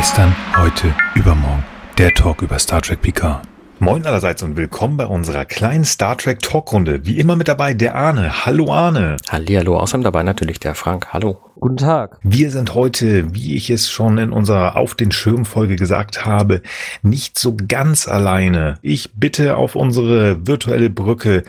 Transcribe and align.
Gestern, 0.00 0.34
heute, 0.56 0.94
übermorgen. 1.14 1.62
Der 1.98 2.14
Talk 2.14 2.40
über 2.40 2.58
Star 2.58 2.80
Trek 2.80 3.02
Picard. 3.02 3.42
Moin 3.80 4.06
allerseits 4.06 4.42
und 4.42 4.56
willkommen 4.56 4.96
bei 4.96 5.04
unserer 5.04 5.44
kleinen 5.44 5.84
Star 5.84 6.16
Trek 6.16 6.38
Talkrunde. 6.38 7.04
Wie 7.04 7.18
immer 7.18 7.36
mit 7.36 7.48
dabei 7.48 7.74
der 7.74 7.96
Arne. 7.96 8.46
Hallo 8.46 8.72
Arne. 8.72 9.16
Hallihallo, 9.28 9.76
außerdem 9.76 10.02
dabei 10.02 10.22
natürlich 10.22 10.58
der 10.58 10.74
Frank. 10.74 11.08
Hallo. 11.12 11.38
Guten 11.56 11.76
Tag. 11.76 12.18
Wir 12.22 12.50
sind 12.50 12.74
heute, 12.74 13.34
wie 13.34 13.54
ich 13.56 13.68
es 13.68 13.90
schon 13.90 14.16
in 14.16 14.32
unserer 14.32 14.76
Auf 14.76 14.94
den 14.94 15.12
Schirm 15.12 15.44
Folge 15.44 15.76
gesagt 15.76 16.24
habe, 16.24 16.62
nicht 17.02 17.38
so 17.38 17.54
ganz 17.68 18.08
alleine. 18.08 18.78
Ich 18.80 19.10
bitte 19.12 19.58
auf 19.58 19.76
unsere 19.76 20.46
virtuelle 20.46 20.88
Brücke 20.88 21.42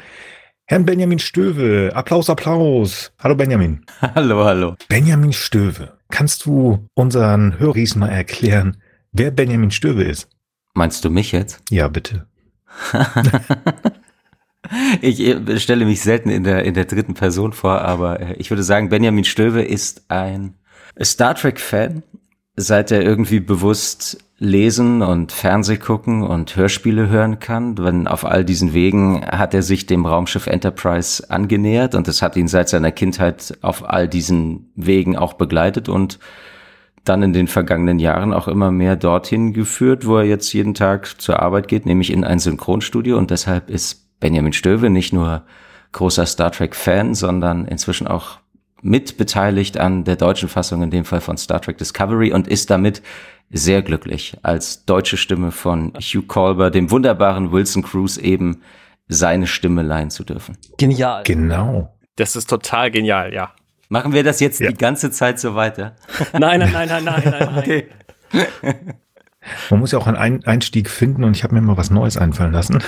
Herrn 0.66 0.86
Benjamin 0.86 1.20
Stöwe. 1.20 1.92
Applaus, 1.94 2.30
Applaus. 2.30 3.12
Hallo 3.20 3.36
Benjamin. 3.36 3.86
Hallo, 4.16 4.44
hallo. 4.44 4.76
Benjamin 4.88 5.32
Stöwe. 5.34 5.90
Kannst 6.12 6.46
du 6.46 6.88
unseren 6.94 7.58
Höris 7.58 7.96
mal 7.96 8.10
erklären, 8.10 8.78
wer 9.12 9.32
Benjamin 9.32 9.72
Stöwe 9.72 10.04
ist? 10.04 10.30
Meinst 10.74 11.04
du 11.04 11.10
mich 11.10 11.32
jetzt? 11.32 11.62
Ja, 11.70 11.88
bitte. 11.88 12.28
ich 15.02 15.20
äh, 15.20 15.60
stelle 15.60 15.86
mich 15.86 16.02
selten 16.02 16.30
in 16.30 16.44
der, 16.44 16.64
in 16.64 16.74
der 16.74 16.86
dritten 16.86 17.14
Person 17.14 17.54
vor, 17.54 17.82
aber 17.82 18.20
äh, 18.20 18.34
ich 18.36 18.50
würde 18.50 18.64
sagen, 18.64 18.90
Benjamin 18.90 19.26
Stöwe 19.26 19.64
ist 19.64 20.06
ein 20.10 20.56
Star 21.02 21.36
Trek-Fan, 21.36 22.04
seit 22.56 22.92
er 22.92 23.02
irgendwie 23.02 23.40
bewusst 23.40 24.24
lesen 24.42 25.04
und 25.04 25.32
Fernseh 25.32 25.78
gucken 25.78 26.24
und 26.24 26.56
Hörspiele 26.56 27.10
hören 27.10 27.38
kann. 27.38 27.78
Wenn 27.78 28.08
auf 28.08 28.26
all 28.26 28.44
diesen 28.44 28.74
Wegen 28.74 29.24
hat 29.24 29.54
er 29.54 29.62
sich 29.62 29.86
dem 29.86 30.08
Raumschiff 30.08 30.48
Enterprise 30.48 31.30
angenähert 31.30 31.94
und 31.94 32.08
es 32.08 32.24
hat 32.24 32.36
ihn 32.36 32.48
seit 32.48 32.68
seiner 32.68 32.92
Kindheit 32.92 33.56
auf 33.62 33.88
all 33.88 34.08
diesen 34.08 34.72
Wegen 34.76 35.16
auch 35.16 35.34
begleitet 35.34 35.90
und 35.90 36.18
dann 37.04 37.22
in 37.22 37.34
den 37.34 37.48
vergangenen 37.48 38.00
Jahren 38.00 38.34
auch 38.34 38.48
immer 38.48 38.72
mehr 38.72 38.96
dorthin 38.96 39.54
geführt, 39.54 40.08
wo 40.08 40.18
er 40.18 40.26
jetzt 40.26 40.52
jeden 40.54 40.74
Tag 40.74 41.22
zur 41.22 41.40
Arbeit 41.40 41.68
geht, 41.68 41.86
nämlich 41.86 42.12
in 42.12 42.24
ein 42.24 42.40
Synchronstudio. 42.40 43.20
Und 43.20 43.30
deshalb 43.30 43.70
ist 43.70 44.20
Benjamin 44.20 44.54
Stöwe 44.54 44.90
nicht 44.90 45.14
nur 45.14 45.44
großer 45.92 46.26
Star 46.26 46.52
Trek-Fan, 46.52 47.14
sondern 47.14 47.66
inzwischen 47.66 48.08
auch 48.08 48.40
mitbeteiligt 48.82 49.78
an 49.78 50.04
der 50.04 50.16
deutschen 50.16 50.50
Fassung, 50.50 50.82
in 50.82 50.90
dem 50.90 51.06
Fall 51.06 51.22
von 51.22 51.38
Star 51.38 51.62
Trek 51.62 51.78
Discovery 51.78 52.34
und 52.34 52.48
ist 52.48 52.72
damit 52.72 53.04
sehr 53.52 53.82
glücklich, 53.82 54.38
als 54.44 54.86
deutsche 54.86 55.18
Stimme 55.18 55.52
von 55.52 55.94
Hugh 55.96 56.26
Colber, 56.26 56.72
dem 56.72 56.92
wunderbaren 56.92 57.52
Wilson 57.52 57.84
Cruz 57.84 58.18
eben 58.18 58.62
seine 59.08 59.48
Stimme 59.48 59.84
leihen 59.84 60.10
zu 60.10 60.24
dürfen. 60.24 60.58
Genial. 60.78 61.24
Genau. 61.26 61.94
Das 62.16 62.36
ist 62.36 62.50
total 62.50 62.92
genial, 62.92 63.34
ja. 63.34 63.54
Machen 63.90 64.14
wir 64.14 64.24
das 64.24 64.40
jetzt 64.40 64.62
ja. 64.62 64.70
die 64.70 64.78
ganze 64.78 65.12
Zeit 65.12 65.40
so 65.40 65.56
weiter? 65.56 65.96
Nein, 66.32 66.60
nein, 66.60 66.72
nein, 66.72 66.88
nein, 66.88 67.04
nein, 67.04 67.24
nein. 67.24 67.52
nein. 67.56 67.58
Okay. 67.58 67.88
Man 69.70 69.80
muss 69.80 69.92
ja 69.92 70.00
auch 70.00 70.08
einen 70.08 70.46
Einstieg 70.46 70.90
finden 70.90 71.24
und 71.24 71.36
ich 71.36 71.44
habe 71.44 71.56
mir 71.56 71.62
mal 71.62 71.76
was 71.76 71.90
Neues 71.90 72.16
einfallen 72.16 72.54
lassen. 72.54 72.82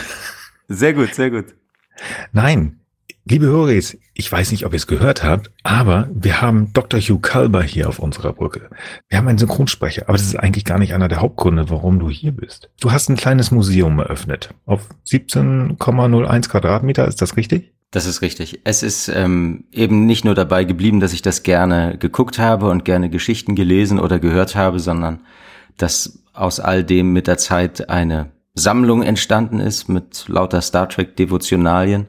Sehr 0.70 0.94
gut, 0.94 1.14
sehr 1.14 1.31
gut. 1.31 1.48
Nein, 2.31 2.80
liebe 3.25 3.45
Höris, 3.45 3.97
ich 4.13 4.31
weiß 4.31 4.52
nicht, 4.52 4.66
ob 4.66 4.73
ihr 4.73 4.77
es 4.77 4.88
gehört 4.88 5.23
habt, 5.23 5.52
aber 5.63 6.09
wir 6.13 6.41
haben 6.41 6.71
Dr. 6.73 6.99
Hugh 6.99 7.19
Culber 7.21 7.63
hier 7.63 7.88
auf 7.88 7.99
unserer 7.99 8.33
Brücke. 8.33 8.69
Wir 9.09 9.17
haben 9.17 9.27
einen 9.27 9.38
Synchronsprecher, 9.38 10.03
aber 10.07 10.13
das 10.13 10.25
ist 10.25 10.35
eigentlich 10.35 10.65
gar 10.65 10.80
nicht 10.80 10.93
einer 10.93 11.07
der 11.07 11.21
Hauptgründe, 11.21 11.69
warum 11.69 11.99
du 11.99 12.09
hier 12.09 12.31
bist. 12.31 12.69
Du 12.81 12.91
hast 12.91 13.09
ein 13.09 13.15
kleines 13.15 13.52
Museum 13.52 13.99
eröffnet 13.99 14.49
auf 14.65 14.89
17,01 15.07 16.49
Quadratmeter, 16.49 17.07
ist 17.07 17.21
das 17.21 17.38
richtig? 17.38 17.73
Das 17.91 18.05
ist 18.07 18.21
richtig. 18.21 18.61
Es 18.63 18.81
ist 18.81 19.07
ähm, 19.07 19.65
eben 19.71 20.08
nicht 20.08 20.25
nur 20.25 20.33
dabei 20.33 20.63
geblieben, 20.63 20.99
dass 20.99 21.13
ich 21.13 21.21
das 21.21 21.43
gerne 21.43 21.97
geguckt 21.99 22.39
habe 22.39 22.69
und 22.69 22.85
gerne 22.85 23.09
Geschichten 23.09 23.53
gelesen 23.53 23.99
oder 23.99 24.17
gehört 24.17 24.55
habe, 24.55 24.80
sondern 24.80 25.21
dass 25.77 26.23
aus 26.33 26.59
all 26.59 26.83
dem 26.83 27.14
mit 27.14 27.27
der 27.27 27.37
Zeit 27.37 27.89
eine 27.89 28.31
Sammlung 28.55 29.03
entstanden 29.03 29.59
ist 29.59 29.89
mit 29.89 30.25
lauter 30.27 30.61
Star 30.61 30.89
Trek 30.89 31.15
Devotionalien 31.15 32.08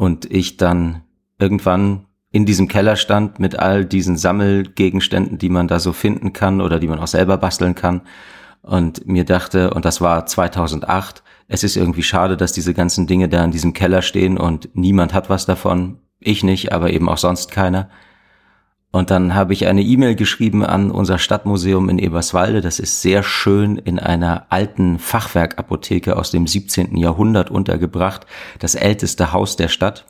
und 0.00 0.24
ich 0.32 0.56
dann 0.56 1.02
irgendwann 1.38 2.06
in 2.32 2.46
diesem 2.46 2.68
Keller 2.68 2.96
stand 2.96 3.38
mit 3.38 3.58
all 3.58 3.84
diesen 3.84 4.16
Sammelgegenständen, 4.16 5.36
die 5.36 5.50
man 5.50 5.68
da 5.68 5.78
so 5.78 5.92
finden 5.92 6.32
kann 6.32 6.62
oder 6.62 6.80
die 6.80 6.88
man 6.88 6.98
auch 7.00 7.06
selber 7.06 7.36
basteln 7.36 7.74
kann 7.74 8.00
und 8.62 9.06
mir 9.06 9.26
dachte, 9.26 9.74
und 9.74 9.84
das 9.84 10.00
war 10.00 10.24
2008, 10.24 11.22
es 11.48 11.64
ist 11.64 11.76
irgendwie 11.76 12.02
schade, 12.02 12.38
dass 12.38 12.52
diese 12.52 12.72
ganzen 12.72 13.06
Dinge 13.06 13.28
da 13.28 13.44
in 13.44 13.50
diesem 13.50 13.74
Keller 13.74 14.00
stehen 14.00 14.38
und 14.38 14.70
niemand 14.72 15.12
hat 15.12 15.28
was 15.28 15.44
davon. 15.44 15.98
Ich 16.18 16.44
nicht, 16.44 16.72
aber 16.72 16.94
eben 16.94 17.06
auch 17.10 17.18
sonst 17.18 17.50
keiner. 17.50 17.90
Und 18.92 19.10
dann 19.10 19.34
habe 19.34 19.52
ich 19.52 19.66
eine 19.66 19.82
E-Mail 19.82 20.16
geschrieben 20.16 20.64
an 20.64 20.90
unser 20.90 21.18
Stadtmuseum 21.18 21.88
in 21.88 21.98
Eberswalde. 21.98 22.60
Das 22.60 22.80
ist 22.80 23.02
sehr 23.02 23.22
schön 23.22 23.76
in 23.76 24.00
einer 24.00 24.46
alten 24.48 24.98
Fachwerkapotheke 24.98 26.16
aus 26.16 26.32
dem 26.32 26.46
17. 26.46 26.96
Jahrhundert 26.96 27.50
untergebracht. 27.50 28.26
Das 28.58 28.74
älteste 28.74 29.32
Haus 29.32 29.54
der 29.56 29.68
Stadt 29.68 30.06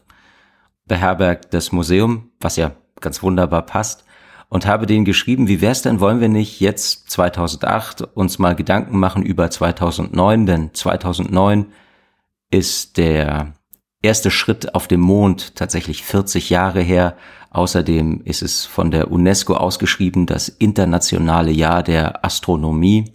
beherbergt 0.86 1.52
das 1.52 1.72
Museum, 1.72 2.30
was 2.40 2.56
ja 2.56 2.72
ganz 3.00 3.22
wunderbar 3.22 3.62
passt 3.62 4.04
und 4.50 4.66
habe 4.66 4.86
denen 4.86 5.04
geschrieben, 5.04 5.48
wie 5.48 5.60
wär's 5.62 5.82
denn, 5.82 6.00
wollen 6.00 6.20
wir 6.20 6.28
nicht 6.28 6.60
jetzt 6.60 7.08
2008 7.10 8.02
uns 8.14 8.38
mal 8.38 8.54
Gedanken 8.54 8.98
machen 8.98 9.22
über 9.22 9.48
2009, 9.48 10.44
denn 10.44 10.74
2009 10.74 11.66
ist 12.50 12.98
der 12.98 13.54
erste 14.02 14.30
Schritt 14.30 14.74
auf 14.74 14.88
dem 14.88 15.00
Mond 15.00 15.54
tatsächlich 15.54 16.02
40 16.02 16.50
Jahre 16.50 16.80
her. 16.80 17.16
Außerdem 17.50 18.22
ist 18.24 18.42
es 18.42 18.64
von 18.64 18.90
der 18.90 19.10
UNESCO 19.10 19.54
ausgeschrieben, 19.54 20.26
das 20.26 20.48
internationale 20.48 21.50
Jahr 21.50 21.82
der 21.82 22.24
Astronomie. 22.24 23.12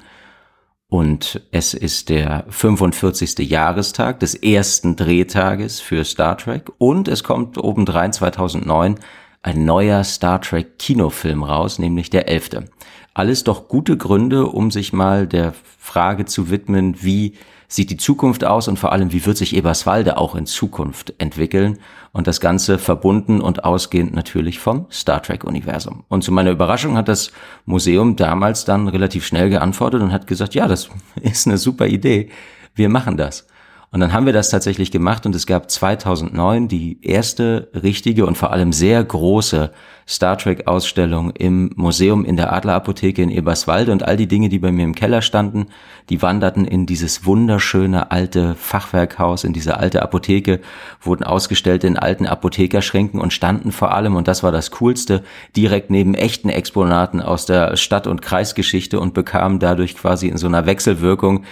Und 0.88 1.41
es 1.51 1.73
ist 1.73 2.09
der 2.09 2.45
45. 2.50 3.50
Jahrestag 3.50 4.19
des 4.19 4.35
ersten 4.35 4.95
Drehtages 4.95 5.79
für 5.79 6.03
Star 6.03 6.38
Trek. 6.38 6.72
Und 6.78 7.07
es 7.07 7.24
kommt 7.24 7.57
obendrein 7.57 8.13
2009 8.13 8.95
ein 9.41 9.63
neuer 9.63 10.03
Star 10.03 10.41
Trek 10.41 10.79
Kinofilm 10.79 11.44
raus, 11.44 11.79
nämlich 11.79 12.09
der 12.09 12.28
elfte. 12.28 12.66
Alles 13.13 13.45
doch 13.45 13.69
gute 13.69 13.95
Gründe, 13.95 14.47
um 14.47 14.69
sich 14.69 14.91
mal 14.91 15.28
der 15.28 15.53
Frage 15.78 16.25
zu 16.25 16.50
widmen, 16.50 17.01
wie 17.01 17.35
sieht 17.67 17.89
die 17.89 17.97
Zukunft 17.97 18.43
aus 18.43 18.67
und 18.67 18.77
vor 18.77 18.91
allem, 18.91 19.11
wie 19.11 19.25
wird 19.25 19.37
sich 19.37 19.55
Eberswalde 19.55 20.17
auch 20.17 20.35
in 20.35 20.45
Zukunft 20.45 21.13
entwickeln 21.17 21.79
und 22.11 22.27
das 22.27 22.39
Ganze 22.39 22.77
verbunden 22.77 23.41
und 23.41 23.63
ausgehend 23.63 24.13
natürlich 24.13 24.59
vom 24.59 24.85
Star 24.91 25.21
Trek 25.21 25.43
Universum. 25.43 26.03
Und 26.07 26.23
zu 26.23 26.31
meiner 26.31 26.51
Überraschung 26.51 26.97
hat 26.97 27.07
das 27.07 27.31
Museum 27.65 28.15
damals 28.15 28.65
dann 28.65 28.87
relativ 28.87 29.25
schnell 29.25 29.49
geantwortet 29.49 30.01
und 30.01 30.11
hat 30.11 30.27
gesagt, 30.27 30.55
ja, 30.55 30.67
das 30.67 30.89
ist 31.21 31.47
eine 31.47 31.57
super 31.57 31.87
Idee, 31.87 32.29
wir 32.75 32.89
machen 32.89 33.17
das. 33.17 33.47
Und 33.95 34.01
dann 34.01 34.11
haben 34.11 34.25
wir 34.25 34.33
das 34.33 34.50
tatsächlich 34.50 34.91
gemacht 34.91 35.25
und 35.25 35.33
es 35.35 35.47
gab 35.47 35.72
2009 35.72 36.67
die 36.67 37.00
erste 37.01 37.69
richtige 37.73 38.25
und 38.25 38.38
vor 38.38 38.51
allem 38.51 38.73
sehr 38.73 39.01
große 39.01 39.72
Star 40.06 40.38
Trek 40.38 40.67
Ausstellung 40.67 41.31
im 41.31 41.72
Museum 41.78 42.25
in 42.25 42.35
der 42.35 42.51
Adlerapotheke 42.51 43.22
in 43.22 43.29
Eberswalde. 43.29 43.94
Und 43.94 44.03
all 44.03 44.17
die 44.17 44.28
Dinge, 44.28 44.50
die 44.50 44.59
bei 44.59 44.73
mir 44.73 44.83
im 44.83 44.95
Keller 44.95 45.22
standen, 45.22 45.67
die 46.09 46.22
wanderten 46.22 46.66
in 46.66 46.85
dieses 46.85 47.25
wunderschöne 47.25 48.11
alte 48.11 48.56
Fachwerkhaus, 48.56 49.45
in 49.45 49.53
diese 49.53 49.78
alte 49.78 50.01
Apotheke, 50.01 50.59
wurden 51.01 51.23
ausgestellt 51.23 51.85
in 51.85 51.97
alten 51.97 52.27
Apothekerschränken 52.27 53.22
und 53.22 53.31
standen 53.31 53.72
vor 53.72 53.94
allem, 53.94 54.17
und 54.17 54.27
das 54.27 54.44
war 54.44 54.51
das 54.51 54.72
Coolste, 54.72 55.23
direkt 55.56 55.89
neben 55.89 56.16
echten 56.16 56.50
Exponaten 56.50 57.22
aus 57.22 57.45
der 57.45 57.77
Stadt- 57.77 58.07
und 58.07 58.22
Kreisgeschichte 58.22 59.00
und 59.00 59.13
bekamen 59.13 59.59
dadurch 59.59 59.95
quasi 59.95 60.27
in 60.27 60.38
so 60.38 60.47
einer 60.47 60.66
Wechselwirkung 60.66 61.45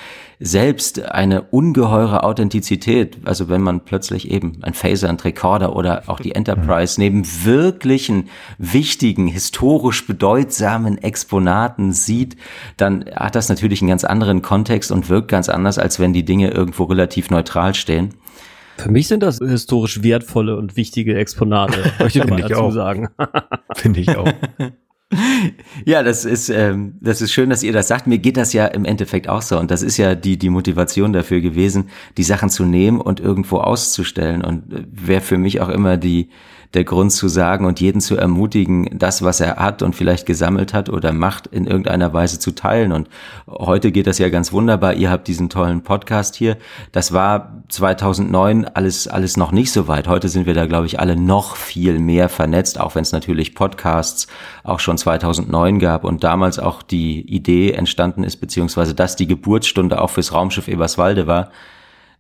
selbst 0.46 1.02
eine 1.02 1.42
ungeheure 1.42 2.24
Authentizität. 2.26 3.18
Also 3.24 3.48
wenn 3.48 3.62
man 3.62 3.80
plötzlich 3.80 4.30
eben 4.30 4.58
ein 4.62 4.74
Phaser, 4.74 5.08
ein 5.08 5.18
Recorder 5.18 5.74
oder 5.74 6.04
auch 6.08 6.20
die 6.20 6.36
Enterprise 6.36 7.00
neben 7.00 7.24
wirklichen 7.46 8.30
wichtigen, 8.58 9.28
historisch 9.28 10.06
bedeutsamen 10.06 10.98
Exponaten 10.98 11.94
sieht, 11.94 12.36
dann 12.76 13.06
hat 13.16 13.36
das 13.36 13.48
natürlich 13.48 13.82
einen 13.82 13.90
ganz 13.90 14.04
anderen 14.04 14.42
Kontext 14.42 14.92
und 14.92 15.08
wirkt 15.08 15.30
ganz 15.30 15.48
anders, 15.48 15.78
als 15.78 16.02
wenn 16.02 16.12
die 16.12 16.26
Dinge 16.26 16.52
irgendwo 16.52 16.84
relativ 16.84 17.30
neutral 17.30 17.74
stehen. 17.74 18.14
Für 18.78 18.92
mich 18.92 19.08
sind 19.08 19.24
das 19.24 19.38
historisch 19.38 20.04
wertvolle 20.04 20.58
und 20.58 20.76
wichtige 20.76 21.16
Exponate, 21.16 21.94
möchte 22.00 22.20
ich 22.20 22.28
mal 22.28 22.42
dazu 22.42 22.56
auch. 22.56 22.72
sagen. 22.72 23.08
Finde 23.76 24.02
ich 24.02 24.18
auch. 24.18 24.28
Ja, 25.86 26.04
das 26.04 26.26
ist, 26.26 26.50
ähm, 26.50 26.96
das 27.02 27.22
ist 27.22 27.32
schön, 27.32 27.50
dass 27.50 27.64
ihr 27.64 27.74
das 27.74 27.88
sagt. 27.88 28.08
Mir 28.08 28.18
geht 28.18 28.38
das 28.38 28.54
ja 28.54 28.68
im 28.68 28.86
Endeffekt 28.86 29.28
auch 29.28 29.42
so. 29.42 29.60
Und 29.60 29.72
das 29.72 29.82
ist 29.82 29.98
ja 29.98 30.16
die, 30.16 30.38
die 30.38 30.50
Motivation 30.50 31.14
dafür 31.14 31.42
gewesen, 31.42 31.90
die 32.18 32.24
Sachen 32.24 32.50
zu 32.50 32.64
nehmen 32.66 33.02
und 33.02 33.20
irgendwo 33.20 33.58
auszustellen. 33.58 34.44
Und 34.44 34.74
äh, 34.74 34.84
wäre 34.92 35.22
für 35.22 35.38
mich 35.38 35.62
auch 35.62 35.70
immer 35.70 35.98
die, 35.98 36.30
der 36.74 36.84
Grund 36.84 37.12
zu 37.12 37.28
sagen 37.28 37.66
und 37.66 37.80
jeden 37.80 38.02
zu 38.02 38.18
ermutigen, 38.18 38.90
das, 38.98 39.24
was 39.24 39.40
er 39.40 39.58
hat 39.58 39.82
und 39.82 39.96
vielleicht 39.96 40.26
gesammelt 40.26 40.74
hat 40.74 40.90
oder 40.90 41.14
macht, 41.14 41.48
in 41.48 41.66
irgendeiner 41.66 42.14
Weise 42.14 42.40
zu 42.40 42.52
teilen. 42.52 42.92
Und 42.92 43.10
heute 43.48 43.92
geht 43.92 44.08
das 44.08 44.18
ja 44.18 44.30
ganz 44.30 44.52
wunderbar. 44.52 44.94
Ihr 44.94 45.12
habt 45.12 45.28
diesen 45.28 45.50
tollen 45.50 45.82
Podcast 45.82 46.36
hier. 46.36 46.58
Das 46.92 47.14
war 47.14 47.64
2009 47.70 48.66
alles, 48.66 49.08
alles 49.08 49.38
noch 49.38 49.52
nicht 49.52 49.72
so 49.72 49.88
weit. 49.88 50.08
Heute 50.08 50.30
sind 50.30 50.46
wir 50.46 50.54
da, 50.54 50.66
glaube 50.66 50.86
ich, 50.86 51.00
alle 51.00 51.16
noch 51.16 51.56
viel 51.56 52.00
mehr 52.00 52.30
vernetzt, 52.30 52.80
auch 52.80 52.96
wenn 52.96 53.04
es 53.04 53.12
natürlich 53.12 53.56
Podcasts 53.56 54.28
auch 54.64 54.80
schon 54.80 54.98
2009 54.98 55.54
2009 55.54 55.80
gab 55.80 56.04
und 56.04 56.24
damals 56.24 56.60
auch 56.60 56.82
die 56.82 57.22
Idee 57.22 57.72
entstanden 57.72 58.24
ist, 58.24 58.38
beziehungsweise 58.38 58.94
dass 58.94 59.16
die 59.16 59.28
Geburtsstunde 59.28 60.02
auch 60.02 60.10
fürs 60.10 60.34
Raumschiff 60.34 60.68
Eberswalde 60.68 61.28
war. 61.28 61.52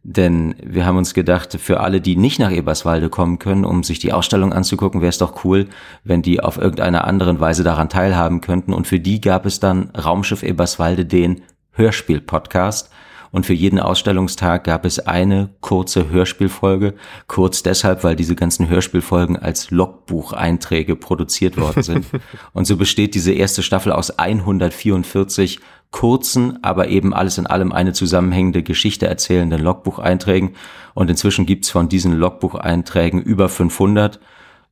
Denn 0.04 0.56
wir 0.62 0.86
haben 0.86 0.98
uns 0.98 1.14
gedacht, 1.14 1.58
für 1.60 1.80
alle, 1.80 2.02
die 2.02 2.18
nicht 2.18 2.38
nach 2.38 2.52
Eberswalde 2.52 3.10
kommen 3.10 3.40
können, 3.40 3.64
um 3.64 3.84
sich 3.84 4.00
die 4.00 4.12
Ausstellung 4.12 4.52
anzugucken, 4.52 5.00
wäre 5.00 5.10
es 5.10 5.18
doch 5.18 5.46
cool, 5.46 5.68
wenn 6.04 6.22
die 6.22 6.42
auf 6.42 6.58
irgendeiner 6.58 7.06
anderen 7.06 7.40
Weise 7.40 7.64
daran 7.64 7.88
teilhaben 7.88 8.42
könnten. 8.42 8.74
Und 8.74 8.86
für 8.86 9.00
die 9.00 9.22
gab 9.22 9.46
es 9.46 9.62
dann 9.62 9.92
Raumschiff 9.92 10.44
Eberswalde 10.44 11.06
den 11.06 11.44
Hörspiel-Podcast 11.72 12.90
und 13.34 13.48
für 13.48 13.54
jeden 13.54 13.80
Ausstellungstag 13.80 14.64
gab 14.64 14.86
es 14.86 15.00
eine 15.00 15.50
kurze 15.60 16.12
Hörspielfolge. 16.12 16.94
Kurz 17.26 17.64
deshalb, 17.64 18.04
weil 18.04 18.16
diese 18.16 18.36
ganzen 18.36 18.70
Hörspielfolgen 18.70 19.38
als 19.38 19.72
Logbucheinträge 19.72 20.96
produziert 20.96 21.58
worden 21.58 21.82
sind. 21.82 22.06
und 22.54 22.68
so 22.68 22.78
besteht 22.78 23.16
diese 23.16 23.34
erste 23.34 23.64
Staffel 23.64 23.92
aus 23.92 24.20
144 24.20 25.60
kurzen, 25.94 26.62
aber 26.63 26.90
eben 26.90 27.13
alles 27.13 27.38
in 27.38 27.48
allem 27.48 27.72
eine 27.72 27.94
zusammenhängende 27.94 28.63
Geschichte 28.63 29.07
erzählenden 29.07 29.62
Logbucheinträgen. 29.62 30.56
Und 30.94 31.10
inzwischen 31.10 31.45
gibt's 31.45 31.69
von 31.69 31.88
diesen 31.88 32.13
Logbucheinträgen 32.13 33.22
über 33.22 33.48
500 33.48 34.19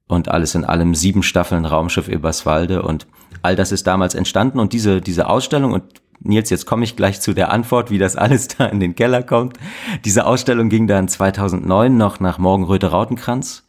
und 0.07 0.27
alles 0.27 0.55
in 0.55 0.65
allem 0.65 0.93
sieben 0.95 1.23
Staffeln 1.23 1.65
Raumschiff 1.65 2.09
Eberswalde 2.09 2.81
und 2.81 3.07
all 3.43 3.55
das 3.55 3.71
ist 3.71 3.87
damals 3.87 4.13
entstanden 4.13 4.59
und 4.59 4.73
diese, 4.73 4.99
diese 4.99 5.29
Ausstellung 5.29 5.71
und 5.71 5.83
Nils, 6.23 6.49
jetzt 6.49 6.65
komme 6.65 6.83
ich 6.83 6.95
gleich 6.95 7.21
zu 7.21 7.33
der 7.33 7.51
Antwort, 7.51 7.89
wie 7.89 7.97
das 7.97 8.15
alles 8.15 8.47
da 8.49 8.65
in 8.65 8.79
den 8.79 8.95
Keller 8.95 9.23
kommt. 9.23 9.57
Diese 10.05 10.25
Ausstellung 10.25 10.69
ging 10.69 10.85
dann 10.85 11.07
2009 11.07 11.95
noch 11.95 12.19
nach 12.19 12.37
Morgenröte 12.37 12.87
Rautenkranz 12.87 13.67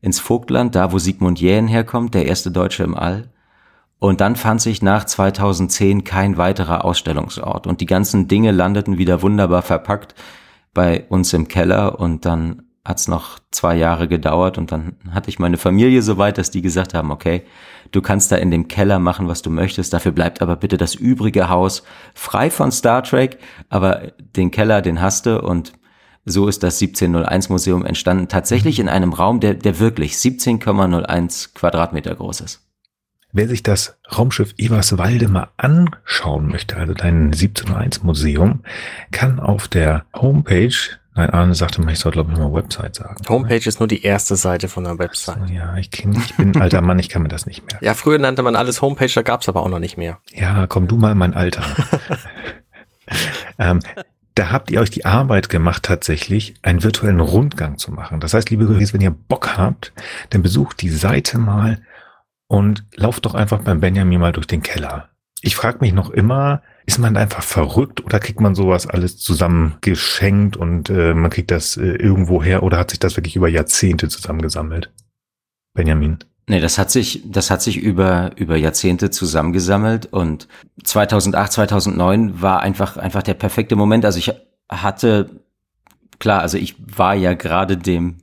ins 0.00 0.20
Vogtland, 0.20 0.74
da 0.74 0.92
wo 0.92 0.98
Sigmund 0.98 1.40
Jähn 1.40 1.66
herkommt, 1.66 2.14
der 2.14 2.26
erste 2.26 2.50
Deutsche 2.50 2.84
im 2.84 2.96
All. 2.96 3.28
Und 4.00 4.20
dann 4.20 4.34
fand 4.34 4.60
sich 4.60 4.82
nach 4.82 5.04
2010 5.04 6.02
kein 6.02 6.36
weiterer 6.36 6.84
Ausstellungsort. 6.84 7.68
Und 7.68 7.80
die 7.80 7.86
ganzen 7.86 8.26
Dinge 8.26 8.50
landeten 8.50 8.98
wieder 8.98 9.22
wunderbar 9.22 9.62
verpackt 9.62 10.16
bei 10.74 11.04
uns 11.08 11.32
im 11.32 11.46
Keller. 11.46 12.00
Und 12.00 12.24
dann 12.24 12.62
hat's 12.84 13.06
noch 13.06 13.38
zwei 13.52 13.76
Jahre 13.76 14.08
gedauert. 14.08 14.58
Und 14.58 14.72
dann 14.72 14.96
hatte 15.12 15.30
ich 15.30 15.38
meine 15.38 15.58
Familie 15.58 16.02
so 16.02 16.18
weit, 16.18 16.38
dass 16.38 16.50
die 16.50 16.62
gesagt 16.62 16.94
haben, 16.94 17.12
okay, 17.12 17.44
Du 17.92 18.02
kannst 18.02 18.30
da 18.30 18.36
in 18.36 18.50
dem 18.50 18.68
Keller 18.68 18.98
machen, 18.98 19.26
was 19.28 19.42
du 19.42 19.50
möchtest. 19.50 19.92
Dafür 19.92 20.12
bleibt 20.12 20.42
aber 20.42 20.56
bitte 20.56 20.76
das 20.76 20.94
übrige 20.94 21.48
Haus 21.48 21.82
frei 22.14 22.50
von 22.50 22.70
Star 22.70 23.02
Trek. 23.02 23.38
Aber 23.68 24.12
den 24.36 24.50
Keller, 24.50 24.80
den 24.82 25.00
hast 25.00 25.26
du 25.26 25.42
und 25.42 25.72
so 26.24 26.46
ist 26.46 26.62
das 26.62 26.80
1701 26.80 27.48
Museum 27.48 27.84
entstanden. 27.84 28.28
Tatsächlich 28.28 28.78
in 28.78 28.88
einem 28.88 29.12
Raum, 29.12 29.40
der, 29.40 29.54
der 29.54 29.80
wirklich 29.80 30.14
17,01 30.14 31.54
Quadratmeter 31.54 32.14
groß 32.14 32.42
ist. 32.42 32.69
Wer 33.32 33.48
sich 33.48 33.62
das 33.62 33.96
Raumschiff 34.16 34.54
Eberswalde 34.56 35.28
mal 35.28 35.48
anschauen 35.56 36.48
möchte, 36.48 36.76
also 36.76 36.94
dein 36.94 37.26
1701 37.26 38.02
Museum, 38.02 38.60
kann 39.12 39.38
auf 39.38 39.68
der 39.68 40.04
Homepage 40.14 40.74
Nein, 41.14 41.30
Arne 41.30 41.54
sagte 41.54 41.82
mal, 41.82 41.92
ich 41.92 41.98
soll, 41.98 42.12
glaube 42.12 42.32
ich, 42.32 42.38
mal 42.38 42.52
Website 42.52 42.94
sagen. 42.94 43.16
Homepage 43.28 43.68
ist 43.68 43.80
nur 43.80 43.88
die 43.88 44.04
erste 44.04 44.36
Seite 44.36 44.68
von 44.68 44.84
der 44.84 44.98
Website. 44.98 45.48
So, 45.48 45.52
ja, 45.52 45.76
ich, 45.76 45.90
kenn, 45.90 46.12
ich 46.12 46.36
bin 46.36 46.52
ein 46.54 46.62
alter 46.62 46.80
Mann, 46.82 46.98
ich 47.00 47.08
kann 47.08 47.22
mir 47.22 47.28
das 47.28 47.46
nicht 47.46 47.66
mehr. 47.66 47.78
Ja, 47.82 47.94
früher 47.94 48.18
nannte 48.18 48.42
man 48.42 48.54
alles 48.54 48.80
Homepage, 48.80 49.10
da 49.12 49.22
gab's 49.22 49.48
aber 49.48 49.62
auch 49.62 49.68
noch 49.68 49.80
nicht 49.80 49.96
mehr. 49.96 50.18
Ja, 50.32 50.68
komm 50.68 50.86
du 50.86 50.96
mal 50.96 51.12
in 51.12 51.18
mein 51.18 51.34
Alter. 51.34 51.64
ähm, 53.58 53.80
da 54.36 54.52
habt 54.52 54.70
ihr 54.70 54.80
euch 54.80 54.90
die 54.90 55.04
Arbeit 55.04 55.48
gemacht, 55.48 55.82
tatsächlich 55.82 56.54
einen 56.62 56.84
virtuellen 56.84 57.20
Rundgang 57.20 57.76
zu 57.76 57.90
machen. 57.90 58.20
Das 58.20 58.32
heißt, 58.32 58.48
liebe 58.48 58.68
Hörer, 58.68 58.80
wenn 58.92 59.00
ihr 59.00 59.10
Bock 59.10 59.56
habt, 59.58 59.92
dann 60.30 60.42
besucht 60.42 60.80
die 60.80 60.90
Seite 60.90 61.38
mal 61.38 61.82
und 62.50 62.84
lauft 62.96 63.26
doch 63.26 63.34
einfach 63.34 63.62
beim 63.62 63.78
Benjamin 63.78 64.18
mal 64.18 64.32
durch 64.32 64.48
den 64.48 64.62
Keller. 64.62 65.08
Ich 65.40 65.54
frage 65.54 65.78
mich 65.80 65.92
noch 65.92 66.10
immer, 66.10 66.62
ist 66.84 66.98
man 66.98 67.16
einfach 67.16 67.44
verrückt 67.44 68.04
oder 68.04 68.18
kriegt 68.18 68.40
man 68.40 68.56
sowas 68.56 68.88
alles 68.88 69.18
zusammen 69.18 69.76
geschenkt 69.82 70.56
und 70.56 70.90
äh, 70.90 71.14
man 71.14 71.30
kriegt 71.30 71.52
das 71.52 71.76
äh, 71.76 71.92
irgendwo 71.92 72.42
her 72.42 72.64
oder 72.64 72.76
hat 72.76 72.90
sich 72.90 72.98
das 72.98 73.16
wirklich 73.16 73.36
über 73.36 73.48
Jahrzehnte 73.48 74.08
zusammengesammelt? 74.08 74.90
Benjamin. 75.74 76.18
Nee, 76.48 76.58
das 76.58 76.76
hat 76.76 76.90
sich, 76.90 77.22
das 77.24 77.52
hat 77.52 77.62
sich 77.62 77.76
über, 77.76 78.32
über 78.34 78.56
Jahrzehnte 78.56 79.10
zusammengesammelt 79.10 80.06
und 80.06 80.48
2008, 80.82 81.52
2009 81.52 82.42
war 82.42 82.60
einfach, 82.62 82.96
einfach 82.96 83.22
der 83.22 83.34
perfekte 83.34 83.76
Moment. 83.76 84.04
Also 84.04 84.18
ich 84.18 84.32
hatte, 84.68 85.30
klar, 86.18 86.40
also 86.40 86.58
ich 86.58 86.74
war 86.96 87.14
ja 87.14 87.34
gerade 87.34 87.76
dem, 87.76 88.16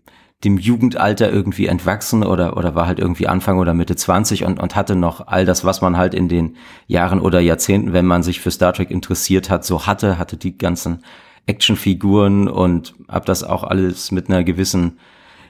dem 0.43 0.57
Jugendalter 0.57 1.31
irgendwie 1.31 1.65
entwachsen 1.65 2.23
oder, 2.23 2.57
oder 2.57 2.75
war 2.75 2.85
halt 2.85 2.99
irgendwie 2.99 3.27
Anfang 3.27 3.57
oder 3.57 3.73
Mitte 3.73 3.95
20 3.95 4.43
und, 4.43 4.59
und 4.59 4.75
hatte 4.75 4.95
noch 4.95 5.25
all 5.25 5.45
das, 5.45 5.65
was 5.65 5.81
man 5.81 5.97
halt 5.97 6.13
in 6.13 6.29
den 6.29 6.57
Jahren 6.85 7.19
oder 7.19 7.39
Jahrzehnten, 7.39 7.93
wenn 7.93 8.05
man 8.05 8.21
sich 8.21 8.39
für 8.39 8.51
Star 8.51 8.73
Trek 8.73 8.91
interessiert 8.91 9.49
hat, 9.49 9.65
so 9.65 9.87
hatte, 9.87 10.19
hatte 10.19 10.37
die 10.37 10.57
ganzen 10.57 11.03
Actionfiguren 11.47 12.47
und 12.47 12.93
hab 13.07 13.25
das 13.25 13.43
auch 13.43 13.63
alles 13.63 14.11
mit 14.11 14.29
einer 14.29 14.43
gewissen 14.43 14.99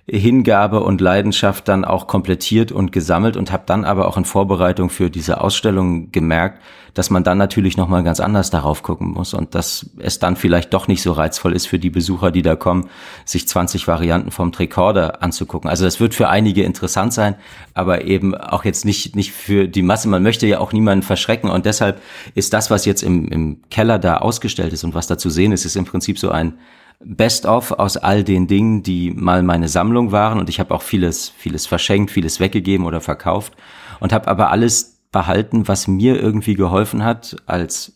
Hingabe 0.10 0.80
und 0.80 1.02
Leidenschaft 1.02 1.68
dann 1.68 1.84
auch 1.84 2.08
komplettiert 2.08 2.72
und 2.72 2.94
gesammelt 2.94 3.36
und 3.36 3.52
habe 3.52 3.64
dann 3.66 3.84
aber 3.84 4.08
auch 4.08 4.16
in 4.16 4.24
Vorbereitung 4.24 4.90
für 4.90 5.10
diese 5.10 5.42
Ausstellung 5.42 6.12
gemerkt, 6.14 6.62
dass 6.94 7.10
man 7.10 7.26
dann 7.26 7.38
natürlich 7.38 7.76
noch 7.76 7.90
mal 7.90 8.04
ganz 8.04 8.22
anders 8.22 8.50
darauf 8.50 8.84
gucken 8.84 9.10
muss 9.10 9.34
und 9.34 9.54
dass 9.54 9.90
es 10.00 10.18
dann 10.18 10.38
vielleicht 10.38 10.74
doch 10.74 10.88
nicht 10.88 11.02
so 11.02 11.12
reizvoll 11.12 11.54
ist 11.54 11.68
für 11.68 11.78
die 11.78 11.90
Besucher, 11.90 12.32
die 12.32 12.42
da 12.42 12.56
kommen, 12.56 12.90
sich 13.26 13.50
20 13.50 13.86
Varianten 13.90 14.32
vom 14.32 14.54
Tricorder 14.54 15.22
anzugucken. 15.22 15.70
Also 15.70 15.84
das 15.84 16.00
wird 16.00 16.16
für 16.16 16.30
einige 16.30 16.64
interessant 16.64 17.12
sein, 17.12 17.36
aber 17.74 18.06
eben 18.06 18.34
auch 18.34 18.64
jetzt 18.64 18.86
nicht 18.86 19.14
nicht 19.14 19.34
für 19.34 19.68
die 19.68 19.84
Masse. 19.84 20.08
Man 20.08 20.24
möchte 20.24 20.48
ja 20.48 20.60
auch 20.60 20.72
niemanden 20.72 21.04
verschrecken 21.04 21.50
und 21.50 21.66
deshalb 21.66 22.02
ist 22.34 22.54
das, 22.54 22.72
was 22.72 22.86
jetzt 22.86 23.04
im, 23.04 23.28
im 23.28 23.62
Keller 23.70 24.00
da 24.00 24.20
ausgestellt 24.20 24.72
ist 24.72 24.86
und 24.86 24.96
was 24.96 25.08
da 25.08 25.18
zu 25.18 25.30
sehen 25.30 25.52
ist, 25.52 25.66
ist 25.66 25.76
im 25.76 25.86
Prinzip 25.86 26.18
so 26.18 26.32
ein 26.32 26.54
Best-of 27.00 27.72
aus 27.74 27.98
all 27.98 28.24
den 28.24 28.48
Dingen, 28.48 28.84
die 28.84 29.12
mal 29.12 29.44
meine 29.44 29.68
Sammlung 29.68 30.12
waren. 30.12 30.40
Und 30.40 30.50
ich 30.50 30.60
habe 30.60 30.74
auch 30.74 30.82
vieles, 30.82 31.30
vieles 31.30 31.68
verschenkt, 31.68 32.12
vieles 32.12 32.40
weggegeben 32.40 32.86
oder 32.86 33.02
verkauft 33.02 33.54
und 34.00 34.14
habe 34.14 34.28
aber 34.28 34.52
alles 34.52 35.00
behalten, 35.12 35.68
was 35.68 35.88
mir 35.88 36.22
irgendwie 36.22 36.56
geholfen 36.56 37.04
hat, 37.04 37.38
als 37.46 37.96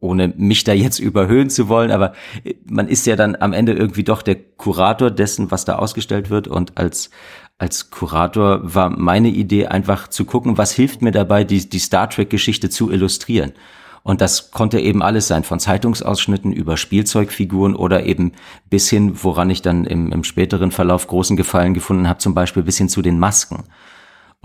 ohne 0.00 0.28
mich 0.36 0.64
da 0.64 0.72
jetzt 0.72 0.98
überhöhen 1.00 1.50
zu 1.50 1.68
wollen, 1.68 1.90
aber 1.90 2.12
man 2.64 2.88
ist 2.88 3.06
ja 3.06 3.16
dann 3.16 3.36
am 3.36 3.52
Ende 3.52 3.72
irgendwie 3.72 4.04
doch 4.04 4.22
der 4.22 4.36
Kurator 4.36 5.10
dessen, 5.10 5.50
was 5.50 5.64
da 5.64 5.76
ausgestellt 5.76 6.30
wird. 6.30 6.48
Und 6.48 6.76
als, 6.76 7.10
als 7.58 7.90
Kurator 7.90 8.60
war 8.62 8.90
meine 8.90 9.28
Idee 9.28 9.66
einfach 9.66 10.08
zu 10.08 10.24
gucken, 10.24 10.58
was 10.58 10.72
hilft 10.72 11.02
mir 11.02 11.12
dabei, 11.12 11.44
die, 11.44 11.68
die 11.68 11.78
Star 11.78 12.10
Trek-Geschichte 12.10 12.70
zu 12.70 12.90
illustrieren. 12.90 13.52
Und 14.06 14.20
das 14.20 14.52
konnte 14.52 14.78
eben 14.78 15.02
alles 15.02 15.26
sein, 15.26 15.42
von 15.42 15.58
Zeitungsausschnitten 15.58 16.52
über 16.52 16.76
Spielzeugfiguren 16.76 17.74
oder 17.74 18.06
eben 18.06 18.34
bis 18.70 18.88
hin, 18.88 19.18
woran 19.24 19.50
ich 19.50 19.62
dann 19.62 19.84
im, 19.84 20.12
im 20.12 20.22
späteren 20.22 20.70
Verlauf 20.70 21.08
großen 21.08 21.36
Gefallen 21.36 21.74
gefunden 21.74 22.08
habe, 22.08 22.20
zum 22.20 22.32
Beispiel 22.32 22.62
bis 22.62 22.78
hin 22.78 22.88
zu 22.88 23.02
den 23.02 23.18
Masken. 23.18 23.64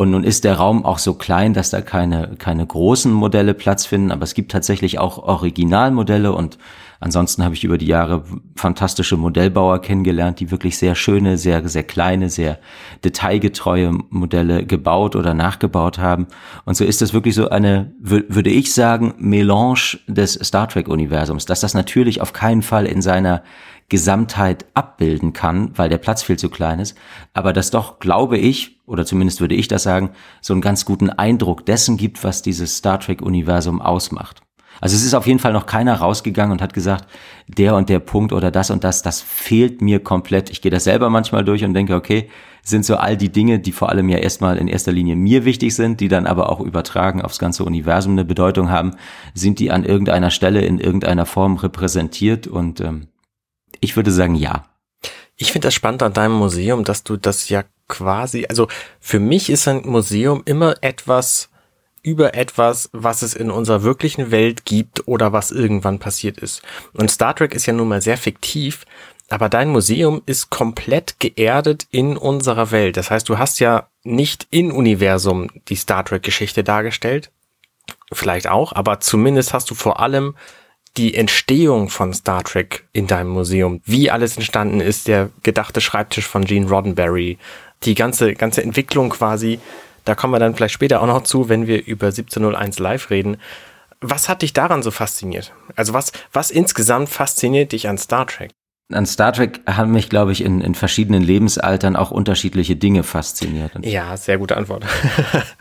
Und 0.02 0.10
nun 0.10 0.24
ist 0.24 0.46
der 0.46 0.56
Raum 0.56 0.84
auch 0.84 0.98
so 0.98 1.14
klein, 1.14 1.54
dass 1.54 1.70
da 1.70 1.80
keine, 1.80 2.32
keine 2.40 2.66
großen 2.66 3.14
Modelle 3.14 3.54
Platz 3.54 3.86
finden, 3.86 4.12
aber 4.12 4.24
es 4.24 4.34
gibt 4.34 4.52
tatsächlich 4.52 4.98
auch 4.98 5.20
Originalmodelle 5.20 6.34
und 6.34 6.58
ansonsten 7.00 7.44
habe 7.44 7.54
ich 7.54 7.64
über 7.64 7.78
die 7.78 7.86
Jahre 7.86 8.24
fantastische 8.56 9.16
Modellbauer 9.16 9.80
kennengelernt, 9.80 10.40
die 10.40 10.50
wirklich 10.50 10.80
sehr 10.80 10.96
schöne, 10.96 11.38
sehr, 11.38 11.70
sehr 11.70 11.84
kleine, 11.84 12.32
sehr 12.32 12.58
detailgetreue 13.04 13.92
Modelle 14.10 14.66
gebaut 14.66 15.16
oder 15.16 15.36
nachgebaut 15.36 16.00
haben. 16.00 16.26
Und 16.66 16.76
so 16.76 16.84
ist 16.84 17.04
das 17.04 17.14
wirklich 17.14 17.36
so 17.36 17.50
eine, 17.50 17.92
würde 18.00 18.50
ich 18.50 18.74
sagen, 18.74 19.14
Melange 19.20 20.00
des 20.08 20.34
Star 20.34 20.68
Trek 20.68 20.88
Universums, 20.88 21.46
dass 21.46 21.60
das 21.60 21.76
natürlich 21.76 22.22
auf 22.22 22.34
keinen 22.34 22.64
Fall 22.64 22.88
in 22.88 23.04
seiner 23.04 23.44
Gesamtheit 23.92 24.68
abbilden 24.74 25.34
kann, 25.34 25.78
weil 25.78 25.90
der 25.90 25.98
Platz 25.98 26.24
viel 26.24 26.40
zu 26.40 26.50
klein 26.50 26.80
ist, 26.80 26.98
aber 27.34 27.52
das 27.52 27.72
doch, 27.72 28.00
glaube 28.00 28.38
ich, 28.38 28.80
oder 28.86 29.06
zumindest 29.06 29.42
würde 29.42 29.54
ich 29.54 29.68
das 29.68 29.84
sagen, 29.84 30.12
so 30.40 30.54
einen 30.54 30.62
ganz 30.62 30.86
guten 30.86 31.10
Eindruck 31.10 31.66
dessen 31.66 31.98
gibt, 31.98 32.24
was 32.24 32.42
dieses 32.42 32.78
Star 32.78 33.02
Trek-Universum 33.02 33.82
ausmacht. 33.82 34.44
Also 34.80 34.96
es 34.96 35.04
ist 35.04 35.14
auf 35.14 35.28
jeden 35.28 35.40
Fall 35.40 35.52
noch 35.52 35.66
keiner 35.66 35.96
rausgegangen 35.96 36.54
und 36.54 36.62
hat 36.62 36.74
gesagt, 36.74 37.06
der 37.50 37.76
und 37.76 37.90
der 37.90 38.00
Punkt 38.00 38.32
oder 38.32 38.50
das 38.50 38.72
und 38.72 38.86
das, 38.86 39.02
das 39.02 39.20
fehlt 39.20 39.82
mir 39.82 40.00
komplett. 40.00 40.50
Ich 40.50 40.62
gehe 40.62 40.72
das 40.72 40.86
selber 40.86 41.10
manchmal 41.10 41.44
durch 41.44 41.66
und 41.66 41.74
denke, 41.74 41.94
okay, 41.94 42.30
sind 42.64 42.86
so 42.86 42.96
all 42.96 43.18
die 43.18 43.30
Dinge, 43.30 43.60
die 43.60 43.74
vor 43.74 43.90
allem 43.90 44.08
ja 44.08 44.20
erstmal 44.20 44.58
in 44.58 44.70
erster 44.70 44.94
Linie 44.94 45.18
mir 45.18 45.44
wichtig 45.44 45.76
sind, 45.76 46.00
die 46.00 46.08
dann 46.08 46.28
aber 46.28 46.50
auch 46.50 46.62
übertragen 46.62 47.22
aufs 47.22 47.40
ganze 47.40 47.66
Universum 47.66 48.14
eine 48.14 48.24
Bedeutung 48.24 48.70
haben, 48.70 48.96
sind 49.34 49.60
die 49.60 49.70
an 49.70 49.84
irgendeiner 49.84 50.32
Stelle 50.32 50.62
in 50.62 50.80
irgendeiner 50.80 51.26
Form 51.26 51.58
repräsentiert 51.58 52.48
und 52.48 52.80
ähm, 52.80 53.08
ich 53.80 53.96
würde 53.96 54.12
sagen, 54.12 54.36
ja. 54.36 54.66
Ich 55.36 55.52
finde 55.52 55.68
das 55.68 55.74
spannend 55.74 56.04
an 56.04 56.14
deinem 56.14 56.34
Museum, 56.34 56.84
dass 56.84 57.04
du 57.04 57.18
das 57.18 57.50
ja 57.50 57.64
quasi, 57.88 58.46
also 58.48 58.68
für 59.00 59.20
mich 59.20 59.50
ist 59.50 59.68
ein 59.68 59.82
Museum 59.86 60.44
immer 60.46 60.76
etwas 60.82 61.50
über 62.04 62.34
etwas, 62.34 62.90
was 62.94 63.22
es 63.22 63.36
in 63.36 63.52
unserer 63.52 63.84
wirklichen 63.84 64.32
Welt 64.32 64.66
gibt 64.66 65.08
oder 65.08 65.34
was 65.34 65.52
irgendwann 65.52 66.00
passiert 66.00 66.40
ist. 66.40 66.64
Und 66.94 67.12
Star 67.12 67.36
Trek 67.36 67.54
ist 67.54 67.68
ja 67.68 67.74
nun 67.74 67.90
mal 67.90 68.02
sehr 68.02 68.18
fiktiv, 68.18 68.86
Aber 69.32 69.48
dein 69.48 69.70
Museum 69.70 70.22
ist 70.26 70.50
komplett 70.50 71.22
geerdet 71.22 71.88
in 71.90 72.18
unserer 72.18 72.72
Welt. 72.72 72.98
Das 72.98 73.10
heißt, 73.10 73.30
du 73.30 73.38
hast 73.38 73.62
ja 73.62 73.88
nicht 74.04 74.46
in 74.52 74.74
Universum 74.74 75.48
die 75.70 75.78
Star 75.78 76.04
Trek 76.04 76.22
Geschichte 76.22 76.66
dargestellt. 76.66 77.32
Vielleicht 78.12 78.48
auch, 78.48 78.74
aber 78.74 79.00
zumindest 79.00 79.54
hast 79.54 79.72
du 79.72 79.76
vor 79.76 80.02
allem 80.02 80.36
die 80.98 81.16
Entstehung 81.16 81.90
von 81.90 82.14
Star 82.14 82.44
Trek 82.44 82.86
in 82.92 83.08
deinem 83.08 83.30
Museum. 83.30 83.82
Wie 83.86 84.12
alles 84.12 84.36
entstanden 84.36 84.82
ist, 84.82 85.08
der 85.08 85.30
gedachte 85.44 85.82
Schreibtisch 85.82 86.28
von 86.28 86.46
Gene 86.46 86.70
Roddenberry, 86.70 87.38
die 87.84 87.96
ganze, 87.96 88.34
ganze 88.34 88.62
Entwicklung 88.62 89.10
quasi. 89.10 89.60
Da 90.04 90.16
kommen 90.16 90.34
wir 90.34 90.40
dann 90.40 90.56
vielleicht 90.56 90.74
später 90.74 91.02
auch 91.02 91.08
noch 91.08 91.24
zu, 91.24 91.48
wenn 91.48 91.68
wir 91.68 91.86
über 91.86 92.08
1701 92.08 92.80
live 92.80 93.10
reden. 93.10 93.38
Was 94.02 94.28
hat 94.28 94.42
dich 94.42 94.54
daran 94.54 94.84
so 94.84 94.92
fasziniert? 94.92 95.54
Also 95.76 95.94
was, 95.94 96.12
was 96.34 96.52
insgesamt 96.52 97.10
fasziniert 97.10 97.72
dich 97.72 97.88
an 97.88 97.98
Star 97.98 98.26
Trek? 98.26 98.52
An 98.92 99.06
Star 99.06 99.32
Trek 99.32 99.62
haben 99.68 99.92
mich, 99.92 100.10
glaube 100.10 100.34
ich, 100.34 100.44
in, 100.44 100.60
in 100.60 100.76
verschiedenen 100.76 101.22
Lebensaltern 101.22 101.96
auch 101.96 102.12
unterschiedliche 102.12 102.76
Dinge 102.76 103.04
fasziniert. 103.04 103.72
Ja, 103.84 104.18
sehr 104.18 104.38
gute 104.38 104.58
Antwort. 104.58 104.86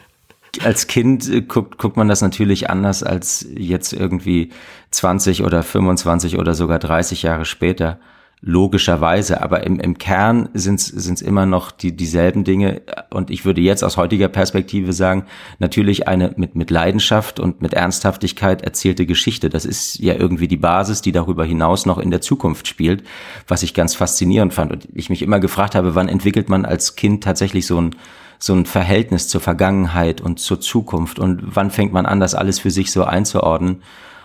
als 0.62 0.86
Kind 0.86 1.28
äh, 1.28 1.42
guckt, 1.42 1.78
guckt 1.78 1.96
man 1.96 2.08
das 2.08 2.22
natürlich 2.22 2.70
anders 2.70 3.02
als 3.02 3.46
jetzt 3.56 3.92
irgendwie 3.92 4.50
20 4.90 5.44
oder 5.44 5.62
25 5.62 6.38
oder 6.38 6.54
sogar 6.54 6.78
30 6.78 7.22
Jahre 7.22 7.44
später. 7.44 7.98
Logischerweise, 8.42 9.42
aber 9.42 9.64
im, 9.64 9.78
im 9.80 9.98
Kern 9.98 10.48
sind 10.54 10.80
es 10.80 11.20
immer 11.20 11.44
noch 11.44 11.70
die, 11.70 11.94
dieselben 11.94 12.42
Dinge. 12.42 12.80
Und 13.10 13.30
ich 13.30 13.44
würde 13.44 13.60
jetzt 13.60 13.84
aus 13.84 13.98
heutiger 13.98 14.28
Perspektive 14.28 14.94
sagen, 14.94 15.26
natürlich 15.58 16.08
eine 16.08 16.32
mit, 16.36 16.54
mit 16.56 16.70
Leidenschaft 16.70 17.38
und 17.38 17.60
mit 17.60 17.74
Ernsthaftigkeit 17.74 18.62
erzählte 18.62 19.04
Geschichte. 19.04 19.50
Das 19.50 19.66
ist 19.66 19.98
ja 19.98 20.14
irgendwie 20.14 20.48
die 20.48 20.56
Basis, 20.56 21.02
die 21.02 21.12
darüber 21.12 21.44
hinaus 21.44 21.84
noch 21.84 21.98
in 21.98 22.10
der 22.10 22.22
Zukunft 22.22 22.66
spielt, 22.66 23.04
was 23.46 23.62
ich 23.62 23.74
ganz 23.74 23.94
faszinierend 23.94 24.54
fand. 24.54 24.72
Und 24.72 24.88
ich 24.94 25.10
mich 25.10 25.20
immer 25.20 25.38
gefragt 25.38 25.74
habe, 25.74 25.94
wann 25.94 26.08
entwickelt 26.08 26.48
man 26.48 26.64
als 26.64 26.96
Kind 26.96 27.22
tatsächlich 27.22 27.66
so 27.66 27.78
ein, 27.78 27.94
so 28.38 28.54
ein 28.54 28.64
Verhältnis 28.64 29.28
zur 29.28 29.42
Vergangenheit 29.42 30.22
und 30.22 30.40
zur 30.40 30.62
Zukunft 30.62 31.18
und 31.18 31.42
wann 31.44 31.70
fängt 31.70 31.92
man 31.92 32.06
an, 32.06 32.20
das 32.20 32.34
alles 32.34 32.58
für 32.58 32.70
sich 32.70 32.90
so 32.90 33.04
einzuordnen? 33.04 33.82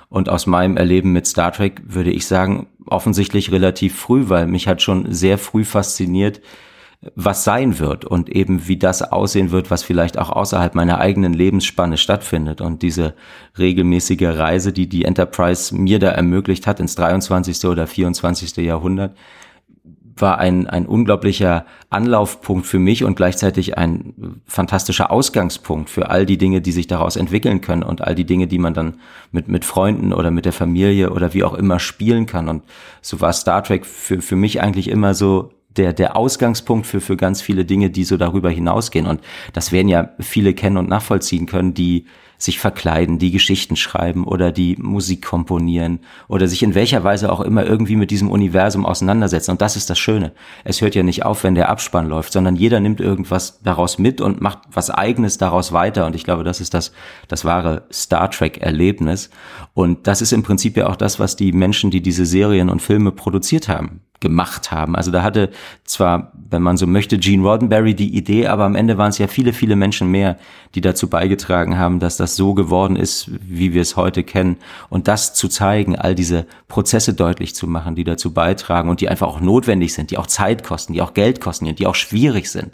Und 0.09 0.29
aus 0.29 0.45
meinem 0.45 0.77
Erleben 0.77 1.11
mit 1.11 1.27
Star 1.27 1.51
Trek 1.51 1.81
würde 1.85 2.11
ich 2.11 2.27
sagen, 2.27 2.67
offensichtlich 2.85 3.51
relativ 3.51 3.95
früh, 3.95 4.29
weil 4.29 4.47
mich 4.47 4.67
hat 4.67 4.81
schon 4.81 5.11
sehr 5.11 5.37
früh 5.37 5.63
fasziniert, 5.63 6.41
was 7.13 7.43
sein 7.43 7.77
wird 7.77 8.05
und 8.05 8.29
eben 8.29 8.67
wie 8.67 8.77
das 8.77 9.01
aussehen 9.01 9.51
wird, 9.51 9.69
was 9.69 9.83
vielleicht 9.83 10.17
auch 10.17 10.29
außerhalb 10.29 10.73
meiner 10.73 10.99
eigenen 10.99 11.33
Lebensspanne 11.33 11.97
stattfindet. 11.97 12.61
Und 12.61 12.81
diese 12.81 13.13
regelmäßige 13.59 14.23
Reise, 14.23 14.73
die 14.73 14.87
die 14.87 15.05
Enterprise 15.05 15.75
mir 15.75 15.99
da 15.99 16.09
ermöglicht 16.09 16.65
hat 16.65 16.79
ins 16.79 16.95
23. 16.95 17.65
oder 17.65 17.85
24. 17.85 18.57
Jahrhundert, 18.57 19.15
war 20.17 20.37
ein, 20.37 20.67
ein 20.67 20.85
unglaublicher 20.85 21.65
Anlaufpunkt 21.89 22.65
für 22.65 22.79
mich 22.79 23.03
und 23.03 23.15
gleichzeitig 23.15 23.77
ein 23.77 24.41
fantastischer 24.45 25.11
Ausgangspunkt 25.11 25.89
für 25.89 26.09
all 26.09 26.25
die 26.25 26.37
Dinge, 26.37 26.61
die 26.61 26.71
sich 26.71 26.87
daraus 26.87 27.15
entwickeln 27.15 27.61
können 27.61 27.83
und 27.83 28.01
all 28.01 28.15
die 28.15 28.25
Dinge, 28.25 28.47
die 28.47 28.57
man 28.57 28.73
dann 28.73 28.95
mit, 29.31 29.47
mit 29.47 29.65
Freunden 29.65 30.13
oder 30.13 30.31
mit 30.31 30.45
der 30.45 30.53
Familie 30.53 31.11
oder 31.11 31.33
wie 31.33 31.43
auch 31.43 31.53
immer 31.53 31.79
spielen 31.79 32.25
kann. 32.25 32.47
Und 32.47 32.63
so 33.01 33.19
war 33.21 33.33
Star 33.33 33.63
Trek 33.63 33.85
für, 33.85 34.21
für 34.21 34.35
mich 34.35 34.61
eigentlich 34.61 34.89
immer 34.89 35.13
so 35.13 35.51
der, 35.77 35.93
der 35.93 36.15
Ausgangspunkt 36.15 36.87
für, 36.87 37.01
für 37.01 37.17
ganz 37.17 37.41
viele 37.41 37.65
Dinge, 37.65 37.89
die 37.89 38.05
so 38.05 38.17
darüber 38.17 38.49
hinausgehen. 38.49 39.07
Und 39.07 39.21
das 39.53 39.71
werden 39.71 39.89
ja 39.89 40.09
viele 40.19 40.53
kennen 40.53 40.77
und 40.77 40.87
nachvollziehen 40.87 41.45
können, 41.45 41.73
die 41.73 42.05
sich 42.37 42.59
verkleiden, 42.59 43.19
die 43.19 43.31
Geschichten 43.31 43.75
schreiben 43.75 44.25
oder 44.25 44.51
die 44.51 44.75
Musik 44.77 45.25
komponieren 45.25 45.99
oder 46.27 46.47
sich 46.47 46.63
in 46.63 46.75
welcher 46.75 47.03
Weise 47.03 47.31
auch 47.31 47.41
immer 47.41 47.65
irgendwie 47.65 47.95
mit 47.95 48.11
diesem 48.11 48.29
Universum 48.29 48.85
auseinandersetzen. 48.85 49.51
Und 49.51 49.61
das 49.61 49.75
ist 49.75 49.89
das 49.89 49.99
Schöne. 49.99 50.33
Es 50.63 50.81
hört 50.81 50.95
ja 50.95 51.03
nicht 51.03 51.25
auf, 51.25 51.43
wenn 51.43 51.55
der 51.55 51.69
Abspann 51.69 52.07
läuft, 52.07 52.33
sondern 52.33 52.55
jeder 52.55 52.79
nimmt 52.79 53.01
irgendwas 53.01 53.61
daraus 53.63 53.97
mit 53.97 54.21
und 54.21 54.41
macht 54.41 54.59
was 54.71 54.89
eigenes 54.89 55.37
daraus 55.37 55.71
weiter. 55.71 56.05
Und 56.05 56.15
ich 56.15 56.23
glaube, 56.23 56.43
das 56.43 56.61
ist 56.61 56.73
das, 56.73 56.91
das 57.27 57.45
wahre 57.45 57.83
Star 57.91 58.29
Trek 58.29 58.57
Erlebnis. 58.57 59.29
Und 59.73 60.07
das 60.07 60.21
ist 60.21 60.33
im 60.33 60.43
Prinzip 60.43 60.77
ja 60.77 60.87
auch 60.87 60.95
das, 60.95 61.19
was 61.19 61.35
die 61.35 61.51
Menschen, 61.51 61.91
die 61.91 62.01
diese 62.01 62.25
Serien 62.25 62.69
und 62.69 62.81
Filme 62.81 63.11
produziert 63.11 63.67
haben, 63.67 64.01
gemacht 64.19 64.71
haben. 64.71 64.95
Also 64.95 65.11
da 65.11 65.23
hatte 65.23 65.49
zwar, 65.83 66.31
wenn 66.49 66.61
man 66.61 66.77
so 66.77 66.87
möchte, 66.87 67.17
Gene 67.17 67.43
Roddenberry 67.43 67.93
die 67.93 68.15
Idee, 68.15 68.47
aber 68.47 68.63
am 68.63 68.75
Ende 68.75 68.97
waren 68.97 69.09
es 69.09 69.17
ja 69.17 69.27
viele, 69.27 69.53
viele 69.53 69.75
Menschen 69.75 70.09
mehr, 70.09 70.37
die 70.73 70.81
dazu 70.81 71.09
beigetragen 71.09 71.77
haben, 71.77 71.99
dass 71.99 72.17
das 72.17 72.35
so 72.35 72.53
geworden 72.53 72.95
ist, 72.95 73.29
wie 73.29 73.73
wir 73.73 73.81
es 73.81 73.95
heute 73.95 74.23
kennen. 74.23 74.57
Und 74.89 75.07
das 75.07 75.33
zu 75.33 75.47
zeigen, 75.47 75.95
all 75.95 76.15
diese 76.15 76.45
Prozesse 76.67 77.13
deutlich 77.13 77.55
zu 77.55 77.67
machen, 77.67 77.95
die 77.95 78.03
dazu 78.03 78.33
beitragen 78.33 78.89
und 78.89 79.01
die 79.01 79.09
einfach 79.09 79.27
auch 79.27 79.41
notwendig 79.41 79.93
sind, 79.93 80.11
die 80.11 80.17
auch 80.17 80.27
Zeit 80.27 80.63
kosten, 80.63 80.93
die 80.93 81.01
auch 81.01 81.13
Geld 81.13 81.41
kosten, 81.41 81.73
die 81.75 81.87
auch 81.87 81.95
schwierig 81.95 82.49
sind 82.49 82.71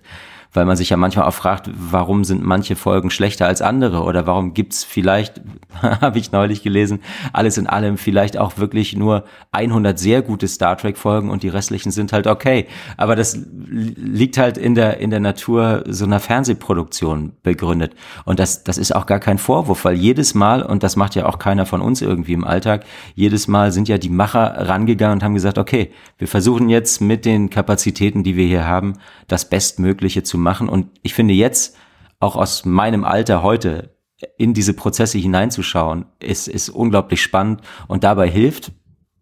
weil 0.53 0.65
man 0.65 0.75
sich 0.75 0.89
ja 0.89 0.97
manchmal 0.97 1.25
auch 1.27 1.33
fragt, 1.33 1.69
warum 1.73 2.23
sind 2.23 2.43
manche 2.43 2.75
Folgen 2.75 3.09
schlechter 3.09 3.47
als 3.47 3.61
andere 3.61 4.03
oder 4.03 4.27
warum 4.27 4.53
gibt's 4.53 4.83
vielleicht, 4.83 5.41
habe 5.81 6.19
ich 6.19 6.31
neulich 6.31 6.61
gelesen, 6.61 6.99
alles 7.33 7.57
in 7.57 7.67
allem 7.67 7.97
vielleicht 7.97 8.37
auch 8.37 8.57
wirklich 8.57 8.95
nur 8.95 9.23
100 9.51 9.97
sehr 9.97 10.21
gute 10.21 10.47
Star 10.47 10.77
Trek 10.77 10.97
Folgen 10.97 11.29
und 11.29 11.43
die 11.43 11.49
restlichen 11.49 11.91
sind 11.91 12.11
halt 12.11 12.27
okay. 12.27 12.67
Aber 12.97 13.15
das 13.15 13.39
liegt 13.69 14.37
halt 14.37 14.57
in 14.57 14.75
der, 14.75 14.97
in 14.97 15.09
der 15.09 15.19
Natur 15.19 15.83
so 15.87 16.05
einer 16.05 16.19
Fernsehproduktion 16.19 17.33
begründet. 17.43 17.95
Und 18.25 18.39
das, 18.39 18.63
das 18.63 18.77
ist 18.77 18.93
auch 18.93 19.05
gar 19.05 19.19
kein 19.19 19.37
Vorwurf, 19.37 19.85
weil 19.85 19.95
jedes 19.95 20.33
Mal, 20.33 20.63
und 20.63 20.83
das 20.83 20.95
macht 20.95 21.15
ja 21.15 21.25
auch 21.25 21.39
keiner 21.39 21.65
von 21.65 21.81
uns 21.81 22.01
irgendwie 22.01 22.33
im 22.33 22.43
Alltag, 22.43 22.85
jedes 23.15 23.47
Mal 23.47 23.71
sind 23.71 23.87
ja 23.87 23.97
die 23.97 24.09
Macher 24.09 24.67
rangegangen 24.67 25.19
und 25.19 25.23
haben 25.23 25.33
gesagt, 25.33 25.57
okay, 25.57 25.91
wir 26.17 26.27
versuchen 26.27 26.69
jetzt 26.69 26.99
mit 27.01 27.25
den 27.25 27.49
Kapazitäten, 27.49 28.23
die 28.23 28.35
wir 28.35 28.45
hier 28.45 28.65
haben, 28.65 28.93
das 29.27 29.47
Bestmögliche 29.47 30.23
zu 30.23 30.37
machen. 30.41 30.69
Und 30.69 30.87
ich 31.03 31.13
finde 31.13 31.33
jetzt, 31.33 31.77
auch 32.19 32.35
aus 32.35 32.65
meinem 32.65 33.03
Alter 33.03 33.41
heute, 33.41 33.95
in 34.37 34.53
diese 34.53 34.73
Prozesse 34.73 35.17
hineinzuschauen, 35.17 36.05
ist, 36.19 36.47
ist 36.47 36.69
unglaublich 36.69 37.21
spannend 37.21 37.61
und 37.87 38.03
dabei 38.03 38.29
hilft, 38.29 38.71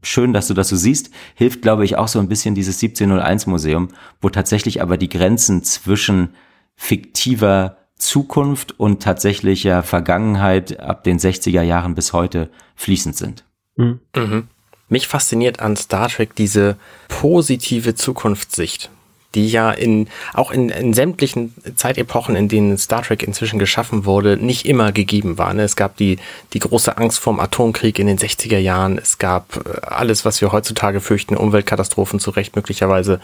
schön, 0.01 0.33
dass 0.33 0.47
du 0.47 0.53
das 0.53 0.69
so 0.69 0.75
siehst, 0.75 1.09
hilft, 1.35 1.61
glaube 1.61 1.85
ich, 1.85 1.97
auch 1.97 2.07
so 2.07 2.19
ein 2.19 2.27
bisschen 2.27 2.55
dieses 2.55 2.81
1701 2.81 3.47
Museum, 3.47 3.89
wo 4.21 4.29
tatsächlich 4.29 4.81
aber 4.81 4.97
die 4.97 5.09
Grenzen 5.09 5.63
zwischen 5.63 6.35
fiktiver 6.75 7.77
Zukunft 7.95 8.79
und 8.79 9.03
tatsächlicher 9.03 9.83
Vergangenheit 9.83 10.79
ab 10.79 11.03
den 11.03 11.19
60er 11.19 11.61
Jahren 11.61 11.95
bis 11.95 12.13
heute 12.13 12.49
fließend 12.75 13.15
sind. 13.15 13.43
Mhm. 13.75 13.99
Mhm. 14.15 14.47
Mich 14.87 15.07
fasziniert 15.07 15.59
an 15.59 15.75
Star 15.75 16.09
Trek 16.09 16.33
diese 16.35 16.77
positive 17.07 17.95
Zukunftssicht 17.95 18.89
die 19.35 19.47
ja 19.47 19.71
in, 19.71 20.07
auch 20.33 20.51
in, 20.51 20.69
in 20.69 20.93
sämtlichen 20.93 21.53
Zeitepochen, 21.75 22.35
in 22.35 22.47
denen 22.47 22.77
Star 22.77 23.03
Trek 23.03 23.23
inzwischen 23.23 23.59
geschaffen 23.59 24.05
wurde, 24.05 24.37
nicht 24.37 24.65
immer 24.65 24.91
gegeben 24.91 25.37
war. 25.37 25.55
Es 25.55 25.75
gab 25.75 25.97
die, 25.97 26.17
die 26.53 26.59
große 26.59 26.97
Angst 26.97 27.19
vorm 27.19 27.39
Atomkrieg 27.39 27.99
in 27.99 28.07
den 28.07 28.17
60er 28.17 28.57
Jahren. 28.57 28.97
Es 28.97 29.17
gab 29.17 29.57
äh, 29.57 29.81
alles, 29.81 30.25
was 30.25 30.41
wir 30.41 30.51
heutzutage 30.51 30.99
fürchten, 30.99 31.37
Umweltkatastrophen 31.37 32.19
zu 32.19 32.31
Recht 32.31 32.55
möglicherweise. 32.55 33.19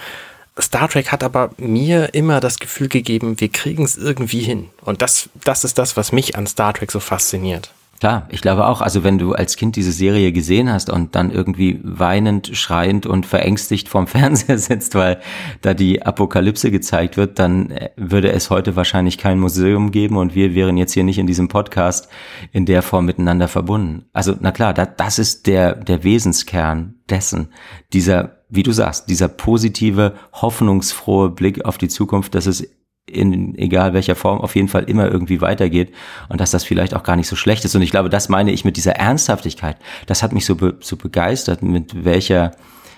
Star 0.59 0.87
Trek 0.87 1.11
hat 1.11 1.23
aber 1.23 1.51
mir 1.57 2.13
immer 2.13 2.39
das 2.39 2.59
Gefühl 2.59 2.87
gegeben, 2.87 3.39
wir 3.39 3.49
kriegen 3.49 3.83
es 3.83 3.97
irgendwie 3.97 4.39
hin. 4.39 4.69
Und 4.81 5.01
das, 5.01 5.29
das 5.43 5.63
ist 5.63 5.77
das, 5.77 5.97
was 5.97 6.11
mich 6.11 6.37
an 6.37 6.47
Star 6.47 6.73
Trek 6.73 6.91
so 6.91 6.99
fasziniert. 6.99 7.71
Klar, 8.01 8.27
ich 8.29 8.41
glaube 8.41 8.67
auch, 8.67 8.81
also 8.81 9.05
wenn 9.05 9.17
du 9.17 9.33
als 9.33 9.55
Kind 9.55 9.77
diese 9.77 9.93
Serie 9.93 10.33
gesehen 10.33 10.69
hast 10.69 10.89
und 10.89 11.15
dann 11.15 11.31
irgendwie 11.31 11.79
weinend, 11.81 12.55
schreiend 12.55 13.05
und 13.05 13.25
verängstigt 13.25 13.87
vorm 13.87 14.05
Fernseher 14.07 14.57
sitzt, 14.57 14.95
weil 14.95 15.21
da 15.61 15.73
die 15.73 16.05
Apokalypse 16.05 16.71
gezeigt 16.71 17.15
wird, 17.15 17.39
dann 17.39 17.71
äh, 17.71 17.91
würde 17.95 18.33
es 18.33 18.49
heute 18.49 18.75
wahrscheinlich 18.75 19.17
kein 19.17 19.39
Museum 19.39 19.91
geben 19.91 20.17
und 20.17 20.35
wir 20.35 20.53
wären 20.55 20.75
jetzt 20.75 20.91
hier 20.91 21.05
nicht 21.05 21.19
in 21.19 21.27
diesem 21.27 21.47
Podcast 21.47 22.09
in 22.51 22.65
der 22.65 22.81
Form 22.81 23.05
miteinander 23.05 23.47
verbunden. 23.47 24.05
Also 24.11 24.35
na 24.41 24.51
klar, 24.51 24.73
da, 24.73 24.85
das 24.85 25.17
ist 25.17 25.47
der, 25.47 25.75
der 25.75 26.03
Wesenskern 26.03 26.95
dessen, 27.09 27.47
dieser, 27.93 28.39
wie 28.49 28.63
du 28.63 28.73
sagst, 28.73 29.09
dieser 29.09 29.29
positive, 29.29 30.15
hoffnungsfrohe 30.33 31.29
Blick 31.29 31.63
auf 31.63 31.77
die 31.77 31.87
Zukunft, 31.87 32.35
dass 32.35 32.45
es 32.45 32.67
in 33.15 33.57
egal 33.57 33.93
welcher 33.93 34.15
Form 34.15 34.41
auf 34.41 34.55
jeden 34.55 34.67
Fall 34.67 34.83
immer 34.83 35.09
irgendwie 35.09 35.41
weitergeht 35.41 35.93
und 36.29 36.41
dass 36.41 36.51
das 36.51 36.63
vielleicht 36.63 36.93
auch 36.93 37.03
gar 37.03 37.15
nicht 37.15 37.27
so 37.27 37.35
schlecht 37.35 37.65
ist. 37.65 37.75
Und 37.75 37.81
ich 37.81 37.91
glaube, 37.91 38.09
das 38.09 38.29
meine 38.29 38.51
ich 38.51 38.65
mit 38.65 38.77
dieser 38.77 38.93
Ernsthaftigkeit. 38.93 39.77
Das 40.05 40.23
hat 40.23 40.33
mich 40.33 40.45
so, 40.45 40.55
be 40.55 40.75
so 40.81 40.97
begeistert, 40.97 41.63
mit 41.63 42.05
welcher 42.05 42.51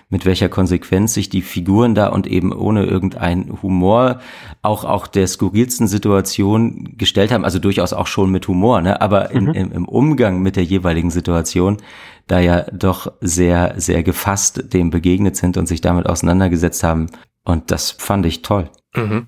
mit 0.09 0.25
welcher 0.25 0.47
Konsequenz 0.47 1.13
sich 1.13 1.29
die 1.29 1.41
Figuren 1.41 1.93
da 1.93 2.07
und 2.07 2.27
eben 2.27 2.53
ohne 2.53 2.85
irgendeinen 2.85 3.61
Humor 3.61 4.21
auch 4.61 4.85
auch 4.85 5.05
der 5.05 5.27
skurrilsten 5.27 5.87
Situation 5.87 6.93
gestellt 6.97 7.31
haben, 7.31 7.43
also 7.43 7.59
durchaus 7.59 7.91
auch 7.91 8.07
schon 8.07 8.31
mit 8.31 8.47
Humor, 8.47 8.81
ne? 8.81 9.01
aber 9.01 9.31
in, 9.31 9.45
mhm. 9.45 9.53
im, 9.53 9.71
im 9.73 9.85
Umgang 9.85 10.41
mit 10.41 10.55
der 10.55 10.63
jeweiligen 10.63 11.11
Situation 11.11 11.77
da 12.25 12.39
ja 12.39 12.61
doch 12.71 13.11
sehr, 13.21 13.73
sehr 13.77 14.03
gefasst 14.03 14.73
dem 14.73 14.91
begegnet 14.91 15.35
sind 15.35 15.57
und 15.57 15.67
sich 15.67 15.81
damit 15.81 16.07
auseinandergesetzt 16.07 16.83
haben. 16.83 17.07
Und 17.43 17.71
das 17.71 17.91
fand 17.91 18.25
ich 18.25 18.41
toll. 18.41 18.69
Mhm 18.95 19.27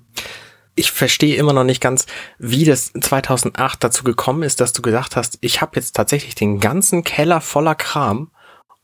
ich 0.74 0.92
verstehe 0.92 1.36
immer 1.36 1.52
noch 1.52 1.64
nicht 1.64 1.80
ganz, 1.80 2.06
wie 2.38 2.64
das 2.64 2.92
2008 2.92 3.82
dazu 3.82 4.04
gekommen 4.04 4.42
ist, 4.42 4.60
dass 4.60 4.72
du 4.72 4.82
gesagt 4.82 5.16
hast, 5.16 5.38
ich 5.40 5.60
habe 5.60 5.72
jetzt 5.76 5.96
tatsächlich 5.96 6.34
den 6.34 6.60
ganzen 6.60 7.04
Keller 7.04 7.40
voller 7.40 7.74
Kram 7.74 8.30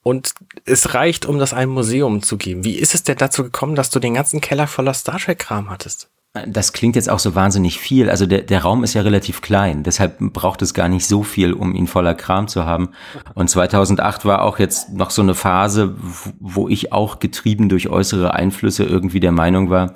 und 0.02 0.34
es 0.64 0.94
reicht, 0.94 1.26
um 1.26 1.38
das 1.38 1.52
einem 1.52 1.72
Museum 1.72 2.22
zu 2.22 2.36
geben. 2.36 2.64
Wie 2.64 2.76
ist 2.76 2.94
es 2.94 3.02
denn 3.02 3.18
dazu 3.18 3.42
gekommen, 3.42 3.74
dass 3.74 3.90
du 3.90 3.98
den 3.98 4.14
ganzen 4.14 4.40
Keller 4.40 4.66
voller 4.66 4.94
Star 4.94 5.18
Trek-Kram 5.18 5.68
hattest? 5.70 6.08
Das 6.46 6.72
klingt 6.72 6.96
jetzt 6.96 7.08
auch 7.08 7.18
so 7.18 7.34
wahnsinnig 7.34 7.78
viel. 7.78 8.10
Also 8.10 8.26
der, 8.26 8.42
der 8.42 8.62
Raum 8.62 8.84
ist 8.84 8.94
ja 8.94 9.02
relativ 9.02 9.40
klein, 9.40 9.82
deshalb 9.82 10.18
braucht 10.18 10.60
es 10.62 10.74
gar 10.74 10.88
nicht 10.88 11.06
so 11.06 11.22
viel, 11.22 11.52
um 11.52 11.74
ihn 11.74 11.86
voller 11.86 12.14
Kram 12.14 12.46
zu 12.46 12.66
haben. 12.66 12.90
Und 13.34 13.48
2008 13.48 14.24
war 14.24 14.42
auch 14.42 14.58
jetzt 14.58 14.92
noch 14.92 15.10
so 15.10 15.22
eine 15.22 15.34
Phase, 15.34 15.96
wo 16.38 16.68
ich 16.68 16.92
auch 16.92 17.18
getrieben 17.18 17.68
durch 17.68 17.88
äußere 17.88 18.34
Einflüsse 18.34 18.84
irgendwie 18.84 19.20
der 19.20 19.32
Meinung 19.32 19.70
war, 19.70 19.94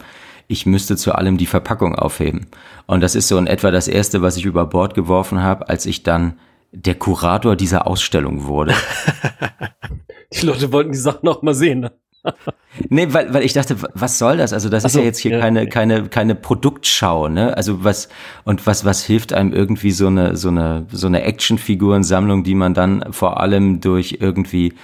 ich 0.50 0.66
müsste 0.66 0.96
zu 0.96 1.14
allem 1.14 1.36
die 1.36 1.46
Verpackung 1.46 1.94
aufheben. 1.94 2.48
Und 2.86 3.02
das 3.02 3.14
ist 3.14 3.28
so 3.28 3.38
in 3.38 3.46
etwa 3.46 3.70
das 3.70 3.86
Erste, 3.86 4.20
was 4.20 4.36
ich 4.36 4.44
über 4.44 4.66
Bord 4.66 4.94
geworfen 4.94 5.42
habe, 5.42 5.68
als 5.68 5.86
ich 5.86 6.02
dann 6.02 6.38
der 6.72 6.96
Kurator 6.96 7.54
dieser 7.54 7.86
Ausstellung 7.86 8.46
wurde. 8.46 8.74
die 10.32 10.46
Leute 10.46 10.72
wollten 10.72 10.90
die 10.90 10.98
Sachen 10.98 11.20
noch 11.22 11.42
mal 11.42 11.54
sehen. 11.54 11.80
Ne? 11.80 11.92
nee, 12.88 13.06
weil, 13.10 13.32
weil 13.32 13.44
ich 13.44 13.52
dachte, 13.52 13.76
was 13.94 14.18
soll 14.18 14.38
das? 14.38 14.52
Also 14.52 14.68
das 14.68 14.82
so, 14.82 14.88
ist 14.88 14.94
ja 14.96 15.02
jetzt 15.02 15.18
hier 15.18 15.32
ja. 15.32 15.40
keine, 15.40 15.68
keine, 15.68 16.08
keine 16.08 16.34
Produktschau, 16.34 17.28
ne? 17.28 17.56
Also 17.56 17.84
was, 17.84 18.08
und 18.44 18.66
was, 18.66 18.84
was 18.84 19.04
hilft 19.04 19.32
einem 19.32 19.52
irgendwie 19.52 19.92
so 19.92 20.08
eine, 20.08 20.36
so 20.36 20.48
eine, 20.48 20.86
so 20.90 21.06
eine 21.06 21.22
Actionfigurensammlung, 21.22 22.42
die 22.42 22.56
man 22.56 22.74
dann 22.74 23.12
vor 23.12 23.40
allem 23.40 23.80
durch 23.80 24.18
irgendwie 24.20 24.74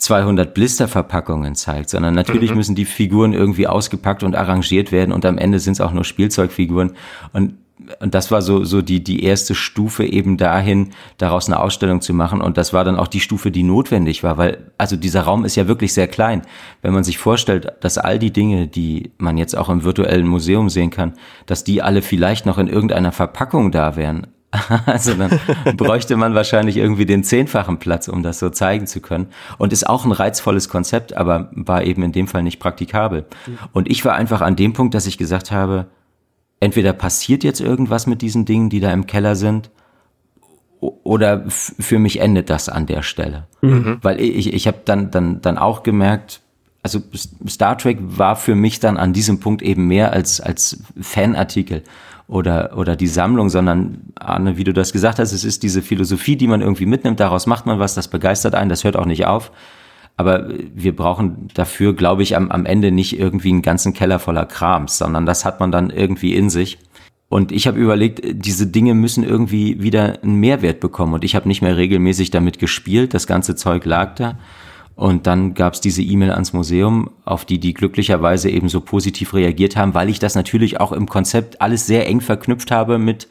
200 0.00 0.54
Blisterverpackungen 0.54 1.54
zeigt, 1.54 1.90
sondern 1.90 2.14
natürlich 2.14 2.50
mhm. 2.50 2.56
müssen 2.56 2.74
die 2.74 2.84
Figuren 2.84 3.32
irgendwie 3.32 3.66
ausgepackt 3.66 4.22
und 4.22 4.34
arrangiert 4.34 4.92
werden 4.92 5.12
und 5.12 5.24
am 5.24 5.38
Ende 5.38 5.60
sind 5.60 5.74
es 5.74 5.80
auch 5.80 5.92
nur 5.92 6.04
Spielzeugfiguren 6.04 6.92
und 7.32 7.54
und 7.98 8.14
das 8.14 8.30
war 8.30 8.42
so, 8.42 8.64
so 8.64 8.82
die, 8.82 9.02
die 9.02 9.24
erste 9.24 9.54
Stufe 9.54 10.04
eben 10.04 10.36
dahin, 10.36 10.90
daraus 11.18 11.46
eine 11.46 11.58
Ausstellung 11.58 12.00
zu 12.00 12.12
machen. 12.14 12.40
Und 12.40 12.56
das 12.56 12.72
war 12.72 12.84
dann 12.84 12.96
auch 12.96 13.08
die 13.08 13.20
Stufe, 13.20 13.50
die 13.50 13.62
notwendig 13.62 14.22
war, 14.22 14.38
weil, 14.38 14.70
also 14.78 14.96
dieser 14.96 15.22
Raum 15.22 15.44
ist 15.44 15.56
ja 15.56 15.66
wirklich 15.66 15.92
sehr 15.92 16.08
klein. 16.08 16.42
Wenn 16.82 16.92
man 16.92 17.04
sich 17.04 17.18
vorstellt, 17.18 17.72
dass 17.80 17.98
all 17.98 18.18
die 18.18 18.32
Dinge, 18.32 18.68
die 18.68 19.12
man 19.18 19.38
jetzt 19.38 19.56
auch 19.56 19.68
im 19.68 19.82
virtuellen 19.82 20.26
Museum 20.26 20.68
sehen 20.68 20.90
kann, 20.90 21.14
dass 21.46 21.64
die 21.64 21.82
alle 21.82 22.02
vielleicht 22.02 22.46
noch 22.46 22.58
in 22.58 22.68
irgendeiner 22.68 23.12
Verpackung 23.12 23.72
da 23.72 23.96
wären. 23.96 24.26
Also 24.86 25.14
dann 25.14 25.38
bräuchte 25.76 26.16
man 26.16 26.34
wahrscheinlich 26.34 26.76
irgendwie 26.76 27.06
den 27.06 27.24
zehnfachen 27.24 27.78
Platz, 27.78 28.08
um 28.08 28.22
das 28.22 28.38
so 28.38 28.50
zeigen 28.50 28.86
zu 28.86 29.00
können. 29.00 29.28
Und 29.58 29.72
ist 29.72 29.88
auch 29.88 30.04
ein 30.04 30.12
reizvolles 30.12 30.68
Konzept, 30.68 31.16
aber 31.16 31.50
war 31.52 31.84
eben 31.84 32.02
in 32.02 32.12
dem 32.12 32.26
Fall 32.26 32.42
nicht 32.42 32.58
praktikabel. 32.58 33.26
Und 33.72 33.90
ich 33.90 34.04
war 34.04 34.14
einfach 34.14 34.40
an 34.40 34.56
dem 34.56 34.72
Punkt, 34.72 34.94
dass 34.94 35.06
ich 35.06 35.18
gesagt 35.18 35.50
habe, 35.50 35.86
entweder 36.58 36.92
passiert 36.92 37.44
jetzt 37.44 37.60
irgendwas 37.60 38.06
mit 38.06 38.22
diesen 38.22 38.44
Dingen, 38.44 38.70
die 38.70 38.80
da 38.80 38.92
im 38.92 39.06
Keller 39.06 39.36
sind, 39.36 39.70
oder 40.80 41.44
für 41.48 41.98
mich 41.98 42.20
endet 42.20 42.48
das 42.48 42.70
an 42.70 42.86
der 42.86 43.02
Stelle. 43.02 43.46
Mhm. 43.60 43.98
Weil 44.00 44.18
ich, 44.20 44.52
ich 44.52 44.66
habe 44.66 44.78
dann, 44.84 45.10
dann, 45.10 45.42
dann 45.42 45.58
auch 45.58 45.82
gemerkt, 45.82 46.40
also 46.82 47.00
Star 47.46 47.76
Trek 47.76 47.98
war 48.00 48.36
für 48.36 48.54
mich 48.54 48.80
dann 48.80 48.96
an 48.96 49.12
diesem 49.12 49.40
Punkt 49.40 49.60
eben 49.60 49.86
mehr 49.86 50.12
als, 50.14 50.40
als 50.40 50.82
Fanartikel 50.98 51.82
oder, 52.30 52.76
oder 52.76 52.94
die 52.94 53.08
Sammlung, 53.08 53.48
sondern, 53.48 54.02
Arne, 54.14 54.56
wie 54.56 54.62
du 54.62 54.72
das 54.72 54.92
gesagt 54.92 55.18
hast, 55.18 55.32
es 55.32 55.44
ist 55.44 55.64
diese 55.64 55.82
Philosophie, 55.82 56.36
die 56.36 56.46
man 56.46 56.60
irgendwie 56.60 56.86
mitnimmt, 56.86 57.18
daraus 57.18 57.46
macht 57.46 57.66
man 57.66 57.80
was, 57.80 57.94
das 57.94 58.06
begeistert 58.06 58.54
einen, 58.54 58.70
das 58.70 58.84
hört 58.84 58.96
auch 58.96 59.04
nicht 59.04 59.26
auf. 59.26 59.50
Aber 60.16 60.48
wir 60.74 60.94
brauchen 60.94 61.48
dafür, 61.54 61.94
glaube 61.94 62.22
ich, 62.22 62.36
am, 62.36 62.50
am 62.50 62.66
Ende 62.66 62.92
nicht 62.92 63.18
irgendwie 63.18 63.50
einen 63.50 63.62
ganzen 63.62 63.94
Keller 63.94 64.20
voller 64.20 64.46
Krams, 64.46 64.98
sondern 64.98 65.26
das 65.26 65.44
hat 65.44 65.58
man 65.58 65.72
dann 65.72 65.90
irgendwie 65.90 66.36
in 66.36 66.50
sich. 66.50 66.78
Und 67.28 67.52
ich 67.52 67.66
habe 67.66 67.80
überlegt, 67.80 68.20
diese 68.24 68.66
Dinge 68.66 68.94
müssen 68.94 69.24
irgendwie 69.24 69.82
wieder 69.82 70.22
einen 70.22 70.36
Mehrwert 70.36 70.78
bekommen. 70.78 71.14
Und 71.14 71.24
ich 71.24 71.34
habe 71.34 71.48
nicht 71.48 71.62
mehr 71.62 71.76
regelmäßig 71.76 72.30
damit 72.30 72.58
gespielt. 72.58 73.14
Das 73.14 73.26
ganze 73.26 73.56
Zeug 73.56 73.84
lag 73.86 74.14
da. 74.16 74.38
Und 75.00 75.26
dann 75.26 75.54
gab 75.54 75.72
es 75.72 75.80
diese 75.80 76.02
E-Mail 76.02 76.32
ans 76.32 76.52
Museum, 76.52 77.08
auf 77.24 77.46
die 77.46 77.58
die 77.58 77.72
glücklicherweise 77.72 78.50
eben 78.50 78.68
so 78.68 78.82
positiv 78.82 79.32
reagiert 79.32 79.74
haben, 79.74 79.94
weil 79.94 80.10
ich 80.10 80.18
das 80.18 80.34
natürlich 80.34 80.78
auch 80.78 80.92
im 80.92 81.08
Konzept 81.08 81.62
alles 81.62 81.86
sehr 81.86 82.06
eng 82.06 82.20
verknüpft 82.20 82.70
habe 82.70 82.98
mit 82.98 83.26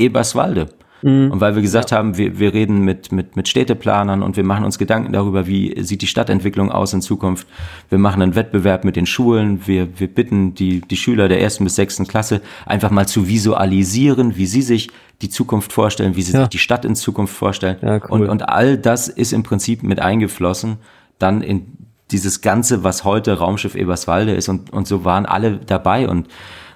Eberswalde. 0.00 0.70
Mhm. 1.02 1.30
Und 1.30 1.40
weil 1.40 1.54
wir 1.54 1.62
gesagt 1.62 1.92
ja. 1.92 1.98
haben, 1.98 2.18
wir, 2.18 2.40
wir 2.40 2.52
reden 2.52 2.80
mit, 2.84 3.12
mit, 3.12 3.36
mit 3.36 3.46
Städteplanern 3.46 4.24
und 4.24 4.36
wir 4.36 4.42
machen 4.42 4.64
uns 4.64 4.78
Gedanken 4.78 5.12
darüber, 5.12 5.46
wie 5.46 5.80
sieht 5.84 6.02
die 6.02 6.08
Stadtentwicklung 6.08 6.72
aus 6.72 6.92
in 6.92 7.02
Zukunft. 7.02 7.46
Wir 7.88 7.98
machen 7.98 8.20
einen 8.20 8.34
Wettbewerb 8.34 8.84
mit 8.84 8.96
den 8.96 9.06
Schulen. 9.06 9.64
Wir, 9.64 10.00
wir 10.00 10.08
bitten 10.08 10.56
die, 10.56 10.80
die 10.80 10.96
Schüler 10.96 11.28
der 11.28 11.40
ersten 11.40 11.62
bis 11.62 11.76
sechsten 11.76 12.08
Klasse 12.08 12.40
einfach 12.66 12.90
mal 12.90 13.06
zu 13.06 13.28
visualisieren, 13.28 14.36
wie 14.36 14.46
sie 14.46 14.62
sich 14.62 14.90
die 15.20 15.30
Zukunft 15.30 15.72
vorstellen, 15.72 16.16
wie 16.16 16.22
sie 16.22 16.32
ja. 16.32 16.40
sich 16.40 16.48
die 16.48 16.58
Stadt 16.58 16.84
in 16.84 16.96
Zukunft 16.96 17.36
vorstellen. 17.36 17.76
Ja, 17.80 18.00
cool. 18.10 18.22
und, 18.22 18.28
und 18.28 18.48
all 18.48 18.76
das 18.76 19.06
ist 19.06 19.32
im 19.32 19.44
Prinzip 19.44 19.84
mit 19.84 20.00
eingeflossen, 20.00 20.78
dann 21.22 21.42
in 21.42 21.78
dieses 22.10 22.42
Ganze, 22.42 22.84
was 22.84 23.04
heute 23.04 23.38
Raumschiff 23.38 23.74
Eberswalde 23.74 24.34
ist 24.34 24.48
und, 24.48 24.72
und 24.72 24.86
so 24.86 25.04
waren 25.04 25.24
alle 25.26 25.58
dabei 25.58 26.08
und 26.08 26.28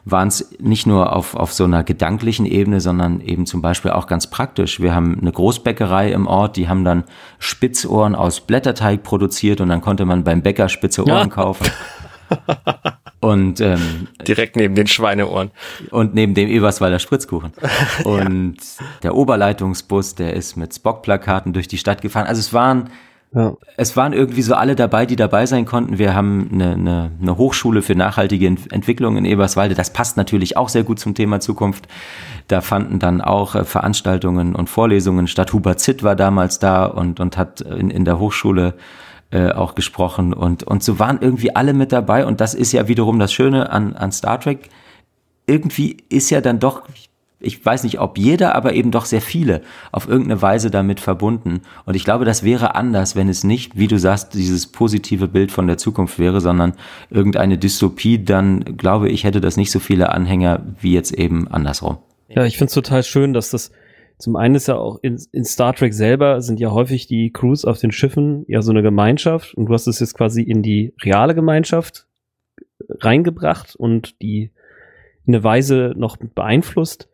waren 0.07 0.29
es 0.29 0.53
nicht 0.61 0.87
nur 0.87 1.15
auf, 1.15 1.35
auf 1.35 1.53
so 1.53 1.65
einer 1.65 1.83
gedanklichen 1.83 2.47
Ebene, 2.47 2.81
sondern 2.81 3.21
eben 3.21 3.45
zum 3.45 3.61
Beispiel 3.61 3.91
auch 3.91 4.07
ganz 4.07 4.29
praktisch. 4.29 4.81
Wir 4.81 4.95
haben 4.95 5.19
eine 5.21 5.33
Großbäckerei 5.33 6.13
im 6.13 6.29
Ort, 6.29 6.57
die 6.57 6.69
haben 6.69 6.85
dann 6.85 7.05
Spitzohren 7.41 8.15
aus 8.15 8.41
Blätterteig 8.41 9.03
produziert 9.03 9.61
und 9.61 9.69
dann 9.69 9.81
konnte 9.81 10.05
man 10.05 10.23
beim 10.23 10.43
Bäcker 10.43 10.69
spitze 10.69 11.03
Ohren 11.03 11.29
ja. 11.29 11.35
kaufen. 11.35 11.67
Und 13.21 13.61
ähm, 13.61 14.09
direkt 14.27 14.57
neben 14.57 14.77
den 14.77 14.87
Schweineohren. 14.87 15.51
Und 15.91 16.15
neben 16.15 16.35
dem 16.35 16.49
Eberswalder 16.49 16.99
Spritzkuchen. 16.99 17.53
Und 18.05 18.57
ja. 18.59 18.87
der 19.03 19.15
Oberleitungsbus, 19.17 20.15
der 20.15 20.35
ist 20.35 20.57
mit 20.57 20.75
Spock-Plakaten 20.75 21.53
durch 21.53 21.67
die 21.67 21.79
Stadt 21.79 22.03
gefahren. 22.03 22.27
Also 22.27 22.41
es 22.41 22.53
waren 22.53 22.91
ja. 23.35 23.55
Es 23.77 23.97
waren 23.97 24.13
irgendwie 24.13 24.43
so 24.43 24.55
alle 24.55 24.77
dabei, 24.77 25.05
die 25.05 25.17
dabei 25.17 25.47
sein 25.47 25.67
konnten. 25.67 25.99
Wir 25.99 26.15
haben 26.15 26.49
eine, 26.53 26.73
eine, 26.73 27.11
eine 27.21 27.37
Hochschule 27.37 27.83
für 27.83 27.95
nachhaltige 27.95 28.47
Entwicklung 28.47 29.17
in 29.17 29.25
Eberswalde. 29.25 29.75
Das 29.75 29.93
passt 29.93 30.17
natürlich 30.17 30.57
auch 30.57 30.69
sehr 30.69 30.85
gut 30.85 30.99
zum 30.99 31.15
Thema 31.15 31.41
Zukunft. 31.41 31.87
Da 32.49 32.61
fanden 32.61 32.99
dann 32.99 33.21
auch 33.21 33.55
äh, 33.55 33.65
Veranstaltungen 33.65 34.55
und 34.55 34.71
Vorlesungen 34.71 35.27
statt. 35.27 35.53
Hubert 35.53 35.81
Zitt 35.81 36.03
war 36.03 36.17
damals 36.17 36.59
da 36.59 36.87
und, 36.87 37.21
und 37.21 37.37
hat 37.37 37.61
in, 37.61 37.91
in 37.91 38.05
der 38.05 38.19
Hochschule 38.19 38.75
äh, 39.31 39.51
auch 39.51 39.75
gesprochen. 39.75 40.33
Und, 40.33 40.63
und 40.63 40.83
so 40.83 40.99
waren 40.99 41.19
irgendwie 41.21 41.55
alle 41.55 41.75
mit 41.75 41.93
dabei. 41.93 42.25
Und 42.25 42.41
das 42.41 42.55
ist 42.55 42.73
ja 42.73 42.89
wiederum 42.89 43.19
das 43.19 43.33
Schöne 43.33 43.71
an, 43.71 43.95
an 43.97 44.13
Star 44.13 44.41
Trek. 44.41 44.71
Irgendwie 45.47 45.97
ist 46.09 46.31
ja 46.31 46.41
dann 46.41 46.59
doch, 46.59 46.83
ich 47.39 47.65
weiß 47.65 47.85
nicht, 47.85 48.01
ob 48.01 48.19
jeder, 48.19 48.55
aber 48.55 48.73
eben 48.73 48.91
doch 48.91 49.05
sehr 49.05 49.21
viele 49.21 49.61
auf 49.93 50.09
irgendeine 50.09 50.41
Weise 50.41 50.71
damit 50.71 51.01
verbunden. 51.01 51.61
Und 51.85 51.95
ich 51.95 52.05
glaube, 52.05 52.25
das 52.25 52.43
wäre 52.43 52.75
anders, 52.75 53.15
wenn 53.15 53.29
es 53.29 53.45
nicht, 53.45 53.77
wie 53.77 53.89
du 53.89 53.99
sagst, 53.99 54.35
dieses 54.35 54.67
positive 54.67 55.29
Bild 55.29 55.53
von 55.53 55.67
der 55.67 55.77
Zukunft 55.77 56.19
wäre, 56.19 56.41
sondern 56.41 56.73
irgendeine 57.11 57.59
Dystopie, 57.59 58.25
dann 58.25 58.77
glaube 58.77 59.11
ich, 59.11 59.25
hätte 59.25 59.41
das 59.41 59.57
nicht 59.57 59.71
so 59.71 59.81
viele 59.81 60.11
Anhänger 60.11 60.63
wie 60.81 60.93
jetzt 60.93 61.13
eben 61.13 61.49
andersrum. 61.49 61.99
Ja, 62.29 62.45
ich 62.45 62.57
finde 62.57 62.69
es 62.69 62.75
total 62.75 63.03
schön, 63.03 63.35
dass 63.35 63.51
das 63.51 63.71
zum 64.19 64.37
einen 64.37 64.55
ist 64.55 64.67
ja 64.67 64.77
auch 64.77 64.99
in, 65.03 65.21
in 65.33 65.45
Star 65.45 65.75
Trek 65.75 65.93
selber 65.93 66.41
sind 66.41 66.59
ja 66.59 66.71
häufig 66.71 67.07
die 67.07 67.31
Crews 67.33 67.67
auf 67.67 67.79
den 67.79 67.93
Schiffen 67.93 68.45
ja 68.49 68.63
so 68.63 68.71
eine 68.71 68.83
Gemeinschaft 68.83 69.55
und 69.55 69.67
du 69.67 69.75
hast 69.75 69.87
es 69.87 70.01
jetzt 70.01 70.15
quasi 70.15 70.43
in 70.43 70.63
die 70.63 70.95
reale 71.03 71.35
Gemeinschaft 71.35 72.07
reingebracht 72.89 73.77
und 73.77 74.21
die 74.23 74.53
in 75.27 75.35
eine 75.35 75.45
Weise 75.45 75.93
noch 75.97 76.17
beeinflusst. 76.17 77.11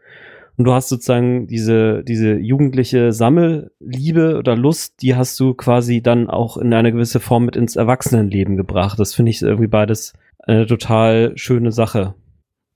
Und 0.57 0.67
du 0.67 0.73
hast 0.73 0.89
sozusagen 0.89 1.47
diese, 1.47 2.05
diese 2.05 2.35
jugendliche 2.35 3.13
Sammelliebe 3.13 4.37
oder 4.39 4.55
Lust, 4.55 5.01
die 5.03 5.17
hast 5.17 5.39
du 5.41 5.55
quasi 5.55 6.03
dann 6.03 6.29
auch 6.29 6.57
in 6.57 6.73
eine 6.75 6.93
gewisse 6.93 7.21
Form 7.21 7.47
mit 7.47 7.57
ins 7.57 7.77
Erwachsenenleben 7.77 8.57
gebracht. 8.57 8.99
Das 8.99 9.15
finde 9.15 9.31
ich 9.31 9.43
irgendwie 9.43 9.69
beides 9.69 10.13
eine 10.39 10.67
total 10.67 11.33
schöne 11.37 11.73
Sache. 11.73 12.15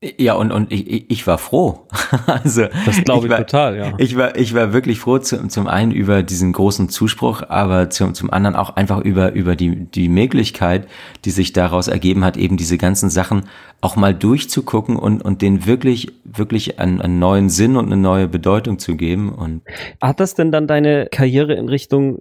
Ja, 0.03 0.35
und, 0.35 0.53
und 0.53 0.71
ich, 0.73 1.11
ich 1.11 1.27
war 1.27 1.39
froh. 1.39 1.87
also, 2.27 2.67
das 2.85 3.03
glaube 3.03 3.21
ich, 3.21 3.25
ich 3.25 3.31
war, 3.31 3.39
total, 3.39 3.77
ja. 3.79 3.95
Ich 3.97 4.15
war, 4.15 4.37
ich 4.37 4.55
war 4.55 4.75
wirklich 4.75 5.01
froh, 5.01 5.19
zum, 5.19 5.49
zum 5.49 5.67
einen 5.69 5.91
über 5.91 6.23
diesen 6.23 6.53
großen 6.53 6.91
Zuspruch, 6.91 7.43
aber 7.49 7.89
zum, 7.89 8.13
zum 8.13 8.31
anderen 8.31 8.57
auch 8.57 8.77
einfach 8.77 9.01
über, 9.01 9.33
über 9.33 9.57
die, 9.57 9.87
die 9.87 10.11
Möglichkeit, 10.11 10.87
die 11.25 11.31
sich 11.31 11.55
daraus 11.55 11.89
ergeben 11.89 12.27
hat, 12.27 12.37
eben 12.37 12.59
diese 12.59 12.77
ganzen 12.77 13.09
Sachen 13.09 13.45
auch 13.81 13.97
mal 13.97 14.15
durchzugucken 14.15 14.97
und, 14.97 15.23
und 15.23 15.41
denen 15.41 15.65
wirklich, 15.65 16.13
wirklich 16.25 16.79
einen, 16.79 17.01
einen 17.01 17.19
neuen 17.19 17.49
Sinn 17.49 17.77
und 17.77 17.87
eine 17.87 17.97
neue 17.97 18.29
Bedeutung 18.29 18.79
zu 18.79 18.97
geben. 18.97 19.33
Und 19.33 19.63
hat 20.03 20.21
das 20.21 20.35
denn 20.35 20.53
dann 20.53 20.67
deine 20.67 21.09
Karriere 21.11 21.55
in 21.55 21.71
Richtung 21.71 22.19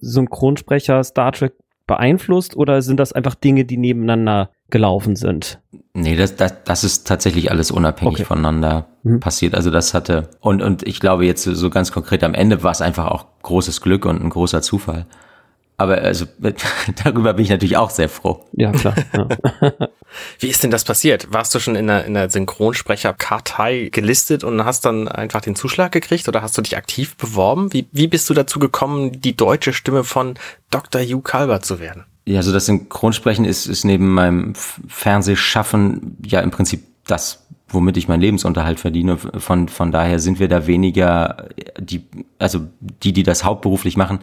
Synchronsprecher 0.00 1.04
Star 1.04 1.32
Trek 1.32 1.52
beeinflusst 1.88 2.56
oder 2.56 2.80
sind 2.82 3.00
das 3.00 3.12
einfach 3.12 3.34
Dinge, 3.34 3.64
die 3.64 3.76
nebeneinander 3.76 4.50
gelaufen 4.70 5.16
sind? 5.16 5.58
Nee, 5.94 6.14
das, 6.14 6.36
das, 6.36 6.54
das 6.64 6.84
ist 6.84 7.08
tatsächlich 7.08 7.50
alles 7.50 7.72
unabhängig 7.72 8.16
okay. 8.16 8.24
voneinander 8.24 8.86
mhm. 9.02 9.18
passiert. 9.18 9.56
Also 9.56 9.72
das 9.72 9.94
hatte, 9.94 10.28
und, 10.38 10.62
und 10.62 10.86
ich 10.86 11.00
glaube 11.00 11.26
jetzt 11.26 11.42
so 11.42 11.70
ganz 11.70 11.90
konkret 11.90 12.22
am 12.22 12.34
Ende 12.34 12.62
war 12.62 12.70
es 12.70 12.80
einfach 12.80 13.06
auch 13.06 13.26
großes 13.42 13.80
Glück 13.80 14.04
und 14.04 14.22
ein 14.22 14.30
großer 14.30 14.62
Zufall. 14.62 15.06
Aber 15.78 15.98
also 15.98 16.26
darüber 17.04 17.32
bin 17.32 17.44
ich 17.44 17.50
natürlich 17.50 17.76
auch 17.76 17.90
sehr 17.90 18.08
froh. 18.08 18.44
Ja, 18.52 18.72
klar. 18.72 18.94
Ja. 19.12 19.28
Wie 20.40 20.48
ist 20.48 20.62
denn 20.62 20.72
das 20.72 20.84
passiert? 20.84 21.32
Warst 21.32 21.54
du 21.54 21.60
schon 21.60 21.76
in 21.76 21.86
der, 21.86 22.04
in 22.04 22.14
der 22.14 22.28
Synchronsprecherkartei 22.30 23.88
gelistet 23.92 24.42
und 24.42 24.64
hast 24.64 24.84
dann 24.84 25.06
einfach 25.06 25.40
den 25.40 25.54
Zuschlag 25.54 25.92
gekriegt 25.92 26.28
oder 26.28 26.42
hast 26.42 26.58
du 26.58 26.62
dich 26.62 26.76
aktiv 26.76 27.16
beworben? 27.16 27.72
Wie, 27.72 27.86
wie 27.92 28.08
bist 28.08 28.28
du 28.28 28.34
dazu 28.34 28.58
gekommen, 28.58 29.20
die 29.20 29.36
deutsche 29.36 29.72
Stimme 29.72 30.02
von 30.02 30.34
Dr. 30.70 31.00
Hugh 31.00 31.22
Calvert 31.22 31.64
zu 31.64 31.78
werden? 31.78 32.04
Ja, 32.24 32.38
also 32.38 32.52
das 32.52 32.66
Synchronsprechen 32.66 33.44
ist, 33.44 33.66
ist 33.66 33.84
neben 33.84 34.12
meinem 34.12 34.54
Fernsehschaffen 34.54 36.18
ja 36.26 36.40
im 36.40 36.50
Prinzip 36.50 36.82
das 37.06 37.46
womit 37.68 37.96
ich 37.96 38.08
meinen 38.08 38.20
Lebensunterhalt 38.20 38.80
verdiene. 38.80 39.16
Von, 39.16 39.68
von 39.68 39.92
daher 39.92 40.18
sind 40.18 40.40
wir 40.40 40.48
da 40.48 40.66
weniger, 40.66 41.48
die, 41.78 42.04
also 42.38 42.60
die, 42.80 43.12
die 43.12 43.22
das 43.22 43.44
hauptberuflich 43.44 43.96
machen, 43.96 44.20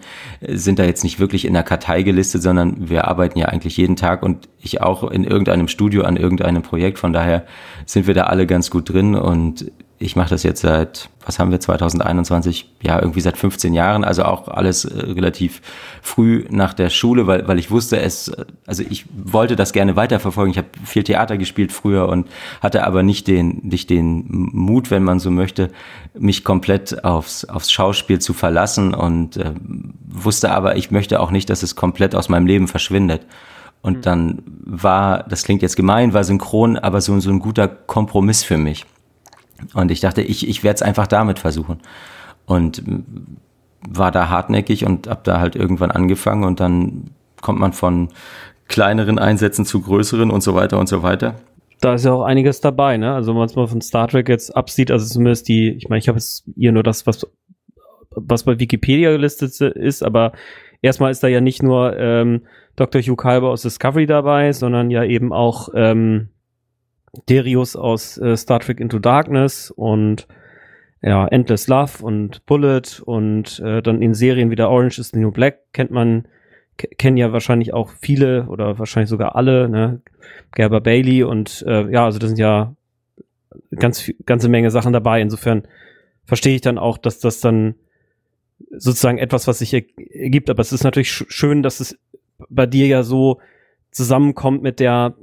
sind 0.47 0.79
da 0.79 0.83
jetzt 0.83 1.03
nicht 1.03 1.19
wirklich 1.19 1.45
in 1.45 1.53
der 1.53 1.63
Kartei 1.63 2.01
gelistet, 2.01 2.41
sondern 2.41 2.89
wir 2.89 3.07
arbeiten 3.07 3.37
ja 3.37 3.47
eigentlich 3.47 3.77
jeden 3.77 3.95
Tag 3.95 4.23
und 4.23 4.49
ich 4.59 4.81
auch 4.81 5.03
in 5.09 5.23
irgendeinem 5.23 5.67
Studio 5.67 6.03
an 6.03 6.17
irgendeinem 6.17 6.63
Projekt. 6.63 6.99
Von 6.99 7.13
daher 7.13 7.45
sind 7.85 8.07
wir 8.07 8.13
da 8.13 8.23
alle 8.23 8.47
ganz 8.47 8.71
gut 8.71 8.89
drin 8.89 9.15
und 9.15 9.71
ich 9.97 10.17
mache 10.17 10.29
das 10.29 10.43
jetzt 10.43 10.61
seit, 10.61 11.09
was 11.25 11.39
haben 11.39 11.51
wir, 11.51 11.59
2021, 11.59 12.69
ja, 12.81 12.99
irgendwie 12.99 13.21
seit 13.21 13.37
15 13.37 13.73
Jahren, 13.73 14.03
also 14.03 14.23
auch 14.23 14.49
alles 14.49 14.83
äh, 14.83 14.99
relativ 15.11 15.61
früh 16.01 16.45
nach 16.49 16.73
der 16.73 16.89
Schule, 16.89 17.27
weil, 17.27 17.47
weil 17.47 17.59
ich 17.59 17.71
wusste 17.71 17.99
es, 17.99 18.31
also 18.67 18.83
ich 18.89 19.05
wollte 19.13 19.55
das 19.55 19.71
gerne 19.71 19.95
weiterverfolgen. 19.95 20.51
Ich 20.51 20.57
habe 20.57 20.67
viel 20.83 21.03
Theater 21.03 21.37
gespielt 21.37 21.71
früher 21.71 22.09
und 22.09 22.27
hatte 22.61 22.85
aber 22.85 23.03
nicht 23.03 23.27
den, 23.27 23.61
nicht 23.63 23.89
den 23.89 24.25
Mut, 24.27 24.91
wenn 24.91 25.03
man 25.03 25.19
so 25.19 25.31
möchte, 25.31 25.71
mich 26.13 26.43
komplett 26.43 27.05
aufs, 27.05 27.45
aufs 27.45 27.71
Schauspiel 27.71 28.19
zu 28.19 28.33
verlassen 28.33 28.93
und 28.93 29.37
äh, 29.37 29.53
wusste 30.07 30.51
aber, 30.51 30.75
ich 30.75 30.91
möchte 30.91 31.21
auch 31.21 31.31
nicht, 31.31 31.49
dass 31.49 31.63
es 31.63 31.75
komplett 31.77 32.15
aus 32.15 32.27
meinem 32.27 32.47
Leben 32.47 32.67
verschwindet. 32.67 33.25
Und 33.81 33.97
mhm. 33.97 34.01
dann 34.01 34.43
war, 34.45 35.23
das 35.23 35.43
klingt 35.43 35.61
jetzt 35.61 35.77
gemein, 35.77 36.13
war 36.13 36.25
synchron, 36.25 36.77
aber 36.77 36.99
so, 36.99 37.17
so 37.21 37.29
ein 37.29 37.39
guter 37.39 37.69
Kompromiss 37.69 38.43
für 38.43 38.57
mich. 38.57 38.85
Und 39.73 39.91
ich 39.91 39.99
dachte, 40.01 40.21
ich, 40.21 40.47
ich 40.47 40.63
werde 40.63 40.75
es 40.75 40.81
einfach 40.81 41.07
damit 41.07 41.39
versuchen. 41.39 41.79
Und 42.45 42.83
war 43.87 44.11
da 44.11 44.29
hartnäckig 44.29 44.85
und 44.85 45.07
habe 45.07 45.21
da 45.23 45.39
halt 45.39 45.55
irgendwann 45.55 45.91
angefangen 45.91 46.43
und 46.43 46.59
dann 46.59 47.11
kommt 47.41 47.59
man 47.59 47.73
von 47.73 48.09
kleineren 48.67 49.19
Einsätzen 49.19 49.65
zu 49.65 49.81
größeren 49.81 50.31
und 50.31 50.41
so 50.41 50.55
weiter 50.55 50.79
und 50.79 50.87
so 50.87 51.03
weiter. 51.03 51.35
Da 51.81 51.95
ist 51.95 52.05
ja 52.05 52.13
auch 52.13 52.23
einiges 52.23 52.61
dabei, 52.61 52.97
ne? 52.97 53.13
Also 53.13 53.31
wenn 53.31 53.37
man 53.37 53.45
es 53.45 53.55
mal 53.55 53.67
von 53.67 53.81
Star 53.81 54.07
Trek 54.07 54.29
jetzt 54.29 54.55
absieht, 54.55 54.89
also 54.89 55.05
zumindest 55.05 55.47
die, 55.47 55.71
ich 55.71 55.87
meine, 55.89 55.99
ich 55.99 56.07
habe 56.07 56.17
jetzt 56.17 56.45
hier 56.55 56.71
nur 56.71 56.83
das, 56.83 57.05
was, 57.05 57.27
was 58.11 58.43
bei 58.43 58.59
Wikipedia 58.59 59.11
gelistet 59.11 59.59
ist, 59.61 60.03
aber 60.03 60.31
erstmal 60.81 61.11
ist 61.11 61.21
da 61.21 61.27
ja 61.27 61.41
nicht 61.41 61.61
nur 61.61 61.95
ähm, 61.97 62.41
Dr. 62.75 63.01
Hugh 63.01 63.15
Kalber 63.15 63.49
aus 63.49 63.61
Discovery 63.61 64.05
dabei, 64.07 64.51
sondern 64.51 64.89
ja 64.89 65.03
eben 65.03 65.31
auch 65.31 65.69
ähm, 65.75 66.29
Darius 67.27 67.75
aus 67.75 68.17
äh, 68.17 68.35
Star 68.37 68.59
Trek 68.59 68.79
Into 68.79 68.99
Darkness 68.99 69.71
und 69.71 70.27
ja, 71.01 71.27
Endless 71.27 71.67
Love 71.67 72.03
und 72.03 72.45
Bullet 72.45 73.01
und 73.05 73.59
äh, 73.59 73.81
dann 73.81 74.01
in 74.01 74.13
Serien 74.13 74.49
wie 74.49 74.55
der 74.55 74.69
Orange 74.69 74.99
is 74.99 75.09
the 75.09 75.19
New 75.19 75.31
Black 75.31 75.59
kennt 75.73 75.91
man, 75.91 76.27
kennen 76.77 77.17
ja 77.17 77.31
wahrscheinlich 77.31 77.73
auch 77.73 77.91
viele 78.01 78.47
oder 78.47 78.79
wahrscheinlich 78.79 79.09
sogar 79.09 79.35
alle, 79.35 79.69
ne? 79.69 80.01
Gerber 80.53 80.81
Bailey 80.81 81.23
und 81.23 81.63
äh, 81.67 81.91
ja, 81.91 82.05
also 82.05 82.17
das 82.17 82.29
sind 82.29 82.39
ja 82.39 82.75
ganz 83.75 84.11
ganze 84.25 84.49
Menge 84.49 84.71
Sachen 84.71 84.93
dabei. 84.93 85.21
Insofern 85.21 85.63
verstehe 86.25 86.55
ich 86.55 86.61
dann 86.61 86.77
auch, 86.77 86.97
dass 86.97 87.19
das 87.19 87.39
dann 87.39 87.75
sozusagen 88.71 89.17
etwas, 89.17 89.47
was 89.47 89.59
sich 89.59 89.73
ergibt. 89.73 90.49
Aber 90.49 90.61
es 90.61 90.73
ist 90.73 90.83
natürlich 90.83 91.11
schön, 91.11 91.63
dass 91.63 91.79
es 91.79 91.97
bei 92.49 92.65
dir 92.65 92.87
ja 92.87 93.03
so 93.03 93.39
zusammenkommt 93.91 94.61
mit 94.61 94.79
der 94.79 95.15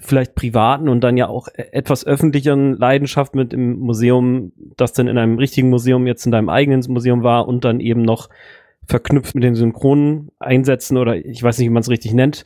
vielleicht 0.00 0.34
privaten 0.34 0.88
und 0.88 1.02
dann 1.02 1.16
ja 1.16 1.28
auch 1.28 1.48
e-, 1.48 1.62
etwas 1.72 2.06
öffentlicheren 2.06 2.76
Leidenschaft 2.76 3.34
mit 3.34 3.52
im 3.52 3.78
Museum, 3.78 4.52
das 4.76 4.92
dann 4.92 5.08
in 5.08 5.18
einem 5.18 5.38
richtigen 5.38 5.70
Museum 5.70 6.06
jetzt 6.06 6.26
in 6.26 6.32
deinem 6.32 6.48
eigenen 6.48 6.82
Museum 6.88 7.22
war 7.22 7.48
und 7.48 7.64
dann 7.64 7.80
eben 7.80 8.02
noch 8.02 8.28
verknüpft 8.86 9.34
mit 9.34 9.44
den 9.44 9.54
synchronen 9.54 10.30
Einsätzen 10.38 10.96
oder 10.98 11.16
ich 11.16 11.42
weiß 11.42 11.58
nicht, 11.58 11.68
wie 11.68 11.72
man 11.72 11.82
es 11.82 11.90
richtig 11.90 12.12
nennt 12.12 12.44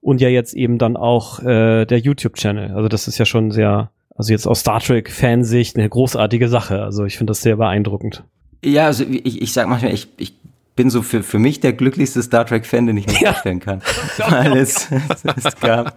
und 0.00 0.20
ja 0.20 0.28
jetzt 0.28 0.54
eben 0.54 0.78
dann 0.78 0.96
auch 0.96 1.40
äh, 1.40 1.84
der 1.86 1.98
YouTube-Channel. 1.98 2.72
Also 2.72 2.88
das 2.88 3.08
ist 3.08 3.18
ja 3.18 3.24
schon 3.24 3.50
sehr, 3.50 3.90
also 4.14 4.32
jetzt 4.32 4.46
aus 4.46 4.60
Star 4.60 4.80
Trek-Fansicht 4.80 5.76
eine 5.76 5.88
großartige 5.88 6.48
Sache. 6.48 6.82
Also 6.82 7.04
ich 7.04 7.16
finde 7.16 7.30
das 7.30 7.42
sehr 7.42 7.56
beeindruckend. 7.56 8.24
Ja, 8.64 8.86
also 8.86 9.04
ich, 9.04 9.42
ich 9.42 9.52
sag 9.52 9.68
manchmal, 9.68 9.92
ich, 9.92 10.08
ich 10.16 10.34
bin 10.76 10.90
so 10.90 11.02
für, 11.02 11.22
für 11.22 11.38
mich 11.38 11.60
der 11.60 11.72
glücklichste 11.72 12.22
Star 12.22 12.44
Trek-Fan, 12.46 12.86
den 12.86 12.96
ich 12.96 13.06
mir 13.06 13.14
vorstellen 13.14 13.60
kann. 13.60 13.80
Weil 14.28 14.56
es, 14.56 14.88
es, 14.90 15.24
es, 15.44 15.56
gab, 15.60 15.96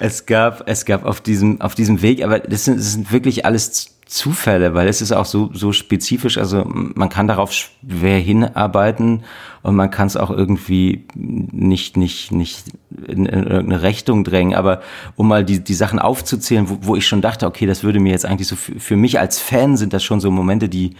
es 0.00 0.26
gab, 0.26 0.68
es 0.68 0.84
gab 0.84 1.04
auf 1.04 1.20
diesem, 1.20 1.60
auf 1.60 1.74
diesem 1.74 2.02
Weg, 2.02 2.24
aber 2.24 2.40
das 2.40 2.64
sind, 2.64 2.78
das 2.78 2.92
sind 2.92 3.12
wirklich 3.12 3.44
alles 3.44 3.92
Zufälle, 4.06 4.74
weil 4.74 4.88
es 4.88 5.00
ist 5.00 5.12
auch 5.12 5.24
so, 5.24 5.50
so 5.54 5.72
spezifisch, 5.72 6.36
also 6.36 6.64
man 6.66 7.08
kann 7.08 7.28
darauf 7.28 7.50
schwer 7.52 8.18
hinarbeiten 8.18 9.22
und 9.62 9.74
man 9.74 9.90
kann 9.90 10.06
es 10.06 10.18
auch 10.18 10.30
irgendwie 10.30 11.06
nicht, 11.14 11.96
nicht, 11.96 12.30
nicht 12.30 12.64
in, 13.06 13.24
in 13.24 13.44
irgendeine 13.44 13.82
Richtung 13.82 14.22
drängen, 14.22 14.54
aber 14.54 14.82
um 15.16 15.28
mal 15.28 15.46
die, 15.46 15.60
die 15.60 15.72
Sachen 15.72 15.98
aufzuzählen, 15.98 16.68
wo, 16.68 16.78
wo 16.82 16.96
ich 16.96 17.06
schon 17.06 17.22
dachte, 17.22 17.46
okay, 17.46 17.64
das 17.64 17.84
würde 17.84 18.00
mir 18.00 18.10
jetzt 18.10 18.26
eigentlich 18.26 18.48
so, 18.48 18.56
für, 18.56 18.78
für 18.78 18.96
mich 18.96 19.18
als 19.18 19.38
Fan 19.38 19.78
sind 19.78 19.94
das 19.94 20.04
schon 20.04 20.20
so 20.20 20.30
Momente, 20.30 20.68
die, 20.68 20.94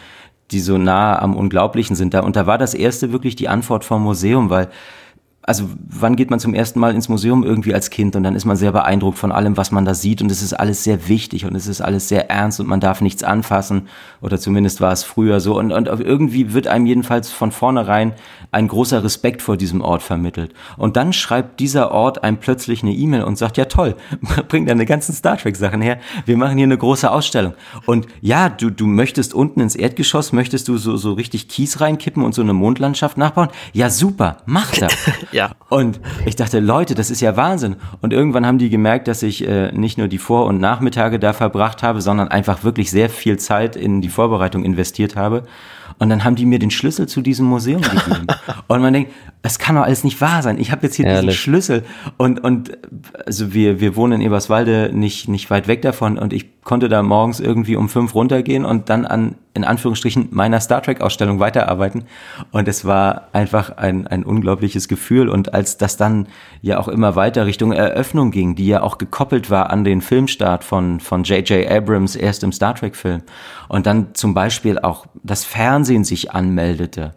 die 0.52 0.60
so 0.60 0.78
nah 0.78 1.18
am 1.18 1.34
Unglaublichen 1.34 1.96
sind 1.96 2.14
da. 2.14 2.20
Und 2.20 2.36
da 2.36 2.46
war 2.46 2.58
das 2.58 2.74
erste 2.74 3.12
wirklich 3.12 3.34
die 3.36 3.48
Antwort 3.48 3.84
vom 3.84 4.02
Museum, 4.02 4.50
weil 4.50 4.68
also 5.44 5.68
wann 5.88 6.14
geht 6.14 6.30
man 6.30 6.38
zum 6.38 6.54
ersten 6.54 6.78
Mal 6.78 6.94
ins 6.94 7.08
Museum? 7.08 7.42
Irgendwie 7.42 7.74
als 7.74 7.90
Kind. 7.90 8.14
Und 8.14 8.22
dann 8.22 8.36
ist 8.36 8.44
man 8.44 8.56
sehr 8.56 8.72
beeindruckt 8.72 9.18
von 9.18 9.32
allem, 9.32 9.56
was 9.56 9.72
man 9.72 9.84
da 9.84 9.94
sieht. 9.94 10.22
Und 10.22 10.30
es 10.30 10.40
ist 10.40 10.52
alles 10.52 10.84
sehr 10.84 11.08
wichtig 11.08 11.44
und 11.44 11.56
es 11.56 11.66
ist 11.66 11.80
alles 11.80 12.08
sehr 12.08 12.30
ernst 12.30 12.60
und 12.60 12.68
man 12.68 12.80
darf 12.80 13.00
nichts 13.00 13.24
anfassen. 13.24 13.88
Oder 14.20 14.38
zumindest 14.38 14.80
war 14.80 14.92
es 14.92 15.02
früher 15.02 15.40
so. 15.40 15.58
Und, 15.58 15.72
und 15.72 15.88
irgendwie 15.88 16.54
wird 16.54 16.68
einem 16.68 16.86
jedenfalls 16.86 17.32
von 17.32 17.50
vornherein 17.50 18.14
ein 18.52 18.68
großer 18.68 19.02
Respekt 19.02 19.42
vor 19.42 19.56
diesem 19.56 19.80
Ort 19.80 20.02
vermittelt. 20.02 20.52
Und 20.76 20.96
dann 20.96 21.12
schreibt 21.12 21.58
dieser 21.58 21.90
Ort 21.90 22.22
einem 22.22 22.36
plötzlich 22.36 22.82
eine 22.82 22.92
E-Mail 22.92 23.24
und 23.24 23.36
sagt, 23.36 23.56
ja 23.56 23.64
toll, 23.64 23.96
bring 24.48 24.66
deine 24.66 24.86
ganzen 24.86 25.14
Star 25.14 25.38
Trek 25.38 25.56
Sachen 25.56 25.80
her, 25.80 25.98
wir 26.26 26.36
machen 26.36 26.58
hier 26.58 26.66
eine 26.66 26.78
große 26.78 27.10
Ausstellung. 27.10 27.54
Und 27.86 28.06
ja, 28.20 28.48
du, 28.48 28.70
du 28.70 28.86
möchtest 28.86 29.34
unten 29.34 29.60
ins 29.60 29.74
Erdgeschoss, 29.74 30.32
möchtest 30.32 30.68
du 30.68 30.76
so, 30.76 30.96
so 30.96 31.14
richtig 31.14 31.48
Kies 31.48 31.80
reinkippen 31.80 32.22
und 32.22 32.34
so 32.34 32.42
eine 32.42 32.52
Mondlandschaft 32.52 33.16
nachbauen, 33.16 33.48
ja 33.72 33.88
super, 33.90 34.38
mach 34.44 34.70
das. 34.72 34.92
Ja. 35.32 35.52
Und 35.68 36.00
ich 36.26 36.36
dachte, 36.36 36.60
Leute, 36.60 36.94
das 36.94 37.10
ist 37.10 37.20
ja 37.20 37.36
Wahnsinn. 37.36 37.76
Und 38.00 38.12
irgendwann 38.12 38.46
haben 38.46 38.58
die 38.58 38.70
gemerkt, 38.70 39.08
dass 39.08 39.22
ich 39.22 39.46
äh, 39.46 39.72
nicht 39.72 39.98
nur 39.98 40.08
die 40.08 40.18
Vor- 40.18 40.46
und 40.46 40.58
Nachmittage 40.60 41.18
da 41.18 41.32
verbracht 41.32 41.82
habe, 41.82 42.00
sondern 42.00 42.28
einfach 42.28 42.64
wirklich 42.64 42.90
sehr 42.90 43.10
viel 43.10 43.38
Zeit 43.38 43.74
in 43.74 44.00
die 44.00 44.08
Vorbereitung 44.08 44.64
investiert 44.64 45.16
habe. 45.16 45.44
Und 45.98 46.08
dann 46.08 46.24
haben 46.24 46.36
die 46.36 46.46
mir 46.46 46.58
den 46.58 46.70
Schlüssel 46.70 47.06
zu 47.06 47.20
diesem 47.20 47.46
Museum 47.46 47.82
gegeben. 47.82 48.26
und 48.68 48.82
man 48.82 48.92
denkt, 48.92 49.12
es 49.44 49.58
kann 49.58 49.74
doch 49.74 49.82
alles 49.82 50.04
nicht 50.04 50.20
wahr 50.20 50.42
sein. 50.42 50.58
Ich 50.58 50.70
habe 50.70 50.84
jetzt 50.84 50.94
hier 50.94 51.04
Ehrlich? 51.04 51.30
diesen 51.30 51.36
Schlüssel 51.36 51.84
und 52.16 52.42
und 52.44 52.78
also 53.26 53.52
wir 53.52 53.80
wir 53.80 53.96
wohnen 53.96 54.20
in 54.20 54.20
Eberswalde 54.20 54.90
nicht 54.94 55.28
nicht 55.28 55.50
weit 55.50 55.66
weg 55.66 55.82
davon 55.82 56.16
und 56.16 56.32
ich 56.32 56.62
konnte 56.62 56.88
da 56.88 57.02
morgens 57.02 57.40
irgendwie 57.40 57.74
um 57.74 57.88
fünf 57.88 58.14
runtergehen 58.14 58.64
und 58.64 58.88
dann 58.88 59.04
an 59.04 59.34
in 59.54 59.64
Anführungsstrichen 59.64 60.28
meiner 60.30 60.60
Star 60.60 60.80
Trek 60.80 61.00
Ausstellung 61.00 61.40
weiterarbeiten 61.40 62.04
und 62.52 62.68
es 62.68 62.84
war 62.84 63.28
einfach 63.32 63.76
ein 63.76 64.06
ein 64.06 64.22
unglaubliches 64.22 64.86
Gefühl 64.86 65.28
und 65.28 65.54
als 65.54 65.76
das 65.76 65.96
dann 65.96 66.28
ja 66.60 66.78
auch 66.78 66.86
immer 66.86 67.16
weiter 67.16 67.44
Richtung 67.44 67.72
Eröffnung 67.72 68.30
ging, 68.30 68.54
die 68.54 68.68
ja 68.68 68.82
auch 68.82 68.96
gekoppelt 68.96 69.50
war 69.50 69.70
an 69.70 69.82
den 69.82 70.02
Filmstart 70.02 70.62
von 70.62 71.00
von 71.00 71.24
J.J. 71.24 71.68
Abrams 71.68 72.14
erstem 72.14 72.52
Star 72.52 72.76
Trek 72.76 72.94
Film 72.94 73.22
und 73.68 73.86
dann 73.86 74.14
zum 74.14 74.34
Beispiel 74.34 74.78
auch 74.78 75.06
das 75.24 75.44
Fernsehen 75.44 76.04
sich 76.04 76.30
anmeldete 76.30 77.14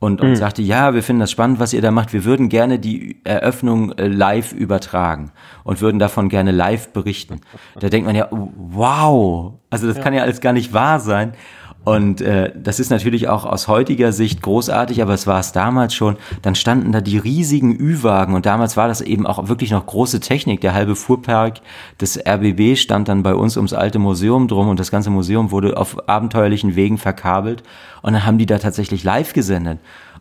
und, 0.00 0.22
und 0.22 0.30
mhm. 0.30 0.36
sagte, 0.36 0.62
ja, 0.62 0.94
wir 0.94 1.02
finden 1.02 1.20
das 1.20 1.30
spannend, 1.30 1.60
was 1.60 1.74
ihr 1.74 1.82
da 1.82 1.90
macht. 1.90 2.14
Wir 2.14 2.24
würden 2.24 2.48
gerne 2.48 2.78
die 2.78 3.20
Eröffnung 3.22 3.92
äh, 3.92 4.08
live 4.08 4.52
übertragen 4.52 5.30
und 5.62 5.82
würden 5.82 5.98
davon 5.98 6.30
gerne 6.30 6.52
live 6.52 6.88
berichten. 6.88 7.42
Da 7.78 7.90
denkt 7.90 8.06
man 8.06 8.16
ja, 8.16 8.28
wow, 8.30 9.52
also 9.68 9.86
das 9.86 9.98
ja. 9.98 10.02
kann 10.02 10.14
ja 10.14 10.22
alles 10.22 10.40
gar 10.40 10.54
nicht 10.54 10.72
wahr 10.72 11.00
sein. 11.00 11.34
Und 11.82 12.20
äh, 12.20 12.52
das 12.54 12.78
ist 12.78 12.90
natürlich 12.90 13.28
auch 13.28 13.46
aus 13.46 13.66
heutiger 13.66 14.12
Sicht 14.12 14.42
großartig, 14.42 15.00
aber 15.00 15.14
es 15.14 15.26
war 15.26 15.40
es 15.40 15.52
damals 15.52 15.94
schon. 15.94 16.16
Dann 16.42 16.54
standen 16.54 16.92
da 16.92 17.00
die 17.00 17.16
riesigen 17.16 17.74
Ü-Wagen 17.74 18.34
und 18.34 18.44
damals 18.44 18.76
war 18.76 18.86
das 18.86 19.00
eben 19.00 19.26
auch 19.26 19.48
wirklich 19.48 19.70
noch 19.70 19.86
große 19.86 20.20
Technik. 20.20 20.60
Der 20.60 20.74
halbe 20.74 20.94
Fuhrpark 20.94 21.60
des 21.98 22.18
RBB 22.18 22.76
stand 22.76 23.08
dann 23.08 23.22
bei 23.22 23.34
uns 23.34 23.56
ums 23.56 23.72
alte 23.72 23.98
Museum 23.98 24.46
drum 24.46 24.68
und 24.68 24.78
das 24.78 24.90
ganze 24.90 25.08
Museum 25.08 25.52
wurde 25.52 25.78
auf 25.78 26.06
abenteuerlichen 26.06 26.76
Wegen 26.76 26.98
verkabelt 26.98 27.62
und 28.02 28.12
dann 28.12 28.26
haben 28.26 28.36
die 28.36 28.46
da 28.46 28.58
tatsächlich 28.58 29.02
live 29.02 29.32
gesendet. 29.32 29.78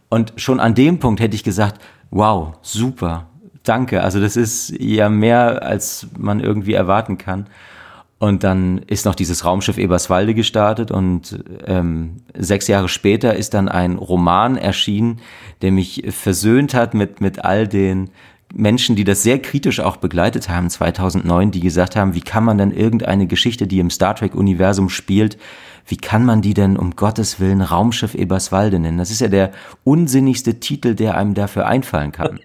Und 0.07 0.33
schon 0.37 0.61
an 0.61 0.75
dem 0.75 0.99
Punkt 0.99 1.19
hätte 1.19 1.35
ich 1.35 1.43
gesagt, 1.43 1.81
wow, 2.09 2.53
super, 2.61 3.27
danke. 3.63 4.01
Also 4.01 4.21
das 4.21 4.37
ist 4.37 4.73
ja 4.79 5.09
mehr, 5.09 5.61
als 5.61 6.07
man 6.17 6.39
irgendwie 6.39 6.73
erwarten 6.73 7.17
kann. 7.17 7.47
Und 8.19 8.43
dann 8.43 8.79
ist 8.79 9.05
noch 9.05 9.15
dieses 9.15 9.45
Raumschiff 9.45 9.77
Eberswalde 9.77 10.35
gestartet 10.35 10.91
und 10.91 11.41
ähm, 11.65 12.17
sechs 12.37 12.67
Jahre 12.67 12.89
später 12.89 13.33
ist 13.33 13.53
dann 13.53 13.69
ein 13.69 13.95
Roman 13.95 14.57
erschienen, 14.57 15.21
der 15.61 15.71
mich 15.71 16.03
versöhnt 16.09 16.73
hat 16.73 16.93
mit, 16.93 17.21
mit 17.21 17.45
all 17.45 17.65
den 17.65 18.09
Menschen, 18.53 18.97
die 18.97 19.05
das 19.05 19.23
sehr 19.23 19.39
kritisch 19.39 19.79
auch 19.79 19.97
begleitet 19.97 20.49
haben 20.49 20.69
2009, 20.69 21.51
die 21.51 21.61
gesagt 21.61 21.95
haben, 21.95 22.13
wie 22.13 22.21
kann 22.21 22.43
man 22.43 22.57
denn 22.57 22.71
irgendeine 22.71 23.25
Geschichte, 23.25 23.67
die 23.67 23.79
im 23.79 23.89
Star 23.89 24.15
Trek-Universum 24.15 24.89
spielt, 24.89 25.37
wie 25.87 25.97
kann 25.97 26.25
man 26.25 26.41
die 26.41 26.53
denn 26.53 26.75
um 26.75 26.95
Gottes 26.95 27.39
Willen 27.39 27.61
Raumschiff 27.61 28.15
Eberswalde 28.15 28.79
nennen? 28.79 28.97
Das 28.97 29.11
ist 29.11 29.21
ja 29.21 29.27
der 29.27 29.51
unsinnigste 29.83 30.59
Titel, 30.59 30.93
der 30.93 31.15
einem 31.15 31.35
dafür 31.35 31.67
einfallen 31.67 32.11
kann. 32.11 32.39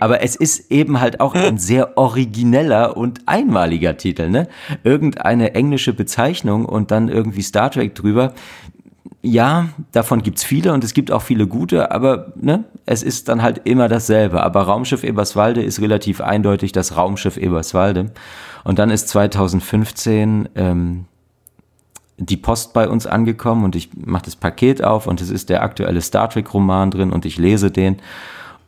Aber 0.00 0.22
es 0.22 0.36
ist 0.36 0.70
eben 0.70 1.00
halt 1.00 1.20
auch 1.20 1.34
ein 1.34 1.58
sehr 1.58 1.96
origineller 1.98 2.96
und 2.96 3.20
einmaliger 3.26 3.96
Titel, 3.96 4.28
ne? 4.30 4.48
Irgendeine 4.84 5.54
englische 5.54 5.92
Bezeichnung 5.92 6.64
und 6.64 6.90
dann 6.90 7.08
irgendwie 7.08 7.42
Star 7.42 7.70
Trek 7.70 7.94
drüber. 7.94 8.32
Ja, 9.24 9.68
davon 9.92 10.22
gibt's 10.22 10.42
viele 10.42 10.72
und 10.72 10.82
es 10.82 10.94
gibt 10.94 11.12
auch 11.12 11.22
viele 11.22 11.46
gute, 11.46 11.92
aber 11.92 12.32
ne, 12.34 12.64
es 12.86 13.04
ist 13.04 13.28
dann 13.28 13.40
halt 13.40 13.60
immer 13.64 13.88
dasselbe. 13.88 14.42
Aber 14.42 14.62
Raumschiff 14.62 15.04
Eberswalde 15.04 15.62
ist 15.62 15.80
relativ 15.80 16.20
eindeutig 16.20 16.72
das 16.72 16.96
Raumschiff 16.96 17.36
Eberswalde. 17.36 18.10
Und 18.64 18.80
dann 18.80 18.90
ist 18.90 19.08
2015 19.08 20.48
ähm, 20.56 21.04
die 22.16 22.36
Post 22.36 22.72
bei 22.72 22.88
uns 22.88 23.06
angekommen 23.06 23.64
und 23.64 23.76
ich 23.76 23.90
mache 23.94 24.24
das 24.24 24.36
Paket 24.36 24.82
auf 24.82 25.06
und 25.06 25.20
es 25.20 25.30
ist 25.30 25.48
der 25.48 25.62
aktuelle 25.62 26.00
Star 26.00 26.28
Trek-Roman 26.28 26.90
drin 26.90 27.12
und 27.12 27.24
ich 27.24 27.38
lese 27.38 27.70
den 27.70 27.98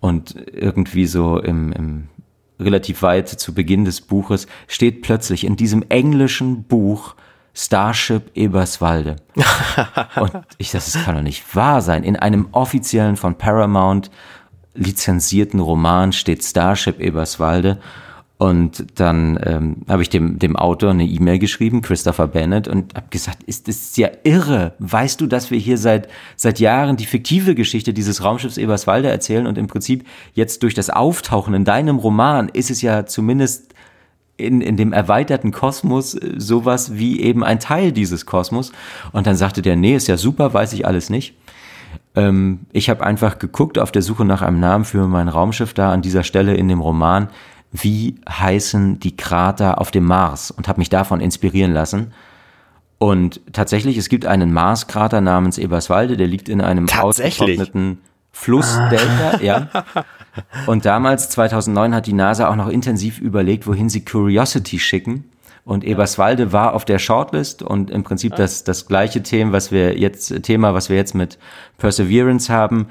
und 0.04 0.36
irgendwie 0.52 1.06
so 1.06 1.38
im, 1.38 1.72
im 1.72 2.08
relativ 2.60 3.00
weit 3.00 3.26
zu 3.26 3.54
Beginn 3.54 3.86
des 3.86 4.02
Buches 4.02 4.46
steht 4.68 5.00
plötzlich 5.00 5.44
in 5.44 5.56
diesem 5.56 5.82
englischen 5.88 6.64
Buch 6.64 7.14
Starship 7.54 8.30
Eberswalde. 8.34 9.16
und 10.20 10.32
ich, 10.58 10.72
das 10.72 10.92
kann 10.92 11.14
doch 11.14 11.22
nicht 11.22 11.56
wahr 11.56 11.80
sein. 11.80 12.04
In 12.04 12.16
einem 12.16 12.48
offiziellen 12.52 13.16
von 13.16 13.38
Paramount 13.38 14.10
lizenzierten 14.74 15.58
Roman 15.58 16.12
steht 16.12 16.44
Starship 16.44 17.00
Eberswalde 17.00 17.80
und 18.36 18.98
dann 18.98 19.38
ähm, 19.44 19.76
habe 19.88 20.02
ich 20.02 20.10
dem, 20.10 20.40
dem 20.40 20.56
Autor 20.56 20.90
eine 20.90 21.06
E-Mail 21.06 21.38
geschrieben, 21.38 21.82
Christopher 21.82 22.26
Bennett, 22.26 22.66
und 22.66 22.94
habe 22.94 23.06
gesagt, 23.10 23.44
ist 23.44 23.68
das 23.68 23.96
ja 23.96 24.08
irre. 24.24 24.74
Weißt 24.80 25.20
du, 25.20 25.26
dass 25.26 25.52
wir 25.52 25.58
hier 25.58 25.78
seit, 25.78 26.08
seit 26.34 26.58
Jahren 26.58 26.96
die 26.96 27.06
fiktive 27.06 27.54
Geschichte 27.54 27.94
dieses 27.94 28.24
Raumschiffs 28.24 28.58
Eberswalde 28.58 29.08
erzählen 29.08 29.46
und 29.46 29.56
im 29.56 29.68
Prinzip 29.68 30.04
jetzt 30.34 30.64
durch 30.64 30.74
das 30.74 30.90
Auftauchen 30.90 31.54
in 31.54 31.64
deinem 31.64 31.98
Roman 31.98 32.48
ist 32.48 32.70
es 32.70 32.82
ja 32.82 33.06
zumindest 33.06 33.72
in, 34.36 34.60
in 34.60 34.76
dem 34.76 34.92
erweiterten 34.92 35.52
Kosmos 35.52 36.14
äh, 36.14 36.34
sowas 36.36 36.96
wie 36.98 37.20
eben 37.20 37.44
ein 37.44 37.60
Teil 37.60 37.92
dieses 37.92 38.26
Kosmos. 38.26 38.72
Und 39.12 39.28
dann 39.28 39.36
sagte 39.36 39.62
der, 39.62 39.76
nee, 39.76 39.94
ist 39.94 40.08
ja 40.08 40.16
super, 40.16 40.52
weiß 40.52 40.72
ich 40.72 40.86
alles 40.86 41.08
nicht. 41.08 41.36
Ähm, 42.16 42.60
ich 42.72 42.90
habe 42.90 43.04
einfach 43.04 43.38
geguckt 43.38 43.78
auf 43.78 43.92
der 43.92 44.02
Suche 44.02 44.24
nach 44.24 44.42
einem 44.42 44.58
Namen 44.58 44.84
für 44.84 45.06
mein 45.06 45.28
Raumschiff 45.28 45.72
da 45.72 45.92
an 45.92 46.02
dieser 46.02 46.24
Stelle 46.24 46.54
in 46.54 46.66
dem 46.68 46.80
Roman 46.80 47.28
wie 47.76 48.14
heißen 48.28 49.00
die 49.00 49.16
Krater 49.16 49.80
auf 49.80 49.90
dem 49.90 50.04
Mars 50.04 50.52
und 50.52 50.68
habe 50.68 50.78
mich 50.78 50.90
davon 50.90 51.20
inspirieren 51.20 51.72
lassen. 51.72 52.12
Und 52.98 53.40
tatsächlich, 53.52 53.98
es 53.98 54.08
gibt 54.08 54.26
einen 54.26 54.52
Marskrater 54.52 55.20
namens 55.20 55.58
Eberswalde, 55.58 56.16
der 56.16 56.28
liegt 56.28 56.48
in 56.48 56.60
einem 56.60 56.86
ausgetrockneten 56.88 57.98
Flussdelta, 58.30 59.32
ah. 59.32 59.40
ja. 59.42 59.68
Und 60.66 60.84
damals, 60.84 61.30
2009, 61.30 61.94
hat 61.94 62.06
die 62.06 62.12
NASA 62.12 62.48
auch 62.48 62.56
noch 62.56 62.68
intensiv 62.68 63.20
überlegt, 63.20 63.66
wohin 63.66 63.88
sie 63.88 64.04
Curiosity 64.04 64.78
schicken. 64.78 65.30
Und 65.64 65.84
Eberswalde 65.84 66.52
war 66.52 66.74
auf 66.74 66.84
der 66.84 66.98
Shortlist 66.98 67.62
und 67.62 67.90
im 67.90 68.02
Prinzip 68.02 68.34
das, 68.36 68.64
das 68.64 68.86
gleiche 68.86 69.22
Thema, 69.22 69.52
was 69.52 69.72
wir 69.72 69.98
jetzt, 69.98 70.42
Thema, 70.42 70.74
was 70.74 70.90
wir 70.90 70.96
jetzt 70.96 71.14
mit 71.14 71.38
Perseverance 71.78 72.52
haben 72.52 72.88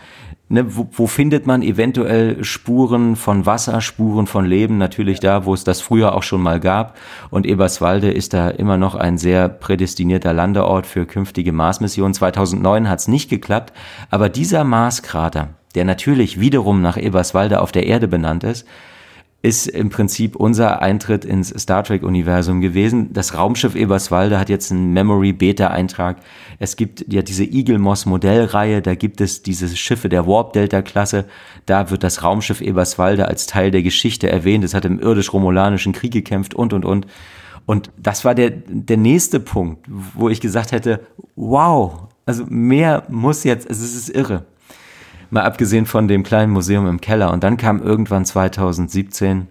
ne, 0.50 0.76
wo, 0.76 0.88
wo 0.92 1.08
findet 1.08 1.48
man 1.48 1.62
eventuell 1.62 2.44
Spuren 2.44 3.16
von 3.16 3.46
Wasser, 3.46 3.82
Spuren 3.82 4.28
von 4.28 4.46
Leben? 4.46 4.78
Natürlich 4.78 5.20
da, 5.20 5.46
wo 5.46 5.54
es 5.54 5.64
das 5.64 5.82
früher 5.82 6.16
auch 6.16 6.24
schon 6.24 6.42
mal 6.42 6.60
gab. 6.60 6.98
Und 7.30 7.46
Eberswalde 7.46 8.12
ist 8.12 8.34
da 8.34 8.50
immer 8.50 8.78
noch 8.78 8.96
ein 8.96 9.18
sehr 9.18 9.50
prädestinierter 9.50 10.34
Landeort 10.34 10.86
für 10.86 11.06
künftige 11.06 11.52
Marsmissionen. 11.52 12.14
2009 12.14 12.90
hat 12.90 13.00
es 13.00 13.08
nicht 13.08 13.30
geklappt, 13.30 13.74
aber 14.10 14.30
dieser 14.30 14.64
Marskrater, 14.64 15.50
der 15.76 15.86
natürlich 15.86 16.40
wiederum 16.40 16.82
nach 16.82 16.98
Eberswalde 16.98 17.62
auf 17.62 17.72
der 17.72 17.88
Erde 17.88 18.08
benannt 18.08 18.44
ist, 18.44 18.68
ist 19.44 19.68
im 19.68 19.90
Prinzip 19.90 20.38
unser 20.38 20.82
Eintritt 20.82 21.26
ins 21.26 21.50
Star 21.50 21.84
Trek-Universum 21.84 22.62
gewesen. 22.62 23.12
Das 23.12 23.36
Raumschiff 23.36 23.76
Eberswalde 23.76 24.40
hat 24.40 24.48
jetzt 24.48 24.72
einen 24.72 24.94
Memory-Beta-Eintrag. 24.94 26.22
Es 26.60 26.78
gibt 26.78 27.12
ja 27.12 27.22
diese 27.22 27.44
Eagle 27.44 27.78
Moss 27.78 28.06
Modellreihe, 28.06 28.82
da 28.82 28.96
gibt 28.96 29.20
es 29.20 29.44
diese 29.44 29.68
Schiffe 29.76 30.08
der 30.08 30.26
Warp-Delta-Klasse. 30.26 31.26
Da 31.66 31.92
wird 31.92 32.04
das 32.04 32.24
Raumschiff 32.24 32.62
Eberswalde 32.62 33.28
als 33.28 33.46
Teil 33.46 33.70
der 33.70 33.84
Geschichte 33.84 34.30
erwähnt. 34.30 34.64
Es 34.64 34.74
hat 34.74 34.86
im 34.86 34.98
irdisch-romulanischen 34.98 35.92
Krieg 35.92 36.14
gekämpft 36.14 36.54
und, 36.54 36.72
und, 36.72 36.86
und. 36.86 37.06
Und 37.66 37.92
das 37.98 38.24
war 38.24 38.36
der, 38.36 38.50
der 38.50 38.98
nächste 38.98 39.42
Punkt, 39.42 39.86
wo 39.90 40.30
ich 40.30 40.40
gesagt 40.40 40.72
hätte, 40.72 41.02
wow, 41.36 42.08
also 42.26 42.46
mehr 42.48 43.04
muss 43.10 43.44
jetzt, 43.44 43.68
also 43.70 43.84
es 43.84 43.94
ist 43.94 44.10
irre 44.10 44.46
mal 45.34 45.44
abgesehen 45.44 45.86
von 45.86 46.08
dem 46.08 46.24
kleinen 46.24 46.52
Museum 46.52 46.88
im 46.88 47.02
Keller. 47.02 47.32
Und 47.34 47.44
dann 47.44 47.58
kam 47.58 47.82
irgendwann 47.82 48.24
2017 48.24 49.48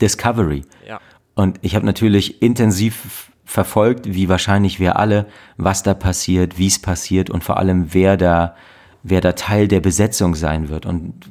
Discovery. 0.00 0.64
Ja. 0.88 1.00
Und 1.34 1.58
ich 1.62 1.74
habe 1.74 1.84
natürlich 1.84 2.40
intensiv 2.40 3.30
verfolgt, 3.44 4.06
wie 4.14 4.28
wahrscheinlich 4.28 4.80
wir 4.80 4.98
alle, 4.98 5.26
was 5.56 5.82
da 5.82 5.94
passiert, 5.94 6.58
wie 6.58 6.68
es 6.68 6.78
passiert 6.78 7.28
und 7.28 7.44
vor 7.44 7.58
allem, 7.58 7.92
wer 7.92 8.16
da, 8.16 8.54
wer 9.02 9.20
da 9.20 9.32
Teil 9.32 9.68
der 9.68 9.80
Besetzung 9.80 10.34
sein 10.34 10.68
wird. 10.68 10.86
Und 10.86 11.30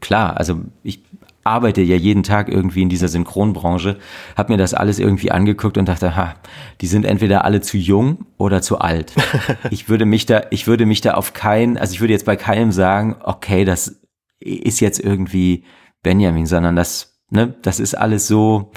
klar, 0.00 0.36
also 0.36 0.62
ich 0.82 1.02
arbeite 1.48 1.82
ja 1.82 1.96
jeden 1.96 2.22
Tag 2.22 2.48
irgendwie 2.48 2.82
in 2.82 2.88
dieser 2.88 3.08
Synchronbranche, 3.08 3.98
habe 4.36 4.52
mir 4.52 4.58
das 4.58 4.74
alles 4.74 4.98
irgendwie 4.98 5.30
angeguckt 5.30 5.78
und 5.78 5.88
dachte, 5.88 6.16
ha, 6.16 6.34
die 6.80 6.86
sind 6.86 7.04
entweder 7.04 7.44
alle 7.44 7.60
zu 7.60 7.76
jung 7.76 8.26
oder 8.36 8.62
zu 8.62 8.78
alt. 8.78 9.14
ich 9.70 9.88
würde 9.88 10.04
mich 10.04 10.26
da, 10.26 10.42
ich 10.50 10.66
würde 10.66 10.86
mich 10.86 11.00
da 11.00 11.14
auf 11.14 11.32
keinen, 11.32 11.76
also 11.76 11.92
ich 11.92 12.00
würde 12.00 12.12
jetzt 12.12 12.26
bei 12.26 12.36
keinem 12.36 12.72
sagen, 12.72 13.16
okay, 13.22 13.64
das 13.64 14.00
ist 14.40 14.80
jetzt 14.80 15.00
irgendwie 15.00 15.64
Benjamin, 16.02 16.46
sondern 16.46 16.76
das, 16.76 17.20
ne, 17.30 17.54
das 17.62 17.80
ist 17.80 17.94
alles 17.94 18.28
so, 18.28 18.72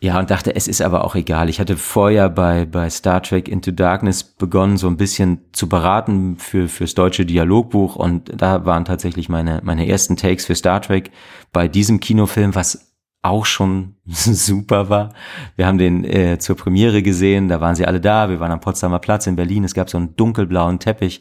ja, 0.00 0.16
und 0.20 0.30
dachte, 0.30 0.54
es 0.54 0.68
ist 0.68 0.80
aber 0.80 1.04
auch 1.04 1.16
egal. 1.16 1.48
Ich 1.48 1.58
hatte 1.58 1.76
vorher 1.76 2.28
bei, 2.28 2.66
bei 2.66 2.88
Star 2.88 3.20
Trek 3.20 3.48
Into 3.48 3.72
Darkness 3.72 4.22
begonnen, 4.22 4.76
so 4.76 4.86
ein 4.86 4.96
bisschen 4.96 5.40
zu 5.52 5.68
beraten 5.68 6.36
für, 6.36 6.68
fürs 6.68 6.94
deutsche 6.94 7.26
Dialogbuch 7.26 7.96
und 7.96 8.30
da 8.40 8.64
waren 8.64 8.84
tatsächlich 8.84 9.28
meine, 9.28 9.60
meine 9.64 9.88
ersten 9.88 10.16
Takes 10.16 10.46
für 10.46 10.54
Star 10.54 10.80
Trek 10.80 11.10
bei 11.52 11.66
diesem 11.66 11.98
Kinofilm, 11.98 12.54
was 12.54 12.87
auch 13.22 13.46
schon 13.46 13.96
super 14.06 14.88
war. 14.88 15.12
Wir 15.56 15.66
haben 15.66 15.78
den 15.78 16.04
äh, 16.04 16.38
zur 16.38 16.56
Premiere 16.56 17.02
gesehen, 17.02 17.48
da 17.48 17.60
waren 17.60 17.74
sie 17.74 17.86
alle 17.86 18.00
da, 18.00 18.30
wir 18.30 18.40
waren 18.40 18.52
am 18.52 18.60
Potsdamer 18.60 19.00
Platz 19.00 19.26
in 19.26 19.36
Berlin, 19.36 19.64
es 19.64 19.74
gab 19.74 19.90
so 19.90 19.98
einen 19.98 20.14
dunkelblauen 20.16 20.78
Teppich 20.78 21.20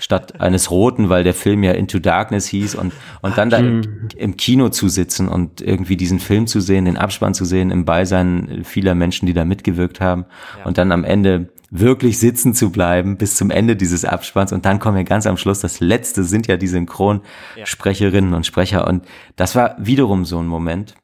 statt 0.00 0.40
eines 0.40 0.70
roten, 0.70 1.08
weil 1.08 1.24
der 1.24 1.34
Film 1.34 1.62
ja 1.62 1.72
Into 1.72 1.98
Darkness 1.98 2.46
hieß 2.48 2.74
und, 2.74 2.92
und 3.22 3.38
dann 3.38 3.50
da 3.50 3.58
im, 3.58 4.08
im 4.16 4.36
Kino 4.36 4.68
zu 4.70 4.88
sitzen 4.88 5.28
und 5.28 5.60
irgendwie 5.60 5.96
diesen 5.96 6.18
Film 6.18 6.46
zu 6.46 6.60
sehen, 6.60 6.84
den 6.84 6.96
Abspann 6.96 7.34
zu 7.34 7.44
sehen, 7.44 7.70
im 7.70 7.84
Beisein 7.84 8.62
vieler 8.64 8.94
Menschen, 8.94 9.26
die 9.26 9.34
da 9.34 9.44
mitgewirkt 9.44 10.00
haben 10.00 10.26
ja. 10.58 10.64
und 10.66 10.78
dann 10.78 10.90
am 10.92 11.04
Ende 11.04 11.48
wirklich 11.70 12.18
sitzen 12.18 12.54
zu 12.54 12.70
bleiben 12.70 13.16
bis 13.16 13.36
zum 13.36 13.50
Ende 13.50 13.76
dieses 13.76 14.04
Abspanns. 14.04 14.52
Und 14.52 14.64
dann 14.64 14.78
kommen 14.78 14.96
wir 14.96 15.04
ganz 15.04 15.26
am 15.26 15.36
Schluss, 15.36 15.60
das 15.60 15.80
letzte 15.80 16.24
sind 16.24 16.46
ja 16.46 16.56
die 16.56 16.68
Synchronsprecherinnen 16.68 18.34
und 18.34 18.46
Sprecher. 18.46 18.86
Und 18.86 19.04
das 19.36 19.54
war 19.56 19.76
wiederum 19.78 20.24
so 20.24 20.38
ein 20.38 20.46
Moment, 20.46 20.94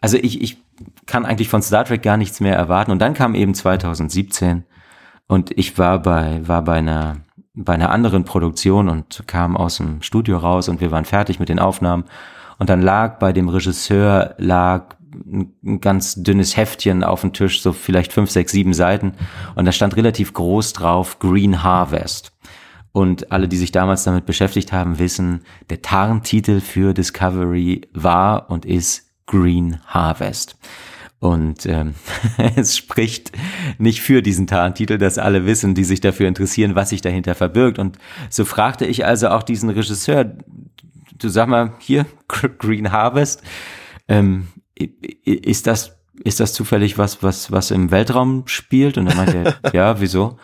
also 0.00 0.16
ich, 0.18 0.42
ich 0.42 0.58
kann 1.06 1.24
eigentlich 1.24 1.48
von 1.48 1.62
Star 1.62 1.84
Trek 1.84 2.02
gar 2.02 2.16
nichts 2.16 2.40
mehr 2.40 2.56
erwarten. 2.56 2.90
Und 2.90 2.98
dann 3.00 3.14
kam 3.14 3.34
eben 3.34 3.54
2017 3.54 4.64
und 5.26 5.56
ich 5.56 5.78
war 5.78 6.00
bei, 6.00 6.46
war 6.46 6.62
bei 6.62 6.74
einer, 6.74 7.18
bei 7.54 7.74
einer 7.74 7.90
anderen 7.90 8.24
Produktion 8.24 8.88
und 8.88 9.24
kam 9.26 9.56
aus 9.56 9.78
dem 9.78 10.02
Studio 10.02 10.38
raus 10.38 10.68
und 10.68 10.80
wir 10.80 10.90
waren 10.90 11.04
fertig 11.04 11.40
mit 11.40 11.48
den 11.48 11.58
Aufnahmen. 11.58 12.04
Und 12.58 12.70
dann 12.70 12.82
lag 12.82 13.18
bei 13.18 13.32
dem 13.32 13.48
Regisseur 13.48 14.34
lag 14.38 14.96
ein 15.24 15.80
ganz 15.80 16.14
dünnes 16.16 16.56
Heftchen 16.56 17.02
auf 17.02 17.22
dem 17.22 17.32
Tisch, 17.32 17.62
so 17.62 17.72
vielleicht 17.72 18.12
fünf, 18.12 18.30
sechs, 18.30 18.52
sieben 18.52 18.74
Seiten. 18.74 19.14
Und 19.54 19.64
da 19.64 19.72
stand 19.72 19.96
relativ 19.96 20.34
groß 20.34 20.74
drauf 20.74 21.18
Green 21.18 21.62
Harvest. 21.62 22.32
Und 22.92 23.30
alle, 23.30 23.48
die 23.48 23.56
sich 23.56 23.72
damals 23.72 24.04
damit 24.04 24.26
beschäftigt 24.26 24.72
haben, 24.72 24.98
wissen, 24.98 25.42
der 25.68 25.82
Tarntitel 25.82 26.60
für 26.60 26.94
Discovery 26.94 27.82
war 27.92 28.50
und 28.50 28.64
ist 28.64 29.05
Green 29.26 29.80
Harvest. 29.86 30.56
Und 31.18 31.66
ähm, 31.66 31.94
es 32.56 32.76
spricht 32.76 33.32
nicht 33.78 34.00
für 34.00 34.22
diesen 34.22 34.46
Tarntitel, 34.46 34.98
dass 34.98 35.18
alle 35.18 35.46
wissen, 35.46 35.74
die 35.74 35.84
sich 35.84 36.00
dafür 36.00 36.28
interessieren, 36.28 36.74
was 36.74 36.90
sich 36.90 37.00
dahinter 37.00 37.34
verbirgt. 37.34 37.78
Und 37.78 37.98
so 38.30 38.44
fragte 38.44 38.86
ich 38.86 39.04
also 39.06 39.28
auch 39.28 39.42
diesen 39.42 39.70
Regisseur, 39.70 40.36
du 41.18 41.28
sag 41.28 41.48
mal, 41.48 41.72
hier, 41.78 42.06
Green 42.58 42.92
Harvest, 42.92 43.42
ähm, 44.08 44.48
ist 45.24 45.66
das 45.66 45.96
ist 46.24 46.40
das 46.40 46.54
zufällig 46.54 46.96
was, 46.96 47.22
was, 47.22 47.52
was 47.52 47.70
im 47.70 47.90
Weltraum 47.90 48.44
spielt? 48.46 48.96
Und 48.96 49.06
er 49.06 49.14
meinte, 49.14 49.56
ja, 49.72 50.00
wieso? 50.00 50.38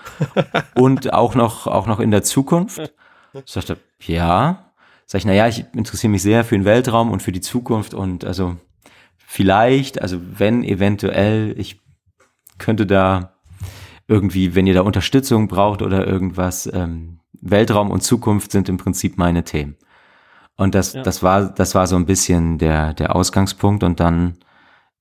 Und 0.74 1.12
auch 1.14 1.34
noch, 1.34 1.66
auch 1.66 1.86
noch 1.86 1.98
in 1.98 2.10
der 2.10 2.22
Zukunft? 2.22 2.92
Ich 3.32 3.50
sagte, 3.50 3.78
ja. 4.00 4.70
Sag 5.06 5.20
ich, 5.20 5.24
na 5.24 5.32
ja, 5.32 5.48
ich 5.48 5.64
interessiere 5.74 6.10
mich 6.10 6.22
sehr 6.22 6.44
für 6.44 6.56
den 6.56 6.64
Weltraum 6.64 7.10
und 7.10 7.22
für 7.22 7.32
die 7.32 7.40
Zukunft 7.40 7.94
und 7.94 8.24
also 8.24 8.56
vielleicht, 9.32 10.02
also 10.02 10.20
wenn 10.20 10.62
eventuell, 10.62 11.54
ich 11.58 11.80
könnte 12.58 12.84
da 12.84 13.32
irgendwie, 14.06 14.54
wenn 14.54 14.66
ihr 14.66 14.74
da 14.74 14.82
Unterstützung 14.82 15.48
braucht 15.48 15.80
oder 15.80 16.06
irgendwas, 16.06 16.70
ähm, 16.70 17.20
Weltraum 17.40 17.90
und 17.90 18.02
Zukunft 18.02 18.52
sind 18.52 18.68
im 18.68 18.76
Prinzip 18.76 19.16
meine 19.16 19.42
Themen. 19.42 19.78
Und 20.58 20.74
das, 20.74 20.92
ja. 20.92 21.02
das 21.02 21.22
war, 21.22 21.48
das 21.48 21.74
war 21.74 21.86
so 21.86 21.96
ein 21.96 22.04
bisschen 22.04 22.58
der, 22.58 22.92
der 22.92 23.16
Ausgangspunkt 23.16 23.84
und 23.84 24.00
dann 24.00 24.36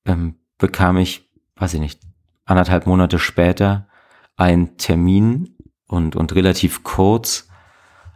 ähm, 0.05 0.35
bekam 0.57 0.95
ich, 0.95 1.29
weiß 1.57 1.73
ich 1.73 1.81
nicht, 1.81 1.99
anderthalb 2.45 2.87
Monate 2.87 3.19
später 3.19 3.89
einen 4.37 4.77
Termin 4.77 5.57
und, 5.87 6.15
und 6.15 6.33
relativ 6.33 6.83
kurz 6.83 7.49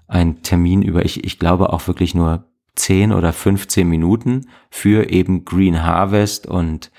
ein 0.08 0.44
Termin 0.44 0.82
über, 0.82 1.04
ich, 1.04 1.26
ich 1.26 1.40
glaube 1.40 1.74
auch 1.74 1.86
wirklich 1.88 2.16
nur 2.16 2.46
10 2.76 3.12
oder 3.12 3.34
15 3.34 3.88
Minuten 3.88 4.50
für 4.70 5.10
eben 5.10 5.46
Green 5.46 5.84
Harvest 5.84 6.48
und 6.48 6.92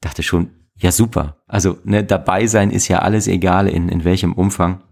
dachte 0.00 0.22
schon, 0.22 0.50
ja 0.76 0.92
super. 0.92 1.36
Also 1.46 1.78
ne, 1.84 2.04
dabei 2.04 2.46
sein 2.46 2.70
ist 2.70 2.88
ja 2.88 3.00
alles 3.00 3.28
egal 3.28 3.68
in, 3.68 3.88
in 3.88 4.04
welchem 4.04 4.32
Umfang. 4.32 4.82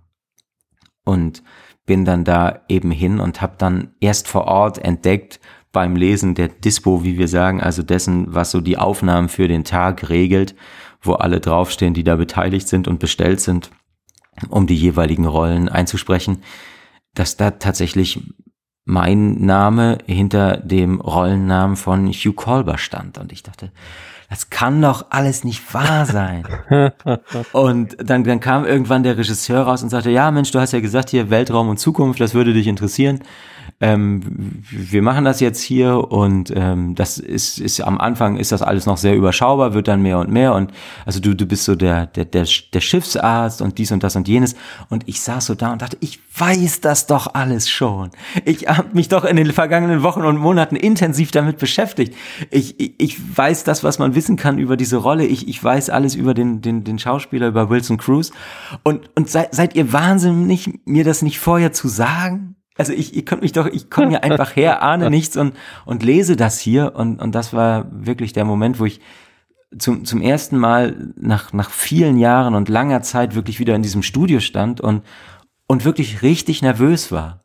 Und 1.05 1.43
bin 1.87 2.05
dann 2.05 2.25
da 2.25 2.61
eben 2.69 2.91
hin 2.91 3.19
und 3.19 3.41
habe 3.41 3.55
dann 3.59 3.95
erst 4.01 4.29
vor 4.29 4.45
Ort 4.45 4.79
entdeckt, 4.79 5.41
beim 5.73 5.97
Lesen 5.97 6.35
der 6.35 6.49
Dispo, 6.49 7.05
wie 7.05 7.19
wir 7.19 7.29
sagen, 7.29 7.61
also 7.61 7.83
dessen, 7.83 8.35
was 8.35 8.51
so 8.51 8.61
die 8.61 8.79
Aufnahmen 8.79 9.29
für 9.29 9.49
den 9.49 9.65
Tag 9.65 10.09
regelt, 10.09 10.55
wo 11.01 11.15
alle 11.15 11.41
draufstehen, 11.41 11.95
die 11.95 12.05
da 12.05 12.17
beteiligt 12.17 12.69
sind 12.69 12.89
und 12.89 12.99
bestellt 12.99 13.41
sind, 13.41 13.71
um 14.49 14.67
die 14.67 14.77
jeweiligen 14.77 15.27
Rollen 15.27 15.69
einzusprechen, 15.69 16.43
dass 17.15 17.37
da 17.37 17.53
tatsächlich 17.53 18.21
mein 18.91 19.45
Name 19.45 19.99
hinter 20.07 20.57
dem 20.57 21.01
Rollennamen 21.01 21.77
von 21.77 22.09
Hugh 22.09 22.35
Colber 22.35 22.77
stand. 22.77 23.19
Und 23.19 23.31
ich 23.31 23.45
dachte, 23.45 23.71
das 24.29 24.51
kann 24.51 24.83
doch 24.83 25.07
alles 25.11 25.45
nicht 25.45 25.73
wahr 25.73 26.07
sein. 26.07 26.45
und 27.53 27.97
dann, 28.03 28.25
dann 28.25 28.41
kam 28.41 28.65
irgendwann 28.65 29.05
der 29.05 29.17
Regisseur 29.17 29.63
raus 29.63 29.83
und 29.83 29.91
sagte, 29.91 30.11
ja 30.11 30.31
Mensch, 30.31 30.51
du 30.51 30.59
hast 30.59 30.73
ja 30.73 30.81
gesagt 30.81 31.11
hier 31.11 31.31
Weltraum 31.31 31.69
und 31.69 31.79
Zukunft, 31.79 32.21
das 32.21 32.35
würde 32.35 32.53
dich 32.53 32.67
interessieren 32.67 33.21
ähm, 33.81 34.63
wir 34.71 35.03
machen 35.03 35.25
das 35.25 35.41
jetzt 35.41 35.63
hier 35.63 36.11
und 36.11 36.53
ähm, 36.55 36.95
das 36.95 37.19
ist, 37.19 37.59
ist 37.59 37.81
am 37.81 37.99
Anfang 37.99 38.37
ist 38.37 38.53
das 38.53 38.63
alles 38.63 38.87
noch 38.87 38.97
sehr 38.97 39.17
überschaubar, 39.17 39.75
wird 39.75 39.89
dann 39.89 40.03
mehr 40.03 40.19
und 40.19 40.31
mehr 40.31 40.55
und 40.55 40.73
also 41.07 41.21
du, 41.21 41.35
du 41.35 41.47
bist 41.47 41.65
so 41.65 41.75
der, 41.75 42.07
der, 42.07 42.25
der, 42.25 42.47
der 42.73 42.81
Schiffsarzt 42.81 43.63
und 43.63 43.79
dies 43.79 43.93
und 43.93 44.03
das 44.03 44.17
und 44.17 44.29
jenes 44.29 44.55
und 44.89 45.09
ich 45.09 45.21
saß 45.21 45.47
so 45.47 45.55
da 45.55 45.73
und 45.73 45.83
dachte, 45.83 45.97
ich 46.01 46.21
weiß 46.37 46.81
das 46.81 47.07
doch 47.07 47.35
alles 47.35 47.69
schon. 47.69 48.11
Ich 48.45 48.69
habe 48.69 48.89
mich 48.93 49.09
doch 49.09 49.25
in 49.25 49.37
den 49.37 49.53
vergangenen 49.53 50.03
Wochen 50.03 50.23
und 50.23 50.37
Monaten 50.37 50.77
intensiv 50.77 51.31
damit 51.31 51.59
beschäftigt. 51.59 52.15
Ich, 52.51 52.79
ich, 52.81 52.95
ich 52.99 53.37
weiß 53.37 53.65
das, 53.65 53.85
was 53.85 53.99
man 53.99 54.15
wissen 54.15 54.37
kann 54.37 54.59
über 54.59 54.77
diese 54.77 54.97
Rolle. 54.97 55.27
Ich, 55.27 55.49
ich 55.49 55.63
weiß 55.63 55.91
alles 55.91 56.15
über 56.15 56.35
den, 56.35 56.63
den, 56.63 56.85
den 56.85 56.99
Schauspieler, 56.99 57.49
über 57.49 57.71
Wilson 57.71 57.99
Cruz. 57.99 58.33
Und, 58.83 59.11
und 59.17 59.29
seid, 59.29 59.55
seid 59.55 59.75
ihr 59.75 59.93
wahnsinnig, 59.93 60.81
mir 60.85 61.05
das 61.05 61.23
nicht 61.23 61.39
vorher 61.39 61.73
zu 61.73 61.89
sagen? 61.89 62.57
Also 62.81 62.93
ich, 62.93 63.15
ihr 63.15 63.25
könnt 63.25 63.43
mich 63.43 63.53
doch, 63.53 63.67
ich 63.67 63.91
komme 63.91 64.09
hier 64.09 64.25
einfach 64.25 64.57
her, 64.57 64.83
ahne 64.83 65.11
nichts 65.11 65.37
und, 65.37 65.55
und 65.85 66.03
lese 66.03 66.35
das 66.35 66.59
hier 66.59 66.95
und, 66.97 67.21
und 67.21 67.35
das 67.35 67.53
war 67.53 67.87
wirklich 67.93 68.33
der 68.33 68.45
Moment, 68.45 68.81
wo 68.81 68.87
ich 68.87 69.01
zum, 69.79 70.05
zum 70.05 70.21
ersten 70.21 70.57
Mal 70.59 71.13
nach, 71.17 71.53
nach 71.53 71.71
vielen 71.71 72.17
Jahren 72.17 72.55
und 72.55 72.69
langer 72.69 73.03
Zeit 73.03 73.35
wirklich 73.35 73.61
wieder 73.61 73.75
in 73.75 73.83
diesem 73.83 74.03
Studio 74.03 74.41
stand 74.41 74.81
und, 74.81 75.05
und 75.67 75.85
wirklich 75.85 76.23
richtig 76.23 76.63
nervös 76.63 77.13
war. 77.13 77.40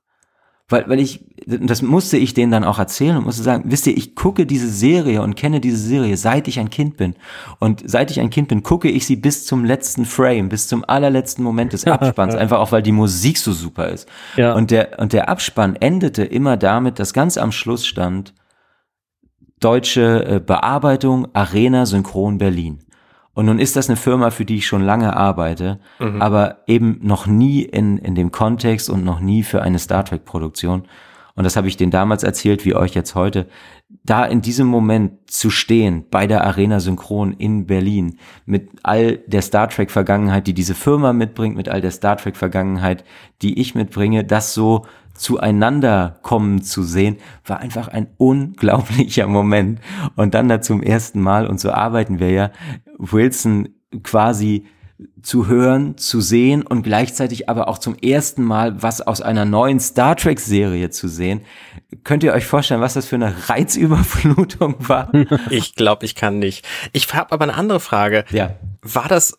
Weil, 0.67 0.89
weil 0.89 0.99
ich, 0.99 1.23
das 1.45 1.84
musste 1.84 2.17
ich 2.17 2.34
denen 2.34 2.51
dann 2.51 2.63
auch 2.63 2.80
erzählen 2.80 3.17
und 3.17 3.25
musste 3.25 3.43
sagen, 3.43 3.65
wisst 3.67 3.86
ihr, 3.86 3.95
ich 3.95 4.15
gucke 4.15 4.47
diese 4.47 4.67
Serie 4.67 5.21
und 5.21 5.36
kenne 5.36 5.62
diese 5.62 5.78
Serie, 5.78 6.17
seit 6.17 6.47
ich 6.47 6.60
ein 6.60 6.71
Kind 6.71 6.97
bin. 6.97 7.13
Und 7.60 7.84
seit 7.88 8.10
ich 8.10 8.19
ein 8.19 8.32
Kind 8.32 8.47
bin, 8.47 8.63
gucke 8.63 8.89
ich 8.89 9.06
sie 9.06 9.15
bis 9.15 9.45
zum 9.45 9.63
letzten 9.63 10.06
Frame, 10.06 10.49
bis 10.49 10.67
zum 10.67 10.84
allerletzten 10.84 11.43
Moment 11.43 11.73
des 11.73 11.86
Abspanns, 11.86 12.34
einfach 12.34 12.60
auch 12.60 12.71
weil 12.71 12.82
die 12.82 12.91
Musik 12.91 13.38
so 13.38 13.54
super 13.54 13.89
ist. 13.89 14.10
Ja. 14.38 14.54
Und 14.54 14.71
der, 14.71 14.97
und 14.97 15.13
der 15.13 15.30
Abspann 15.30 15.75
endete 15.75 16.23
immer 16.23 16.58
damit, 16.58 16.97
dass 16.97 17.13
ganz 17.13 17.38
am 17.38 17.51
Schluss 17.51 17.86
stand, 17.86 18.34
deutsche 19.60 20.25
äh, 20.25 20.39
Bearbeitung, 20.39 21.28
Arena 21.34 21.86
Synchron 21.86 22.39
Berlin. 22.39 22.85
Und 23.36 23.45
nun 23.45 23.60
ist 23.60 23.76
das 23.76 23.89
eine 23.89 23.98
Firma, 23.98 24.32
für 24.32 24.45
die 24.45 24.56
ich 24.56 24.65
schon 24.65 24.82
lange 24.82 25.15
arbeite, 25.15 25.80
mhm. 26.00 26.21
aber 26.21 26.63
eben 26.67 27.00
noch 27.02 27.28
nie 27.28 27.62
in, 27.62 27.98
in 27.98 28.15
dem 28.15 28.32
Kontext 28.32 28.89
und 28.89 29.04
noch 29.04 29.19
nie 29.19 29.43
für 29.43 29.62
eine 29.62 29.78
Star 29.78 30.06
Trek 30.06 30.26
Produktion. 30.26 30.88
Und 31.36 31.43
das 31.43 31.58
habe 31.58 31.67
ich 31.67 31.76
denen 31.76 31.91
damals 31.91 32.24
erzählt, 32.24 32.63
wie 32.63 32.76
euch 32.76 32.95
jetzt 32.95 33.13
heute. 33.13 33.48
Da 34.04 34.24
in 34.24 34.41
diesem 34.41 34.67
Moment 34.67 35.30
zu 35.30 35.50
stehen, 35.50 36.06
bei 36.10 36.28
der 36.28 36.45
Arena 36.45 36.80
Synchron 36.80 37.34
in 37.34 37.67
Berlin, 37.67 38.17
mit 38.45 38.69
all 38.84 39.17
der 39.28 39.41
Star 39.41 39.69
Trek 39.69 39.91
Vergangenheit, 39.91 40.48
die 40.48 40.54
diese 40.54 40.74
Firma 40.74 41.12
mitbringt, 41.12 41.58
mit 41.58 41.67
all 41.67 41.82
der 41.82 41.91
Star 41.91 42.15
Trek 42.15 42.38
Vergangenheit, 42.38 43.04
die 43.41 43.60
ich 43.60 43.76
mitbringe, 43.76 44.24
das 44.24 44.54
so 44.54 44.86
zueinander 45.15 46.19
kommen 46.21 46.62
zu 46.62 46.84
sehen, 46.84 47.17
war 47.45 47.60
einfach 47.60 47.88
ein 47.88 48.08
unglaublicher 48.17 49.28
Moment. 49.28 49.80
Und 50.15 50.34
dann 50.34 50.49
da 50.49 50.62
zum 50.62 50.84
ersten 50.84 51.21
Mal, 51.21 51.47
und 51.47 51.60
so 51.60 51.71
arbeiten 51.71 52.19
wir 52.19 52.32
ja, 52.32 52.51
Wilson 52.97 53.69
quasi 54.04 54.65
zu 55.21 55.47
hören, 55.47 55.97
zu 55.97 56.21
sehen 56.21 56.62
und 56.62 56.84
gleichzeitig 56.84 57.49
aber 57.49 57.67
auch 57.67 57.80
zum 57.80 57.95
ersten 57.95 58.43
Mal 58.43 58.82
was 58.82 59.01
aus 59.01 59.21
einer 59.21 59.43
neuen 59.43 59.80
Star 59.80 60.15
Trek 60.15 60.39
Serie 60.39 60.89
zu 60.89 61.08
sehen. 61.08 61.41
Könnt 62.04 62.23
ihr 62.23 62.32
euch 62.34 62.45
vorstellen, 62.45 62.80
was 62.80 62.93
das 62.93 63.08
für 63.08 63.15
eine 63.15 63.49
Reizüberflutung 63.49 64.75
war? 64.88 65.12
Ich 65.49 65.75
glaube, 65.75 66.06
ich 66.06 66.15
kann 66.15 66.39
nicht. 66.39 66.65
Ich 66.93 67.13
habe 67.13 67.32
aber 67.32 67.43
eine 67.43 67.56
andere 67.56 67.80
Frage. 67.80 68.23
Ja. 68.32 68.56
War 68.82 69.08
das 69.10 69.36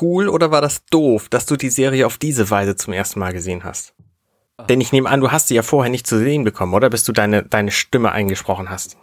cool 0.00 0.28
oder 0.28 0.50
war 0.50 0.62
das 0.62 0.84
doof, 0.86 1.28
dass 1.28 1.46
du 1.46 1.56
die 1.56 1.70
Serie 1.70 2.06
auf 2.06 2.18
diese 2.18 2.50
Weise 2.50 2.74
zum 2.74 2.92
ersten 2.92 3.20
Mal 3.20 3.32
gesehen 3.32 3.64
hast? 3.64 3.94
Denn 4.68 4.80
ich 4.80 4.92
nehme 4.92 5.08
an, 5.08 5.20
du 5.20 5.30
hast 5.30 5.48
sie 5.48 5.54
ja 5.54 5.62
vorher 5.62 5.90
nicht 5.90 6.06
zu 6.06 6.18
sehen 6.18 6.44
bekommen, 6.44 6.74
oder? 6.74 6.90
Bis 6.90 7.04
du 7.04 7.12
deine, 7.12 7.42
deine 7.42 7.70
Stimme 7.70 8.12
eingesprochen 8.12 8.70
hast. 8.70 8.96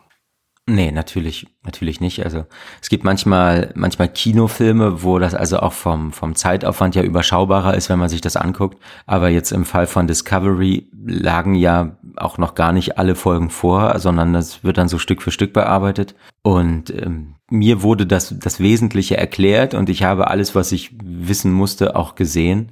Nee, 0.67 0.91
natürlich, 0.91 1.45
natürlich 1.63 2.01
nicht. 2.01 2.23
Also 2.25 2.45
es 2.81 2.89
gibt 2.89 3.03
manchmal, 3.03 3.71
manchmal 3.75 4.09
Kinofilme, 4.09 5.03
wo 5.03 5.19
das 5.19 5.35
also 5.35 5.59
auch 5.59 5.73
vom, 5.73 6.11
vom 6.11 6.33
Zeitaufwand 6.33 6.95
ja 6.95 7.03
überschaubarer 7.03 7.75
ist, 7.75 7.89
wenn 7.89 7.99
man 7.99 8.09
sich 8.09 8.21
das 8.21 8.35
anguckt. 8.35 8.79
Aber 9.05 9.29
jetzt 9.29 9.51
im 9.51 9.63
Fall 9.63 9.85
von 9.85 10.07
Discovery 10.07 10.89
lagen 11.05 11.53
ja 11.53 11.97
auch 12.15 12.39
noch 12.39 12.55
gar 12.55 12.71
nicht 12.71 12.97
alle 12.97 13.13
Folgen 13.13 13.51
vor, 13.51 13.99
sondern 13.99 14.33
das 14.33 14.63
wird 14.63 14.79
dann 14.79 14.87
so 14.87 14.97
Stück 14.97 15.21
für 15.21 15.29
Stück 15.29 15.53
bearbeitet. 15.53 16.15
Und 16.41 16.89
ähm, 16.89 17.35
mir 17.51 17.83
wurde 17.83 18.07
das, 18.07 18.33
das 18.39 18.59
Wesentliche 18.59 19.17
erklärt 19.17 19.75
und 19.75 19.87
ich 19.87 20.01
habe 20.01 20.31
alles, 20.31 20.55
was 20.55 20.71
ich 20.71 20.95
wissen 21.03 21.53
musste, 21.53 21.95
auch 21.95 22.15
gesehen. 22.15 22.71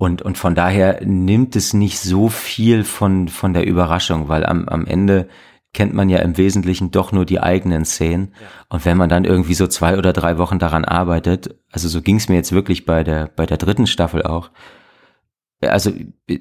Und, 0.00 0.22
und 0.22 0.38
von 0.38 0.54
daher 0.54 1.04
nimmt 1.04 1.56
es 1.56 1.74
nicht 1.74 1.98
so 1.98 2.30
viel 2.30 2.84
von, 2.84 3.28
von 3.28 3.52
der 3.52 3.66
Überraschung, 3.66 4.30
weil 4.30 4.46
am, 4.46 4.66
am 4.66 4.86
Ende 4.86 5.28
kennt 5.74 5.92
man 5.92 6.08
ja 6.08 6.20
im 6.20 6.38
Wesentlichen 6.38 6.90
doch 6.90 7.12
nur 7.12 7.26
die 7.26 7.38
eigenen 7.38 7.84
Szenen. 7.84 8.32
Ja. 8.40 8.46
Und 8.70 8.86
wenn 8.86 8.96
man 8.96 9.10
dann 9.10 9.26
irgendwie 9.26 9.52
so 9.52 9.66
zwei 9.66 9.98
oder 9.98 10.14
drei 10.14 10.38
Wochen 10.38 10.58
daran 10.58 10.86
arbeitet, 10.86 11.54
also 11.70 11.86
so 11.86 12.00
ging 12.00 12.16
es 12.16 12.30
mir 12.30 12.36
jetzt 12.36 12.52
wirklich 12.52 12.86
bei 12.86 13.04
der, 13.04 13.26
bei 13.26 13.44
der 13.44 13.58
dritten 13.58 13.86
Staffel 13.86 14.22
auch, 14.22 14.50
also 15.60 15.92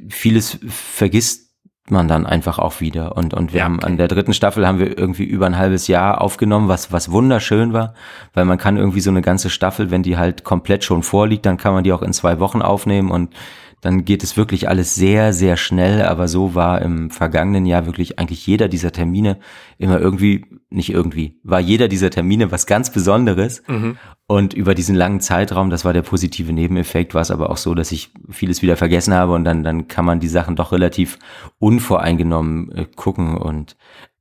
vieles 0.07 0.57
vergisst 0.69 1.48
man 1.91 2.07
dann 2.07 2.25
einfach 2.25 2.59
auch 2.59 2.81
wieder. 2.81 3.15
Und, 3.17 3.33
und 3.33 3.53
wir 3.53 3.59
ja, 3.59 3.65
okay. 3.65 3.73
haben 3.73 3.83
an 3.83 3.97
der 3.97 4.07
dritten 4.07 4.33
Staffel 4.33 4.67
haben 4.67 4.79
wir 4.79 4.97
irgendwie 4.97 5.23
über 5.23 5.45
ein 5.45 5.57
halbes 5.57 5.87
Jahr 5.87 6.21
aufgenommen, 6.21 6.67
was, 6.67 6.91
was 6.91 7.11
wunderschön 7.11 7.73
war, 7.73 7.93
weil 8.33 8.45
man 8.45 8.57
kann 8.57 8.77
irgendwie 8.77 9.01
so 9.01 9.09
eine 9.09 9.21
ganze 9.21 9.49
Staffel, 9.49 9.91
wenn 9.91 10.03
die 10.03 10.17
halt 10.17 10.43
komplett 10.43 10.83
schon 10.83 11.03
vorliegt, 11.03 11.45
dann 11.45 11.57
kann 11.57 11.73
man 11.73 11.83
die 11.83 11.93
auch 11.93 12.01
in 12.01 12.13
zwei 12.13 12.39
Wochen 12.39 12.61
aufnehmen 12.61 13.11
und 13.11 13.33
dann 13.81 14.05
geht 14.05 14.23
es 14.23 14.37
wirklich 14.37 14.67
alles 14.67 14.95
sehr, 14.95 15.33
sehr 15.33 15.57
schnell. 15.57 16.01
Aber 16.01 16.27
so 16.27 16.55
war 16.55 16.81
im 16.81 17.11
vergangenen 17.11 17.65
Jahr 17.65 17.85
wirklich 17.85 18.19
eigentlich 18.19 18.45
jeder 18.45 18.67
dieser 18.67 18.91
Termine 18.91 19.37
immer 19.77 19.99
irgendwie, 19.99 20.45
nicht 20.69 20.91
irgendwie, 20.91 21.39
war 21.43 21.59
jeder 21.59 21.87
dieser 21.87 22.09
Termine 22.09 22.51
was 22.51 22.65
ganz 22.65 22.91
Besonderes. 22.91 23.63
Mhm. 23.67 23.97
Und 24.27 24.53
über 24.53 24.75
diesen 24.75 24.95
langen 24.95 25.21
Zeitraum, 25.21 25.69
das 25.69 25.85
war 25.85 25.93
der 25.93 26.03
positive 26.03 26.53
Nebeneffekt, 26.53 27.13
war 27.13 27.21
es 27.21 27.31
aber 27.31 27.49
auch 27.49 27.57
so, 27.57 27.73
dass 27.73 27.91
ich 27.91 28.11
vieles 28.29 28.61
wieder 28.61 28.77
vergessen 28.77 29.13
habe 29.13 29.33
und 29.33 29.43
dann, 29.43 29.63
dann 29.63 29.87
kann 29.87 30.05
man 30.05 30.19
die 30.19 30.27
Sachen 30.27 30.55
doch 30.55 30.71
relativ 30.71 31.17
unvoreingenommen 31.57 32.71
äh, 32.71 32.85
gucken 32.95 33.37
und, 33.37 33.75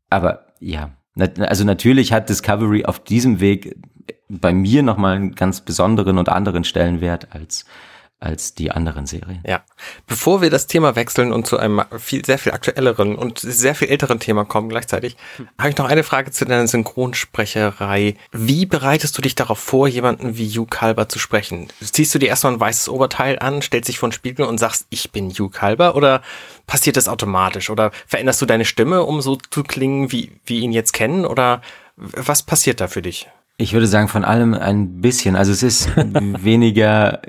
aber 0.08 0.46
ja, 0.60 0.92
also 1.40 1.64
natürlich 1.64 2.12
hat 2.12 2.28
Discovery 2.28 2.84
auf 2.84 3.00
diesem 3.00 3.40
Weg 3.40 3.76
bei 4.28 4.52
mir 4.52 4.82
nochmal 4.82 5.16
einen 5.16 5.34
ganz 5.34 5.60
besonderen 5.60 6.18
und 6.18 6.28
anderen 6.28 6.64
Stellenwert 6.64 7.28
als 7.34 7.64
als 8.20 8.54
die 8.54 8.72
anderen 8.72 9.06
Serien. 9.06 9.40
Ja. 9.46 9.62
Bevor 10.06 10.42
wir 10.42 10.50
das 10.50 10.66
Thema 10.66 10.96
wechseln 10.96 11.32
und 11.32 11.46
zu 11.46 11.56
einem 11.56 11.82
viel, 11.98 12.24
sehr 12.24 12.38
viel 12.38 12.52
aktuelleren 12.52 13.14
und 13.14 13.38
sehr 13.38 13.76
viel 13.76 13.88
älteren 13.88 14.18
Thema 14.18 14.44
kommen 14.44 14.68
gleichzeitig, 14.68 15.16
hm. 15.36 15.48
habe 15.58 15.70
ich 15.70 15.76
noch 15.76 15.88
eine 15.88 16.02
Frage 16.02 16.32
zu 16.32 16.44
deiner 16.44 16.66
Synchronsprecherei. 16.66 18.16
Wie 18.32 18.66
bereitest 18.66 19.16
du 19.16 19.22
dich 19.22 19.36
darauf 19.36 19.58
vor, 19.58 19.86
jemanden 19.86 20.36
wie 20.36 20.48
Hugh 20.48 20.66
Kalber 20.68 21.08
zu 21.08 21.18
sprechen? 21.18 21.68
Ziehst 21.80 22.14
du 22.14 22.18
dir 22.18 22.28
erstmal 22.28 22.54
ein 22.54 22.60
weißes 22.60 22.88
Oberteil 22.88 23.38
an, 23.38 23.62
stellst 23.62 23.88
dich 23.88 24.00
vor 24.00 24.08
den 24.08 24.14
Spiegel 24.14 24.46
und 24.46 24.58
sagst, 24.58 24.86
ich 24.90 25.12
bin 25.12 25.30
Hugh 25.30 25.50
Kalber 25.50 25.94
oder 25.94 26.22
passiert 26.66 26.96
das 26.96 27.08
automatisch? 27.08 27.70
Oder 27.70 27.92
veränderst 28.06 28.42
du 28.42 28.46
deine 28.46 28.64
Stimme, 28.64 29.04
um 29.04 29.20
so 29.20 29.36
zu 29.36 29.62
klingen, 29.62 30.10
wie 30.10 30.32
wir 30.44 30.58
ihn 30.58 30.72
jetzt 30.72 30.92
kennen? 30.92 31.24
Oder 31.24 31.62
was 31.96 32.42
passiert 32.42 32.80
da 32.80 32.88
für 32.88 33.02
dich? 33.02 33.28
Ich 33.58 33.72
würde 33.72 33.88
sagen, 33.88 34.08
von 34.08 34.24
allem 34.24 34.54
ein 34.54 35.00
bisschen. 35.00 35.36
Also 35.36 35.52
es 35.52 35.62
ist 35.62 35.88
weniger 35.96 37.20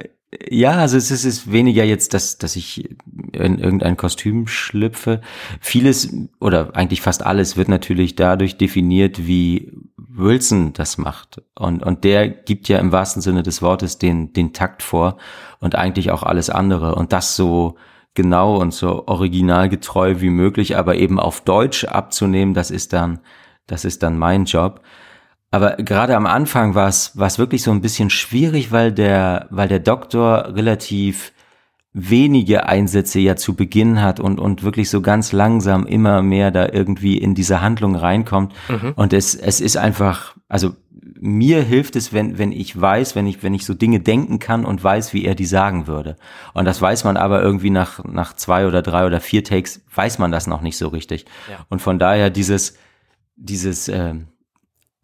ja, 0.48 0.74
also 0.74 0.96
es 0.98 1.10
ist, 1.10 1.26
ist 1.26 1.52
weniger 1.52 1.84
jetzt, 1.84 2.14
dass, 2.14 2.38
dass 2.38 2.56
ich 2.56 2.90
in 3.34 3.58
irgendein 3.58 3.98
Kostüm 3.98 4.48
schlüpfe. 4.48 5.22
Vieles 5.60 6.14
oder 6.40 6.76
eigentlich 6.76 7.02
fast 7.02 7.26
alles 7.26 7.58
wird 7.58 7.68
natürlich 7.68 8.16
dadurch 8.16 8.58
definiert, 8.58 9.26
wie 9.26 9.72
Wilson 9.98 10.74
das 10.74 11.00
macht. 11.00 11.42
Und, 11.56 11.84
und 11.84 12.04
der 12.04 12.30
gibt 12.30 12.68
ja 12.68 12.78
im 12.78 12.92
wahrsten 12.92 13.24
Sinne 13.24 13.42
des 13.42 13.64
Wortes 13.64 13.98
den, 13.98 14.32
den 14.34 14.54
Takt 14.54 14.84
vor 14.84 15.18
und 15.60 15.76
eigentlich 15.76 16.12
auch 16.12 16.22
alles 16.22 16.52
andere. 16.52 16.94
Und 16.94 17.12
das 17.12 17.36
so 17.36 17.76
genau 18.14 18.58
und 18.58 18.74
so 18.74 19.08
originalgetreu 19.08 20.16
wie 20.20 20.30
möglich, 20.30 20.78
aber 20.78 20.96
eben 20.96 21.20
auf 21.20 21.42
Deutsch 21.42 21.86
abzunehmen, 21.86 22.54
das 22.54 22.70
ist 22.70 22.94
dann, 22.94 23.20
das 23.66 23.84
ist 23.84 24.04
dann 24.04 24.18
mein 24.18 24.46
Job. 24.46 24.82
Aber 25.52 25.78
gerade 25.78 26.16
am 26.16 26.26
Anfang 26.26 26.76
war 26.76 26.88
es, 26.88 27.18
war 27.18 27.28
es 27.28 27.40
wirklich 27.40 27.64
so 27.64 27.72
ein 27.72 27.82
bisschen 27.82 28.10
schwierig, 28.10 28.72
weil 28.72 28.92
der, 28.92 29.48
weil 29.50 29.68
der 29.68 29.80
Doktor 29.80 30.54
relativ 30.56 31.34
wenige 31.92 32.68
Einsätze 32.68 33.20
ja 33.20 33.36
zu 33.36 33.56
Beginn 33.56 34.02
hat 34.02 34.20
und, 34.20 34.40
und 34.40 34.62
wirklich 34.62 34.90
so 34.92 35.02
ganz 35.02 35.32
langsam 35.32 35.88
immer 35.88 36.22
mehr 36.22 36.52
da 36.52 36.70
irgendwie 36.72 37.18
in 37.18 37.34
diese 37.34 37.62
Handlung 37.62 37.96
reinkommt. 37.96 38.54
Mhm. 38.68 38.94
Und 38.96 39.12
es, 39.12 39.34
es 39.34 39.60
ist 39.60 39.76
einfach, 39.76 40.36
also 40.48 40.76
mir 41.20 41.64
hilft 41.64 41.96
es, 41.96 42.14
wenn, 42.14 42.38
wenn 42.38 42.52
ich 42.52 42.80
weiß, 42.80 43.16
wenn 43.16 43.26
ich, 43.26 43.42
wenn 43.42 43.56
ich 43.56 43.66
so 43.66 43.74
Dinge 43.74 44.00
denken 44.00 44.38
kann 44.38 44.66
und 44.66 44.84
weiß, 44.84 45.14
wie 45.14 45.26
er 45.26 45.34
die 45.34 45.46
sagen 45.48 45.88
würde. 45.88 46.16
Und 46.54 46.66
das 46.66 46.80
weiß 46.80 47.04
man 47.04 47.18
aber 47.18 47.42
irgendwie 47.42 47.72
nach, 47.72 48.04
nach 48.06 48.34
zwei 48.34 48.68
oder 48.68 48.84
drei 48.84 49.06
oder 49.06 49.20
vier 49.20 49.44
Takes, 49.44 49.82
weiß 49.94 50.20
man 50.20 50.32
das 50.32 50.46
noch 50.46 50.62
nicht 50.62 50.78
so 50.78 50.90
richtig. 50.90 51.26
Ja. 51.50 51.66
Und 51.70 51.82
von 51.82 51.98
daher 51.98 52.30
dieses, 52.30 52.78
dieses, 53.36 53.88
äh, 53.88 54.14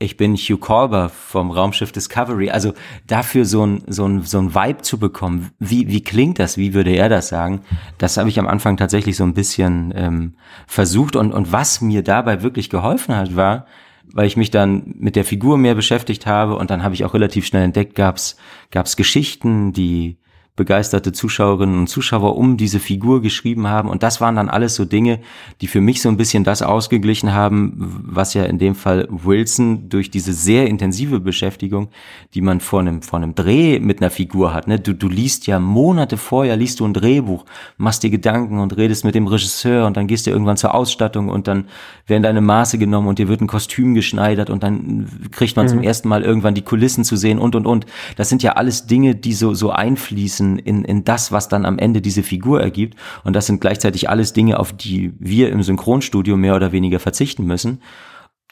ich 0.05 0.17
bin 0.17 0.35
Hugh 0.35 0.57
Colber 0.57 1.09
vom 1.09 1.51
Raumschiff 1.51 1.91
Discovery. 1.91 2.49
Also 2.51 2.73
dafür 3.07 3.45
so 3.45 3.65
ein, 3.65 3.83
so 3.87 4.07
ein, 4.07 4.21
so 4.21 4.37
ein 4.37 4.55
Vibe 4.55 4.81
zu 4.81 4.97
bekommen, 4.97 5.51
wie, 5.59 5.89
wie 5.89 6.03
klingt 6.03 6.39
das, 6.39 6.57
wie 6.57 6.73
würde 6.73 6.91
er 6.91 7.09
das 7.09 7.27
sagen, 7.27 7.61
das 7.97 8.17
habe 8.17 8.29
ich 8.29 8.39
am 8.39 8.47
Anfang 8.47 8.77
tatsächlich 8.77 9.17
so 9.17 9.23
ein 9.23 9.33
bisschen 9.33 9.93
ähm, 9.95 10.35
versucht. 10.67 11.15
Und, 11.15 11.33
und 11.33 11.51
was 11.51 11.81
mir 11.81 12.03
dabei 12.03 12.43
wirklich 12.43 12.69
geholfen 12.69 13.15
hat, 13.15 13.35
war, 13.35 13.65
weil 14.13 14.27
ich 14.27 14.37
mich 14.37 14.51
dann 14.51 14.93
mit 14.97 15.15
der 15.15 15.25
Figur 15.25 15.57
mehr 15.57 15.75
beschäftigt 15.75 16.25
habe 16.25 16.55
und 16.55 16.69
dann 16.69 16.83
habe 16.83 16.93
ich 16.93 17.03
auch 17.03 17.13
relativ 17.13 17.45
schnell 17.45 17.63
entdeckt, 17.63 17.95
gab's 17.95 18.37
gab's 18.71 18.95
Geschichten, 18.95 19.73
die 19.73 20.17
begeisterte 20.55 21.11
Zuschauerinnen 21.11 21.77
und 21.79 21.87
Zuschauer 21.87 22.37
um 22.37 22.55
diese 22.55 22.79
Figur 22.79 23.21
geschrieben 23.21 23.67
haben. 23.67 23.89
Und 23.89 24.03
das 24.03 24.21
waren 24.21 24.37
dann 24.37 24.47
alles 24.47 24.75
so 24.75 24.85
Dinge, 24.85 25.19
die 25.59 25.67
für 25.67 25.81
mich 25.81 26.01
so 26.01 26.07
ein 26.07 26.15
bisschen 26.15 26.45
das 26.45 26.61
ausgeglichen 26.61 27.33
haben, 27.33 27.73
was 28.05 28.33
ja 28.33 28.45
in 28.45 28.57
dem 28.57 28.73
Fall 28.73 29.05
Wilson 29.09 29.89
durch 29.89 30.09
diese 30.09 30.31
sehr 30.31 30.67
intensive 30.67 31.19
Beschäftigung, 31.19 31.89
die 32.33 32.39
man 32.39 32.61
vor 32.61 32.79
einem, 32.79 33.01
vor 33.01 33.19
einem 33.19 33.35
Dreh 33.35 33.79
mit 33.81 34.01
einer 34.01 34.09
Figur 34.09 34.53
hat. 34.53 34.69
Ne? 34.69 34.79
Du, 34.79 34.93
du 34.93 35.09
liest 35.09 35.45
ja 35.45 35.59
Monate 35.59 36.15
vorher, 36.15 36.55
liest 36.55 36.79
du 36.79 36.85
ein 36.85 36.93
Drehbuch, 36.93 37.43
machst 37.77 38.03
dir 38.03 38.09
Gedanken 38.09 38.59
und 38.59 38.77
redest 38.77 39.03
mit 39.03 39.13
dem 39.13 39.27
Regisseur 39.27 39.85
und 39.85 39.97
dann 39.97 40.07
gehst 40.07 40.25
du 40.25 40.31
irgendwann 40.31 40.55
zur 40.55 40.73
Ausstattung 40.73 41.27
und 41.27 41.49
dann 41.49 41.65
werden 42.07 42.23
deine 42.23 42.39
Maße 42.39 42.77
genommen 42.77 43.09
und 43.09 43.19
dir 43.19 43.27
wird 43.27 43.41
ein 43.41 43.47
Kostüm 43.47 43.93
geschneidert 43.93 44.49
und 44.49 44.63
dann 44.63 45.09
kriegt 45.31 45.57
man 45.57 45.65
mhm. 45.65 45.69
zum 45.69 45.83
ersten 45.83 46.07
Mal 46.07 46.23
irgendwann 46.23 46.55
die 46.55 46.61
Kulissen 46.61 47.03
zu 47.03 47.17
sehen 47.17 47.39
und, 47.39 47.55
und, 47.55 47.67
und. 47.67 47.85
Das 48.15 48.29
sind 48.29 48.41
ja 48.41 48.53
alles 48.53 48.87
Dinge, 48.87 49.15
die 49.15 49.33
so, 49.33 49.53
so 49.53 49.71
einfließen 49.71 50.44
müssen 50.45 50.59
in, 50.59 50.83
in 50.85 51.03
das, 51.03 51.31
was 51.31 51.47
dann 51.47 51.65
am 51.65 51.79
Ende 51.79 52.01
diese 52.01 52.23
Figur 52.23 52.61
ergibt. 52.61 52.97
Und 53.23 53.35
das 53.35 53.47
sind 53.47 53.61
gleichzeitig 53.61 54.09
alles 54.09 54.33
Dinge, 54.33 54.59
auf 54.59 54.73
die 54.73 55.13
wir 55.19 55.51
im 55.51 55.63
Synchronstudio 55.63 56.37
mehr 56.37 56.55
oder 56.55 56.71
weniger 56.71 56.99
verzichten 56.99 57.45
müssen 57.45 57.81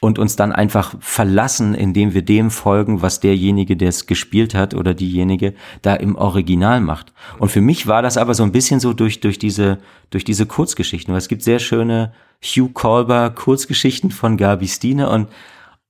und 0.00 0.18
uns 0.18 0.36
dann 0.36 0.52
einfach 0.52 0.96
verlassen, 1.00 1.74
indem 1.74 2.12
wir 2.12 2.22
dem 2.22 2.50
folgen, 2.50 3.00
was 3.00 3.20
derjenige, 3.20 3.76
der 3.76 3.88
es 3.88 4.06
gespielt 4.06 4.54
hat 4.54 4.74
oder 4.74 4.92
diejenige 4.92 5.54
da 5.82 5.94
im 5.94 6.16
Original 6.16 6.80
macht. 6.80 7.12
Und 7.38 7.50
für 7.50 7.60
mich 7.60 7.86
war 7.86 8.02
das 8.02 8.18
aber 8.18 8.34
so 8.34 8.42
ein 8.42 8.52
bisschen 8.52 8.80
so 8.80 8.92
durch, 8.92 9.20
durch 9.20 9.38
diese, 9.38 9.78
durch 10.10 10.24
diese 10.24 10.46
Kurzgeschichten, 10.46 11.12
weil 11.12 11.18
es 11.18 11.28
gibt 11.28 11.42
sehr 11.42 11.58
schöne 11.58 12.12
Hugh 12.42 12.70
Colber 12.74 13.30
Kurzgeschichten 13.30 14.10
von 14.10 14.36
Gabi 14.36 14.68
Stine 14.68 15.08
und, 15.08 15.28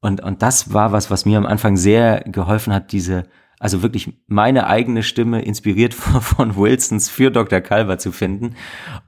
und, 0.00 0.22
und 0.22 0.42
das 0.42 0.72
war 0.72 0.92
was, 0.92 1.10
was 1.10 1.24
mir 1.24 1.38
am 1.38 1.46
Anfang 1.46 1.76
sehr 1.76 2.20
geholfen 2.26 2.72
hat, 2.72 2.92
diese, 2.92 3.24
also 3.64 3.82
wirklich 3.82 4.12
meine 4.26 4.66
eigene 4.66 5.02
Stimme 5.02 5.40
inspiriert 5.40 5.94
von, 5.94 6.20
von 6.20 6.56
Wilsons 6.56 7.08
für 7.08 7.30
Dr. 7.30 7.62
Calver 7.62 7.96
zu 7.96 8.12
finden. 8.12 8.56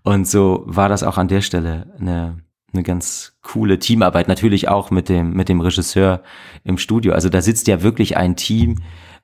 Und 0.02 0.26
so 0.26 0.62
war 0.64 0.88
das 0.88 1.02
auch 1.02 1.18
an 1.18 1.28
der 1.28 1.42
Stelle 1.42 1.92
eine, 2.00 2.38
eine 2.72 2.82
ganz 2.82 3.36
coole 3.42 3.78
Teamarbeit. 3.78 4.28
Natürlich 4.28 4.68
auch 4.68 4.90
mit 4.90 5.10
dem, 5.10 5.34
mit 5.34 5.50
dem 5.50 5.60
Regisseur 5.60 6.22
im 6.64 6.78
Studio. 6.78 7.12
Also 7.12 7.28
da 7.28 7.42
sitzt 7.42 7.68
ja 7.68 7.82
wirklich 7.82 8.16
ein 8.16 8.34
Team, 8.34 8.78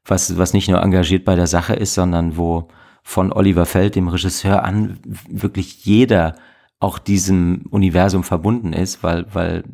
was, 0.05 0.37
was 0.37 0.53
nicht 0.53 0.69
nur 0.69 0.83
engagiert 0.83 1.25
bei 1.25 1.35
der 1.35 1.47
Sache 1.47 1.77
ist, 1.77 1.95
sondern 1.95 2.37
wo 2.37 2.69
von 3.03 3.33
Oliver 3.33 3.65
Feld, 3.65 3.97
dem 3.97 4.09
Regisseur, 4.09 4.65
an 4.65 4.99
wirklich 5.31 5.87
jeder 5.87 6.35
auch 6.79 6.99
diesem 6.99 7.65
Universum 7.71 8.23
verbunden 8.23 8.75
ist, 8.75 9.03
weil, 9.03 9.25
weil 9.33 9.65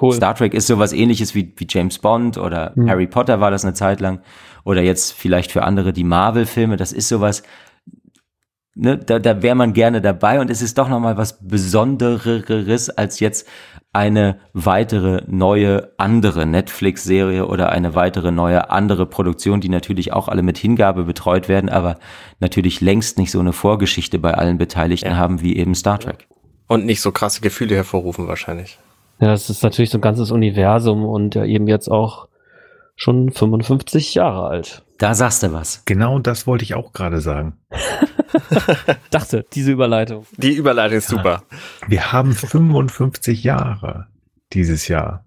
Cool. 0.00 0.12
Star 0.12 0.34
Trek 0.34 0.54
ist 0.54 0.66
sowas 0.66 0.92
ähnliches 0.92 1.34
wie, 1.34 1.52
wie 1.56 1.66
James 1.68 1.98
Bond 1.98 2.38
oder 2.38 2.72
mhm. 2.74 2.88
Harry 2.88 3.06
Potter 3.06 3.40
war 3.40 3.50
das 3.50 3.64
eine 3.64 3.74
Zeit 3.74 4.00
lang. 4.00 4.20
Oder 4.64 4.82
jetzt 4.82 5.12
vielleicht 5.12 5.52
für 5.52 5.62
andere 5.62 5.92
die 5.92 6.04
Marvel-Filme. 6.04 6.76
Das 6.76 6.92
ist 6.92 7.08
sowas, 7.08 7.42
ne, 8.74 8.98
da, 8.98 9.18
da 9.18 9.42
wäre 9.42 9.54
man 9.54 9.72
gerne 9.72 10.00
dabei 10.00 10.40
und 10.40 10.50
es 10.50 10.62
ist 10.62 10.78
doch 10.78 10.88
nochmal 10.88 11.16
was 11.16 11.46
Besondereres 11.46 12.90
als 12.90 13.20
jetzt 13.20 13.48
eine 13.92 14.38
weitere 14.52 15.22
neue 15.26 15.92
andere 15.98 16.46
Netflix-Serie 16.46 17.46
oder 17.46 17.70
eine 17.70 17.94
weitere 17.96 18.30
neue 18.30 18.70
andere 18.70 19.06
Produktion, 19.06 19.60
die 19.60 19.68
natürlich 19.68 20.12
auch 20.12 20.28
alle 20.28 20.42
mit 20.42 20.58
Hingabe 20.58 21.04
betreut 21.04 21.48
werden, 21.48 21.68
aber 21.68 21.98
natürlich 22.38 22.80
längst 22.80 23.18
nicht 23.18 23.32
so 23.32 23.40
eine 23.40 23.52
Vorgeschichte 23.52 24.20
bei 24.20 24.34
allen 24.34 24.58
Beteiligten 24.58 25.10
ja. 25.10 25.16
haben 25.16 25.42
wie 25.42 25.56
eben 25.56 25.74
Star 25.74 25.98
Trek. 25.98 26.28
Und 26.68 26.86
nicht 26.86 27.00
so 27.00 27.10
krasse 27.10 27.40
Gefühle 27.40 27.74
hervorrufen 27.74 28.28
wahrscheinlich. 28.28 28.78
Ja, 29.20 29.32
es 29.32 29.50
ist 29.50 29.64
natürlich 29.64 29.90
so 29.90 29.98
ein 29.98 30.02
ganzes 30.02 30.30
Universum 30.30 31.04
und 31.04 31.34
ja 31.34 31.44
eben 31.44 31.66
jetzt 31.66 31.90
auch 31.90 32.28
schon 33.00 33.32
55 33.32 34.14
Jahre 34.14 34.48
alt. 34.48 34.84
Da 34.98 35.14
sagst 35.14 35.42
du 35.42 35.52
was. 35.52 35.82
Genau 35.86 36.18
das 36.18 36.46
wollte 36.46 36.64
ich 36.64 36.74
auch 36.74 36.92
gerade 36.92 37.22
sagen. 37.22 37.54
Dachte, 39.10 39.46
diese 39.54 39.72
Überleitung. 39.72 40.26
Die 40.36 40.52
Überleitung 40.52 40.98
ist 40.98 41.10
ja. 41.10 41.16
super. 41.16 41.42
Wir 41.88 42.12
haben 42.12 42.34
55 42.34 43.42
Jahre 43.42 44.08
dieses 44.52 44.86
Jahr. 44.88 45.24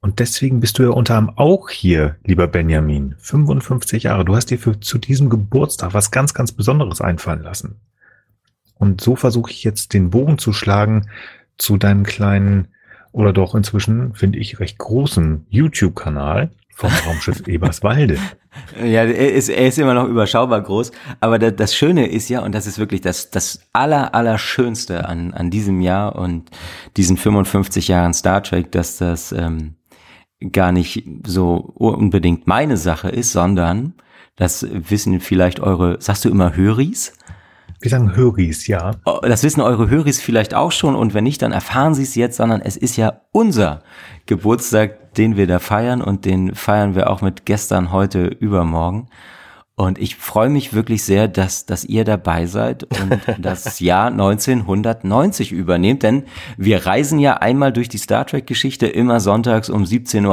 Und 0.00 0.20
deswegen 0.20 0.60
bist 0.60 0.78
du 0.78 0.84
ja 0.84 0.90
unter 0.90 1.16
anderem 1.16 1.36
auch 1.38 1.70
hier, 1.70 2.14
lieber 2.22 2.46
Benjamin. 2.46 3.16
55 3.18 4.04
Jahre. 4.04 4.24
Du 4.24 4.36
hast 4.36 4.46
dir 4.46 4.58
für, 4.58 4.78
zu 4.78 4.98
diesem 4.98 5.28
Geburtstag 5.28 5.94
was 5.94 6.12
ganz, 6.12 6.34
ganz 6.34 6.52
Besonderes 6.52 7.00
einfallen 7.00 7.42
lassen. 7.42 7.80
Und 8.74 9.00
so 9.00 9.16
versuche 9.16 9.50
ich 9.50 9.64
jetzt 9.64 9.92
den 9.92 10.10
Bogen 10.10 10.38
zu 10.38 10.52
schlagen 10.52 11.10
zu 11.56 11.78
deinem 11.78 12.04
kleinen 12.04 12.68
oder 13.10 13.32
doch 13.32 13.56
inzwischen, 13.56 14.14
finde 14.14 14.38
ich, 14.38 14.60
recht 14.60 14.78
großen 14.78 15.46
YouTube-Kanal 15.48 16.50
vom 16.78 16.90
Raumschiff 17.06 17.46
Eberswalde. 17.46 18.18
Ja, 18.76 19.04
er 19.04 19.34
ist, 19.34 19.50
er 19.50 19.68
ist 19.68 19.78
immer 19.78 19.94
noch 19.94 20.08
überschaubar 20.08 20.60
groß. 20.60 20.90
Aber 21.20 21.38
das, 21.38 21.54
das 21.54 21.76
Schöne 21.76 22.08
ist 22.08 22.28
ja, 22.28 22.40
und 22.40 22.52
das 22.52 22.66
ist 22.66 22.78
wirklich 22.78 23.00
das, 23.00 23.30
das 23.30 23.60
aller, 23.72 24.14
aller 24.16 24.36
Schönste 24.36 25.08
an, 25.08 25.32
an 25.32 25.50
diesem 25.50 25.80
Jahr 25.80 26.16
und 26.16 26.50
diesen 26.96 27.16
55 27.16 27.86
Jahren 27.86 28.14
Star 28.14 28.42
Trek, 28.42 28.72
dass 28.72 28.96
das 28.98 29.30
ähm, 29.30 29.76
gar 30.50 30.72
nicht 30.72 31.04
so 31.24 31.54
unbedingt 31.76 32.48
meine 32.48 32.76
Sache 32.76 33.10
ist, 33.10 33.30
sondern 33.30 33.94
das 34.34 34.66
wissen 34.70 35.20
vielleicht 35.20 35.60
eure, 35.60 36.00
sagst 36.00 36.24
du 36.24 36.28
immer 36.28 36.56
Höris? 36.56 37.12
Wir 37.80 37.90
sagen 37.92 38.16
Höris, 38.16 38.66
ja. 38.66 38.92
Oh, 39.04 39.20
das 39.22 39.44
wissen 39.44 39.60
eure 39.60 39.88
Höris 39.88 40.20
vielleicht 40.20 40.52
auch 40.52 40.72
schon 40.72 40.96
und 40.96 41.14
wenn 41.14 41.24
nicht, 41.24 41.42
dann 41.42 41.52
erfahren 41.52 41.94
sie 41.94 42.02
es 42.02 42.16
jetzt, 42.16 42.38
sondern 42.38 42.60
es 42.60 42.76
ist 42.76 42.96
ja 42.96 43.20
unser 43.30 43.82
Geburtstag, 44.26 45.07
den 45.18 45.36
wir 45.36 45.46
da 45.46 45.58
feiern 45.58 46.00
und 46.00 46.24
den 46.24 46.54
feiern 46.54 46.94
wir 46.94 47.10
auch 47.10 47.20
mit 47.20 47.44
gestern, 47.44 47.92
heute, 47.92 48.26
übermorgen. 48.26 49.08
Und 49.78 50.00
ich 50.00 50.16
freue 50.16 50.48
mich 50.48 50.74
wirklich 50.74 51.04
sehr, 51.04 51.28
dass, 51.28 51.64
dass 51.64 51.84
ihr 51.84 52.02
dabei 52.02 52.46
seid 52.46 52.82
und 52.82 53.20
das 53.38 53.78
Jahr 53.78 54.08
1990 54.08 55.52
übernehmt, 55.52 56.02
denn 56.02 56.24
wir 56.56 56.84
reisen 56.84 57.20
ja 57.20 57.34
einmal 57.34 57.72
durch 57.72 57.88
die 57.88 57.98
Star 57.98 58.26
Trek 58.26 58.48
Geschichte 58.48 58.88
immer 58.88 59.20
sonntags 59.20 59.70
um 59.70 59.84
17.01 59.84 60.24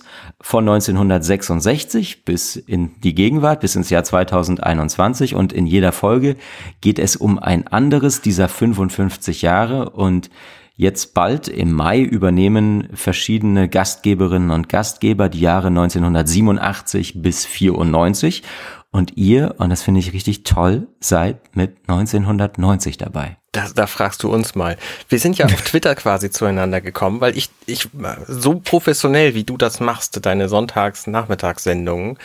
Uhr 0.00 0.06
von 0.40 0.66
1966 0.66 2.24
bis 2.24 2.56
in 2.56 2.98
die 3.02 3.14
Gegenwart, 3.14 3.60
bis 3.60 3.76
ins 3.76 3.90
Jahr 3.90 4.02
2021 4.02 5.34
und 5.34 5.52
in 5.52 5.66
jeder 5.66 5.92
Folge 5.92 6.36
geht 6.80 6.98
es 6.98 7.16
um 7.16 7.38
ein 7.38 7.66
anderes 7.66 8.22
dieser 8.22 8.48
55 8.48 9.42
Jahre. 9.42 9.90
Und 9.90 10.30
Jetzt 10.78 11.14
bald 11.14 11.48
im 11.48 11.72
Mai 11.72 12.00
übernehmen 12.00 12.90
verschiedene 12.92 13.66
Gastgeberinnen 13.66 14.50
und 14.50 14.68
Gastgeber 14.68 15.30
die 15.30 15.40
Jahre 15.40 15.68
1987 15.68 17.22
bis 17.22 17.46
94 17.46 18.42
und 18.90 19.16
ihr, 19.16 19.54
und 19.56 19.70
das 19.70 19.82
finde 19.82 20.00
ich 20.00 20.12
richtig 20.12 20.44
toll, 20.44 20.86
seid 21.00 21.56
mit 21.56 21.76
1990 21.86 22.98
dabei. 22.98 23.38
Da, 23.52 23.66
da 23.74 23.86
fragst 23.86 24.22
du 24.22 24.30
uns 24.30 24.54
mal. 24.54 24.76
Wir 25.08 25.18
sind 25.18 25.38
ja 25.38 25.46
auf 25.46 25.62
Twitter 25.64 25.94
quasi 25.94 26.30
zueinander 26.30 26.82
gekommen, 26.82 27.22
weil 27.22 27.38
ich, 27.38 27.48
ich 27.64 27.88
so 28.28 28.60
professionell, 28.60 29.34
wie 29.34 29.44
du 29.44 29.56
das 29.56 29.80
machst, 29.80 30.24
deine 30.26 30.50
Sonntags-Nachmittagssendungen, 30.50 32.18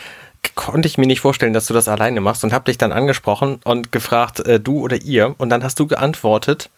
konnte 0.54 0.88
ich 0.88 0.98
mir 0.98 1.06
nicht 1.06 1.20
vorstellen, 1.20 1.54
dass 1.54 1.66
du 1.66 1.74
das 1.74 1.88
alleine 1.88 2.20
machst 2.20 2.44
und 2.44 2.52
habe 2.52 2.66
dich 2.66 2.76
dann 2.76 2.92
angesprochen 2.92 3.60
und 3.64 3.92
gefragt, 3.92 4.40
äh, 4.40 4.60
du 4.60 4.80
oder 4.80 5.00
ihr. 5.00 5.34
Und 5.38 5.48
dann 5.48 5.64
hast 5.64 5.78
du 5.78 5.86
geantwortet, 5.86 6.68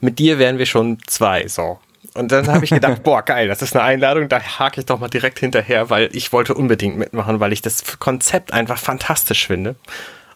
mit 0.00 0.18
dir 0.18 0.38
wären 0.38 0.58
wir 0.58 0.66
schon 0.66 0.98
zwei, 1.06 1.46
so. 1.48 1.78
Und 2.14 2.32
dann 2.32 2.48
habe 2.48 2.64
ich 2.64 2.70
gedacht, 2.70 3.02
boah, 3.04 3.22
geil, 3.22 3.48
das 3.48 3.62
ist 3.62 3.76
eine 3.76 3.84
Einladung, 3.84 4.28
da 4.28 4.40
hake 4.40 4.80
ich 4.80 4.86
doch 4.86 4.98
mal 4.98 5.08
direkt 5.08 5.38
hinterher, 5.38 5.90
weil 5.90 6.08
ich 6.12 6.32
wollte 6.32 6.54
unbedingt 6.54 6.96
mitmachen, 6.96 7.40
weil 7.40 7.52
ich 7.52 7.62
das 7.62 7.98
Konzept 7.98 8.52
einfach 8.52 8.78
fantastisch 8.78 9.46
finde. 9.46 9.76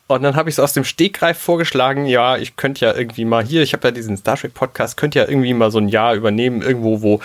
Und 0.07 0.23
dann 0.23 0.37
habe 0.37 0.51
ich 0.51 0.57
so 0.57 0.63
aus 0.63 0.75
dem 0.75 0.85
Stegreif 0.85 1.39
vorgeschlagen, 1.39 2.05
ja, 2.05 2.37
ich 2.37 2.57
könnte 2.57 2.85
ja 2.85 2.95
irgendwie 2.95 3.25
mal 3.25 3.43
hier, 3.43 3.63
ich 3.63 3.73
habe 3.73 3.89
ja 3.89 3.91
diesen 3.91 4.17
Star 4.19 4.37
Trek 4.37 4.53
Podcast, 4.53 4.97
könnte 4.99 5.19
ja 5.19 5.27
irgendwie 5.27 5.55
mal 5.55 5.71
so 5.71 5.79
ein 5.79 5.89
Jahr 5.89 6.15
übernehmen, 6.15 6.61
irgendwo, 6.61 7.01
wo, 7.01 7.21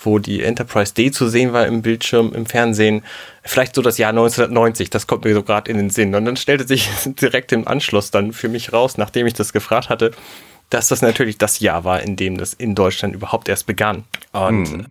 wo 0.00 0.18
die 0.18 0.42
Enterprise 0.42 0.94
D 0.94 1.10
zu 1.10 1.28
sehen 1.28 1.52
war 1.52 1.66
im 1.66 1.82
Bildschirm, 1.82 2.32
im 2.34 2.46
Fernsehen. 2.46 3.02
Vielleicht 3.42 3.74
so 3.74 3.82
das 3.82 3.98
Jahr 3.98 4.10
1990, 4.10 4.88
das 4.88 5.06
kommt 5.06 5.24
mir 5.24 5.34
so 5.34 5.42
gerade 5.42 5.70
in 5.70 5.76
den 5.76 5.90
Sinn. 5.90 6.14
Und 6.14 6.24
dann 6.24 6.36
stellte 6.38 6.66
sich 6.66 6.88
direkt 7.04 7.52
im 7.52 7.68
Anschluss 7.68 8.10
dann 8.10 8.32
für 8.32 8.48
mich 8.48 8.72
raus, 8.72 8.96
nachdem 8.96 9.26
ich 9.26 9.34
das 9.34 9.52
gefragt 9.52 9.90
hatte, 9.90 10.12
dass 10.74 10.88
das 10.88 11.02
natürlich 11.02 11.38
das 11.38 11.60
Jahr 11.60 11.84
war, 11.84 12.02
in 12.02 12.16
dem 12.16 12.36
das 12.36 12.52
in 12.52 12.74
Deutschland 12.74 13.14
überhaupt 13.14 13.48
erst 13.48 13.66
begann. 13.66 14.02
Und 14.32 14.66
hm. 14.66 14.86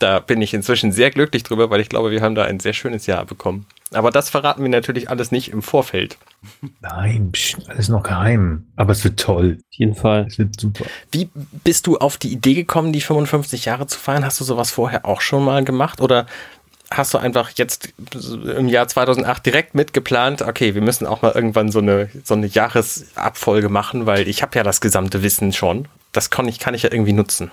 da 0.00 0.18
bin 0.18 0.42
ich 0.42 0.52
inzwischen 0.52 0.90
sehr 0.90 1.10
glücklich 1.10 1.44
drüber, 1.44 1.70
weil 1.70 1.80
ich 1.80 1.88
glaube, 1.88 2.10
wir 2.10 2.20
haben 2.22 2.34
da 2.34 2.42
ein 2.42 2.58
sehr 2.58 2.72
schönes 2.72 3.06
Jahr 3.06 3.24
bekommen. 3.24 3.66
Aber 3.92 4.10
das 4.10 4.30
verraten 4.30 4.62
wir 4.62 4.68
natürlich 4.68 5.10
alles 5.10 5.30
nicht 5.30 5.52
im 5.52 5.62
Vorfeld. 5.62 6.18
Nein, 6.80 7.30
alles 7.68 7.88
noch 7.88 8.02
geheim. 8.02 8.66
Aber 8.74 8.90
es 8.90 9.04
wird 9.04 9.20
toll. 9.20 9.58
Auf 9.60 9.78
jeden 9.78 9.94
Fall. 9.94 10.26
Es 10.26 10.38
wird 10.38 10.58
super. 10.58 10.86
Wie 11.12 11.30
bist 11.62 11.86
du 11.86 11.98
auf 11.98 12.16
die 12.16 12.32
Idee 12.32 12.54
gekommen, 12.54 12.92
die 12.92 13.00
55 13.00 13.66
Jahre 13.66 13.86
zu 13.86 14.00
feiern? 14.00 14.24
Hast 14.24 14.40
du 14.40 14.44
sowas 14.44 14.72
vorher 14.72 15.06
auch 15.06 15.20
schon 15.20 15.44
mal 15.44 15.62
gemacht? 15.64 16.00
Oder 16.00 16.26
hast 16.96 17.14
du 17.14 17.18
einfach 17.18 17.50
jetzt 17.56 17.92
im 18.10 18.68
Jahr 18.68 18.88
2008 18.88 19.44
direkt 19.44 19.74
mitgeplant, 19.74 20.42
okay, 20.42 20.74
wir 20.74 20.82
müssen 20.82 21.06
auch 21.06 21.22
mal 21.22 21.32
irgendwann 21.32 21.70
so 21.70 21.78
eine, 21.78 22.08
so 22.24 22.34
eine 22.34 22.46
Jahresabfolge 22.46 23.68
machen, 23.68 24.06
weil 24.06 24.28
ich 24.28 24.42
habe 24.42 24.56
ja 24.56 24.62
das 24.62 24.80
gesamte 24.80 25.22
Wissen 25.22 25.52
schon. 25.52 25.88
Das 26.12 26.30
kann 26.30 26.46
ich, 26.48 26.58
kann 26.58 26.74
ich 26.74 26.82
ja 26.82 26.92
irgendwie 26.92 27.12
nutzen. 27.12 27.50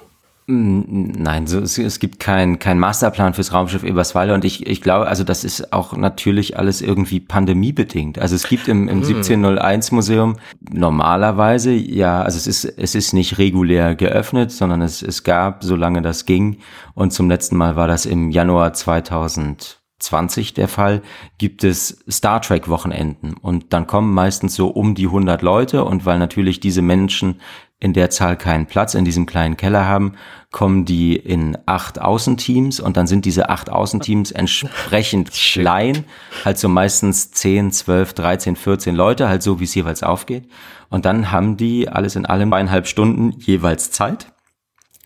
Nein, 0.51 1.45
so, 1.45 1.59
es, 1.59 1.77
es 1.77 1.99
gibt 1.99 2.19
keinen 2.19 2.57
kein 2.57 2.79
Masterplan 2.79 3.35
fürs 3.35 3.53
Raumschiff 3.53 3.83
Eberswalde 3.83 4.33
und 4.33 4.43
ich, 4.43 4.65
ich 4.65 4.81
glaube, 4.81 5.05
also 5.05 5.23
das 5.23 5.43
ist 5.43 5.71
auch 5.71 5.95
natürlich 5.95 6.57
alles 6.57 6.81
irgendwie 6.81 7.19
pandemiebedingt. 7.19 8.17
Also 8.17 8.33
es 8.33 8.47
gibt 8.47 8.67
im, 8.67 8.87
im 8.87 9.03
1701 9.03 9.89
hm. 9.91 9.95
Museum 9.95 10.37
normalerweise, 10.67 11.71
ja, 11.73 12.23
also 12.23 12.37
es 12.37 12.47
ist, 12.47 12.65
es 12.65 12.95
ist 12.95 13.13
nicht 13.13 13.37
regulär 13.37 13.93
geöffnet, 13.93 14.51
sondern 14.51 14.81
es, 14.81 15.03
es 15.03 15.23
gab, 15.23 15.63
solange 15.63 16.01
das 16.01 16.25
ging 16.25 16.57
und 16.95 17.13
zum 17.13 17.29
letzten 17.29 17.55
Mal 17.55 17.75
war 17.75 17.87
das 17.87 18.07
im 18.07 18.31
Januar 18.31 18.73
2020 18.73 20.55
der 20.55 20.67
Fall, 20.67 21.03
gibt 21.37 21.63
es 21.63 22.03
Star 22.09 22.41
Trek 22.41 22.69
Wochenenden 22.69 23.35
und 23.39 23.71
dann 23.71 23.85
kommen 23.85 24.15
meistens 24.15 24.55
so 24.55 24.69
um 24.69 24.95
die 24.95 25.05
100 25.05 25.43
Leute 25.43 25.85
und 25.85 26.07
weil 26.07 26.17
natürlich 26.17 26.59
diese 26.59 26.81
Menschen 26.81 27.35
in 27.79 27.93
der 27.93 28.09
Zahl 28.09 28.35
keinen 28.35 28.65
Platz 28.65 28.93
in 28.93 29.05
diesem 29.05 29.25
kleinen 29.25 29.55
Keller 29.55 29.85
haben, 29.85 30.13
kommen 30.51 30.83
die 30.83 31.15
in 31.15 31.57
acht 31.65 32.01
Außenteams 32.01 32.79
und 32.79 32.97
dann 32.97 33.07
sind 33.07 33.23
diese 33.25 33.49
acht 33.49 33.69
Außenteams 33.69 34.31
entsprechend 34.31 35.31
klein, 35.33 36.03
halt 36.43 36.57
so 36.57 36.67
meistens 36.67 37.31
10, 37.31 37.71
12, 37.71 38.13
13, 38.13 38.55
14 38.55 38.95
Leute, 38.95 39.29
halt 39.29 39.43
so 39.43 39.59
wie 39.59 39.63
es 39.63 39.75
jeweils 39.75 40.03
aufgeht. 40.03 40.49
Und 40.89 41.05
dann 41.05 41.31
haben 41.31 41.55
die 41.55 41.87
alles 41.87 42.15
in 42.15 42.25
allem 42.25 42.51
eineinhalb 42.51 42.87
Stunden 42.87 43.31
jeweils 43.39 43.91
Zeit 43.91 44.33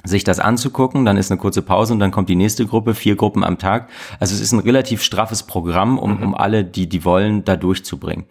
sich 0.03 0.23
das 0.23 0.39
anzugucken, 0.39 1.05
dann 1.05 1.17
ist 1.17 1.31
eine 1.31 1.39
kurze 1.39 1.61
Pause 1.61 1.93
und 1.93 1.99
dann 1.99 2.11
kommt 2.11 2.27
die 2.27 2.35
nächste 2.35 2.65
Gruppe, 2.65 2.93
vier 2.93 3.15
Gruppen 3.15 3.43
am 3.43 3.57
Tag. 3.57 3.89
Also 4.19 4.35
es 4.35 4.41
ist 4.41 4.51
ein 4.51 4.59
relativ 4.59 5.01
straffes 5.01 5.43
Programm, 5.43 5.97
um, 5.97 6.21
um 6.21 6.35
alle, 6.35 6.65
die 6.65 6.89
die 6.89 7.05
wollen, 7.05 7.45
da 7.45 7.55
durchzubringen. 7.55 8.25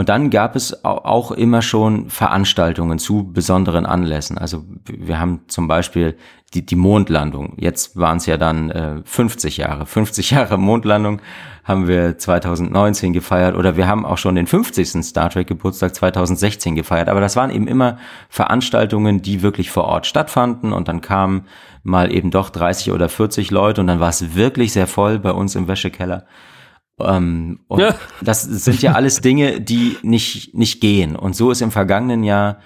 Und 0.00 0.08
dann 0.08 0.30
gab 0.30 0.56
es 0.56 0.82
auch 0.82 1.30
immer 1.30 1.60
schon 1.60 2.08
Veranstaltungen 2.08 2.98
zu 2.98 3.30
besonderen 3.34 3.84
Anlässen. 3.84 4.38
Also 4.38 4.64
wir 4.88 5.20
haben 5.20 5.40
zum 5.46 5.68
Beispiel 5.68 6.16
die, 6.54 6.64
die 6.64 6.74
Mondlandung. 6.74 7.52
Jetzt 7.58 7.98
waren 7.98 8.16
es 8.16 8.24
ja 8.24 8.38
dann 8.38 8.70
äh, 8.70 9.02
50 9.04 9.58
Jahre. 9.58 9.84
50 9.84 10.30
Jahre 10.30 10.56
Mondlandung 10.56 11.20
haben 11.64 11.86
wir 11.86 12.16
2019 12.16 13.12
gefeiert 13.12 13.54
oder 13.54 13.76
wir 13.76 13.88
haben 13.88 14.06
auch 14.06 14.16
schon 14.16 14.36
den 14.36 14.46
50. 14.46 15.04
Star 15.04 15.28
Trek 15.28 15.48
Geburtstag 15.48 15.94
2016 15.94 16.76
gefeiert. 16.76 17.10
Aber 17.10 17.20
das 17.20 17.36
waren 17.36 17.50
eben 17.50 17.68
immer 17.68 17.98
Veranstaltungen, 18.30 19.20
die 19.20 19.42
wirklich 19.42 19.70
vor 19.70 19.84
Ort 19.84 20.06
stattfanden 20.06 20.72
und 20.72 20.88
dann 20.88 21.02
kamen 21.02 21.44
mal 21.82 22.10
eben 22.10 22.30
doch 22.30 22.48
30 22.48 22.92
oder 22.92 23.10
40 23.10 23.50
Leute 23.50 23.82
und 23.82 23.86
dann 23.86 24.00
war 24.00 24.08
es 24.08 24.34
wirklich 24.34 24.72
sehr 24.72 24.86
voll 24.86 25.18
bei 25.18 25.32
uns 25.32 25.56
im 25.56 25.68
Wäschekeller. 25.68 26.24
Ähm, 27.04 27.60
und 27.68 27.80
ja. 27.80 27.94
das 28.22 28.42
sind 28.42 28.82
ja 28.82 28.92
alles 28.92 29.20
Dinge, 29.20 29.60
die 29.60 29.96
nicht, 30.02 30.54
nicht 30.54 30.80
gehen. 30.80 31.16
Und 31.16 31.36
so 31.36 31.50
ist 31.50 31.62
im 31.62 31.70
vergangenen 31.70 32.24
Jahr 32.24 32.58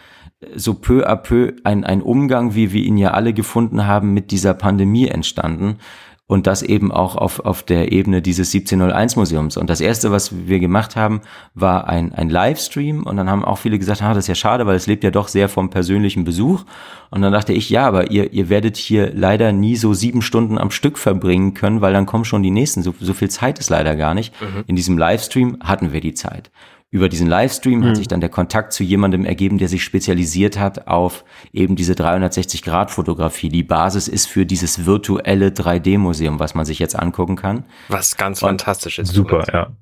so 0.54 0.74
peu 0.74 1.06
à 1.08 1.16
peu 1.16 1.54
ein, 1.64 1.84
ein 1.84 2.02
Umgang, 2.02 2.54
wie 2.54 2.72
wir 2.72 2.82
ihn 2.82 2.98
ja 2.98 3.12
alle 3.12 3.32
gefunden 3.32 3.86
haben, 3.86 4.12
mit 4.12 4.30
dieser 4.30 4.54
Pandemie 4.54 5.08
entstanden 5.08 5.78
und 6.26 6.46
das 6.46 6.62
eben 6.62 6.90
auch 6.90 7.16
auf, 7.16 7.40
auf 7.40 7.62
der 7.62 7.92
Ebene 7.92 8.22
dieses 8.22 8.54
1701 8.54 9.16
Museums. 9.16 9.58
Und 9.58 9.68
das 9.68 9.82
erste, 9.82 10.10
was 10.10 10.46
wir 10.46 10.58
gemacht 10.58 10.96
haben, 10.96 11.20
war 11.54 11.86
ein, 11.86 12.14
ein 12.14 12.30
Livestream 12.30 13.02
und 13.02 13.18
dann 13.18 13.28
haben 13.28 13.44
auch 13.44 13.58
viele 13.58 13.78
gesagt, 13.78 14.02
ah, 14.02 14.14
das 14.14 14.24
ist 14.24 14.28
ja 14.28 14.34
schade, 14.34 14.64
weil 14.66 14.76
es 14.76 14.86
lebt 14.86 15.04
ja 15.04 15.10
doch 15.10 15.28
sehr 15.28 15.50
vom 15.50 15.68
persönlichen 15.68 16.24
Besuch. 16.24 16.64
Und 17.10 17.20
dann 17.20 17.32
dachte 17.32 17.52
ich, 17.52 17.68
ja, 17.68 17.86
aber 17.86 18.10
ihr, 18.10 18.32
ihr 18.32 18.48
werdet 18.48 18.78
hier 18.78 19.12
leider 19.14 19.52
nie 19.52 19.76
so 19.76 19.92
sieben 19.92 20.22
Stunden 20.22 20.56
am 20.56 20.70
Stück 20.70 20.96
verbringen 20.96 21.52
können, 21.52 21.82
weil 21.82 21.92
dann 21.92 22.06
kommen 22.06 22.24
schon 22.24 22.42
die 22.42 22.50
nächsten. 22.50 22.82
So, 22.82 22.94
so 22.98 23.12
viel 23.12 23.28
Zeit 23.28 23.58
ist 23.58 23.68
leider 23.68 23.94
gar 23.94 24.14
nicht. 24.14 24.34
Mhm. 24.40 24.64
In 24.66 24.76
diesem 24.76 24.96
Livestream 24.96 25.58
hatten 25.62 25.92
wir 25.92 26.00
die 26.00 26.14
Zeit 26.14 26.50
über 26.94 27.08
diesen 27.08 27.26
Livestream 27.26 27.80
mhm. 27.80 27.86
hat 27.86 27.96
sich 27.96 28.06
dann 28.06 28.20
der 28.20 28.30
Kontakt 28.30 28.72
zu 28.72 28.84
jemandem 28.84 29.24
ergeben, 29.24 29.58
der 29.58 29.66
sich 29.66 29.82
spezialisiert 29.82 30.60
hat 30.60 30.86
auf 30.86 31.24
eben 31.52 31.74
diese 31.74 31.94
360-Grad-Fotografie. 31.94 33.48
Die 33.48 33.64
Basis 33.64 34.06
ist 34.06 34.26
für 34.26 34.46
dieses 34.46 34.86
virtuelle 34.86 35.48
3D-Museum, 35.48 36.38
was 36.38 36.54
man 36.54 36.64
sich 36.64 36.78
jetzt 36.78 36.96
angucken 36.96 37.34
kann. 37.34 37.64
Was 37.88 38.16
ganz 38.16 38.42
Und 38.42 38.50
fantastisch 38.50 39.00
ist. 39.00 39.12
Super, 39.12 39.44
ja. 39.52 39.72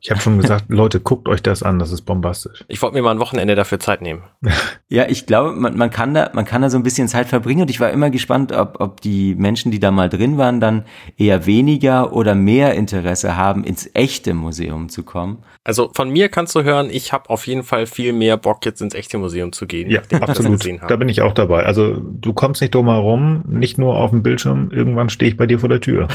Ich 0.00 0.10
habe 0.10 0.20
schon 0.20 0.38
gesagt, 0.38 0.66
Leute, 0.68 1.00
guckt 1.00 1.26
euch 1.28 1.42
das 1.42 1.62
an, 1.62 1.78
das 1.78 1.90
ist 1.90 2.02
bombastisch. 2.02 2.64
Ich 2.68 2.80
wollte 2.82 2.96
mir 2.96 3.02
mal 3.02 3.12
ein 3.12 3.18
Wochenende 3.18 3.54
dafür 3.54 3.80
Zeit 3.80 4.02
nehmen. 4.02 4.22
ja, 4.88 5.06
ich 5.08 5.24
glaube, 5.24 5.52
man, 5.52 5.76
man, 5.76 5.90
kann 5.90 6.14
da, 6.14 6.30
man 6.34 6.44
kann 6.44 6.62
da 6.62 6.70
so 6.70 6.76
ein 6.76 6.82
bisschen 6.82 7.08
Zeit 7.08 7.28
verbringen 7.28 7.62
und 7.62 7.70
ich 7.70 7.80
war 7.80 7.90
immer 7.90 8.10
gespannt, 8.10 8.52
ob, 8.52 8.80
ob 8.80 9.00
die 9.00 9.34
Menschen, 9.34 9.72
die 9.72 9.80
da 9.80 9.90
mal 9.90 10.08
drin 10.08 10.38
waren, 10.38 10.60
dann 10.60 10.84
eher 11.16 11.46
weniger 11.46 12.12
oder 12.12 12.34
mehr 12.34 12.74
Interesse 12.74 13.36
haben, 13.36 13.64
ins 13.64 13.88
echte 13.94 14.34
Museum 14.34 14.88
zu 14.88 15.02
kommen. 15.02 15.38
Also 15.68 15.90
von 15.92 16.08
mir 16.08 16.30
kannst 16.30 16.54
du 16.54 16.62
hören, 16.62 16.88
ich 16.90 17.12
habe 17.12 17.28
auf 17.28 17.46
jeden 17.46 17.62
Fall 17.62 17.84
viel 17.84 18.14
mehr 18.14 18.38
Bock, 18.38 18.64
jetzt 18.64 18.80
ins 18.80 18.94
echte 18.94 19.18
Museum 19.18 19.52
zu 19.52 19.66
gehen. 19.66 19.90
Ja, 19.90 20.00
absolut. 20.18 20.66
Da 20.88 20.96
bin 20.96 21.10
ich 21.10 21.20
auch 21.20 21.34
dabei. 21.34 21.64
Also 21.64 21.94
du 22.00 22.32
kommst 22.32 22.62
nicht 22.62 22.74
drum 22.74 22.86
herum, 22.86 23.42
nicht 23.46 23.76
nur 23.76 23.94
auf 23.94 24.08
dem 24.08 24.22
Bildschirm, 24.22 24.70
irgendwann 24.70 25.10
stehe 25.10 25.30
ich 25.30 25.36
bei 25.36 25.46
dir 25.46 25.58
vor 25.60 25.68
der 25.68 25.82
Tür. 25.82 26.08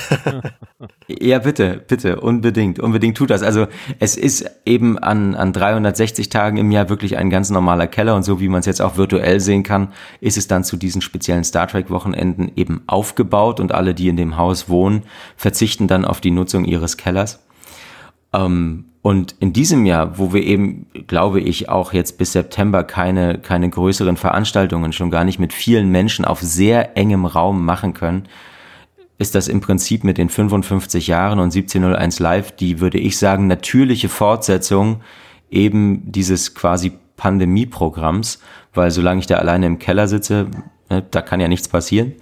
ja, 1.07 1.37
bitte, 1.37 1.83
bitte, 1.87 2.19
unbedingt, 2.19 2.79
unbedingt 2.79 3.15
tut 3.15 3.29
das. 3.29 3.43
Also 3.43 3.67
es 3.99 4.17
ist 4.17 4.49
eben 4.65 4.97
an, 4.97 5.35
an 5.35 5.53
360 5.53 6.29
Tagen 6.29 6.57
im 6.57 6.71
Jahr 6.71 6.89
wirklich 6.89 7.17
ein 7.17 7.29
ganz 7.29 7.51
normaler 7.51 7.85
Keller 7.85 8.15
und 8.15 8.23
so 8.23 8.39
wie 8.39 8.49
man 8.49 8.61
es 8.61 8.65
jetzt 8.65 8.81
auch 8.81 8.97
virtuell 8.97 9.39
sehen 9.39 9.61
kann, 9.61 9.89
ist 10.19 10.35
es 10.35 10.47
dann 10.47 10.63
zu 10.63 10.77
diesen 10.77 11.01
speziellen 11.01 11.43
Star 11.43 11.67
Trek 11.67 11.91
Wochenenden 11.91 12.51
eben 12.55 12.81
aufgebaut 12.87 13.59
und 13.59 13.71
alle, 13.71 13.93
die 13.93 14.07
in 14.07 14.17
dem 14.17 14.35
Haus 14.35 14.67
wohnen, 14.67 15.03
verzichten 15.37 15.87
dann 15.87 16.05
auf 16.05 16.21
die 16.21 16.31
Nutzung 16.31 16.65
ihres 16.65 16.97
Kellers. 16.97 17.45
Ähm, 18.33 18.85
und 19.03 19.35
in 19.41 19.51
diesem 19.51 19.85
Jahr, 19.85 20.17
wo 20.17 20.31
wir 20.31 20.41
eben, 20.41 20.87
glaube 21.07 21.41
ich, 21.41 21.67
auch 21.67 21.91
jetzt 21.91 22.17
bis 22.17 22.31
September 22.31 22.85
keine, 22.85 23.37
keine 23.37 23.69
größeren 23.69 24.15
Veranstaltungen, 24.15 24.93
schon 24.93 25.11
gar 25.11 25.25
nicht 25.25 25.39
mit 25.39 25.51
vielen 25.51 25.89
Menschen 25.89 26.23
auf 26.23 26.39
sehr 26.39 26.97
engem 26.97 27.25
Raum 27.25 27.65
machen 27.65 27.93
können, 27.93 28.29
ist 29.17 29.35
das 29.35 29.49
im 29.49 29.59
Prinzip 29.59 30.05
mit 30.05 30.17
den 30.17 30.29
55 30.29 31.07
Jahren 31.07 31.39
und 31.39 31.53
1701 31.53 32.19
Live 32.19 32.53
die, 32.53 32.79
würde 32.79 32.97
ich 32.97 33.17
sagen, 33.17 33.47
natürliche 33.47 34.07
Fortsetzung 34.07 35.01
eben 35.51 36.09
dieses 36.09 36.55
quasi 36.55 36.93
Pandemieprogramms, 37.17 38.39
weil 38.73 38.89
solange 38.89 39.19
ich 39.19 39.27
da 39.27 39.35
alleine 39.35 39.65
im 39.65 39.79
Keller 39.79 40.07
sitze, 40.07 40.47
ne, 40.89 41.03
da 41.11 41.21
kann 41.21 41.41
ja 41.41 41.49
nichts 41.49 41.67
passieren. 41.67 42.13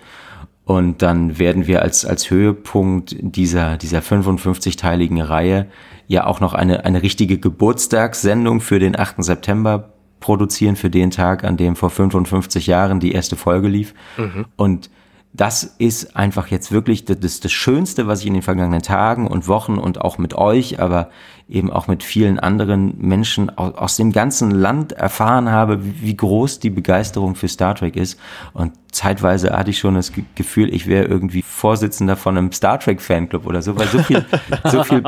Und 0.65 1.03
dann 1.03 1.37
werden 1.37 1.67
wir 1.67 1.83
als, 1.83 2.05
als 2.05 2.31
Höhepunkt 2.31 3.15
dieser, 3.19 3.77
dieser 3.77 3.99
55-teiligen 3.99 5.21
Reihe 5.23 5.67
ja 6.11 6.27
auch 6.27 6.41
noch 6.41 6.53
eine, 6.53 6.83
eine 6.83 7.01
richtige 7.01 7.37
Geburtstagssendung 7.37 8.59
für 8.59 8.79
den 8.79 8.99
8. 8.99 9.23
September 9.23 9.93
produzieren, 10.19 10.75
für 10.75 10.89
den 10.89 11.09
Tag, 11.09 11.43
an 11.43 11.57
dem 11.57 11.75
vor 11.75 11.89
55 11.89 12.67
Jahren 12.67 12.99
die 12.99 13.13
erste 13.13 13.35
Folge 13.37 13.69
lief. 13.69 13.93
Mhm. 14.17 14.45
Und 14.57 14.89
das 15.33 15.63
ist 15.63 16.17
einfach 16.17 16.47
jetzt 16.47 16.73
wirklich 16.73 17.05
das, 17.05 17.39
das 17.39 17.51
Schönste, 17.51 18.07
was 18.07 18.19
ich 18.19 18.27
in 18.27 18.33
den 18.33 18.41
vergangenen 18.41 18.81
Tagen 18.81 19.25
und 19.25 19.47
Wochen 19.47 19.77
und 19.77 20.01
auch 20.01 20.17
mit 20.17 20.33
euch, 20.33 20.81
aber 20.81 21.09
eben 21.51 21.71
auch 21.71 21.87
mit 21.87 22.03
vielen 22.03 22.39
anderen 22.39 22.95
Menschen 22.97 23.55
aus, 23.57 23.75
aus 23.75 23.97
dem 23.97 24.11
ganzen 24.11 24.51
Land 24.51 24.93
erfahren 24.93 25.49
habe, 25.49 25.83
wie, 25.83 26.01
wie, 26.01 26.17
groß 26.17 26.59
die 26.59 26.69
Begeisterung 26.69 27.35
für 27.35 27.47
Star 27.47 27.75
Trek 27.75 27.95
ist. 27.95 28.19
Und 28.53 28.73
zeitweise 28.91 29.51
hatte 29.51 29.69
ich 29.69 29.79
schon 29.79 29.95
das 29.95 30.11
Gefühl, 30.35 30.73
ich 30.73 30.87
wäre 30.87 31.05
irgendwie 31.05 31.41
Vorsitzender 31.41 32.15
von 32.15 32.37
einem 32.37 32.51
Star 32.51 32.79
Trek 32.79 33.01
Fanclub 33.01 33.45
oder 33.45 33.61
so, 33.61 33.77
weil 33.77 33.87
so 33.87 33.99
viel, 33.99 34.25
so 34.65 34.83
viel 34.83 35.03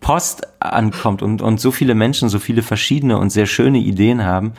Post 0.00 0.46
ankommt 0.60 1.22
und, 1.22 1.42
und 1.42 1.60
so 1.60 1.70
viele 1.70 1.94
Menschen 1.94 2.28
so 2.28 2.38
viele 2.38 2.62
verschiedene 2.62 3.18
und 3.18 3.30
sehr 3.30 3.46
schöne 3.46 3.78
Ideen 3.78 4.24
haben 4.24 4.52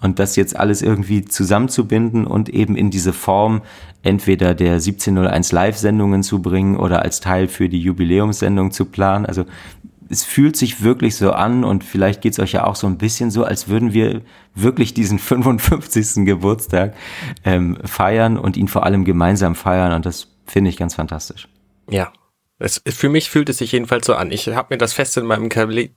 und 0.00 0.18
das 0.18 0.36
jetzt 0.36 0.56
alles 0.56 0.82
irgendwie 0.82 1.24
zusammenzubinden 1.24 2.26
und 2.26 2.48
eben 2.48 2.76
in 2.76 2.90
diese 2.90 3.12
Form 3.12 3.62
entweder 4.02 4.54
der 4.54 4.74
1701 4.74 5.52
Live-Sendungen 5.52 6.22
zu 6.22 6.42
bringen 6.42 6.76
oder 6.76 7.02
als 7.02 7.20
Teil 7.20 7.48
für 7.48 7.68
die 7.68 7.80
Jubiläumssendung 7.80 8.70
zu 8.72 8.84
planen. 8.84 9.26
Also 9.26 9.44
es 10.12 10.24
fühlt 10.24 10.56
sich 10.56 10.82
wirklich 10.82 11.16
so 11.16 11.32
an 11.32 11.64
und 11.64 11.84
vielleicht 11.84 12.20
geht's 12.20 12.38
euch 12.38 12.52
ja 12.52 12.64
auch 12.64 12.76
so 12.76 12.86
ein 12.86 12.98
bisschen 12.98 13.30
so, 13.30 13.44
als 13.44 13.68
würden 13.68 13.94
wir 13.94 14.20
wirklich 14.54 14.92
diesen 14.92 15.18
55. 15.18 16.26
Geburtstag 16.26 16.94
ähm, 17.44 17.78
feiern 17.84 18.36
und 18.36 18.56
ihn 18.56 18.68
vor 18.68 18.84
allem 18.84 19.04
gemeinsam 19.04 19.54
feiern 19.54 19.92
und 19.92 20.04
das 20.04 20.28
finde 20.46 20.70
ich 20.70 20.76
ganz 20.76 20.94
fantastisch. 20.94 21.48
Ja, 21.88 22.12
es, 22.58 22.80
für 22.86 23.08
mich 23.08 23.30
fühlt 23.30 23.48
es 23.48 23.58
sich 23.58 23.72
jedenfalls 23.72 24.06
so 24.06 24.14
an. 24.14 24.30
Ich 24.30 24.46
habe 24.48 24.74
mir 24.74 24.78
das 24.78 24.92
fest 24.92 25.16
in 25.16 25.24
meinem 25.24 25.48
Kal 25.48 25.68
wie 25.70 25.90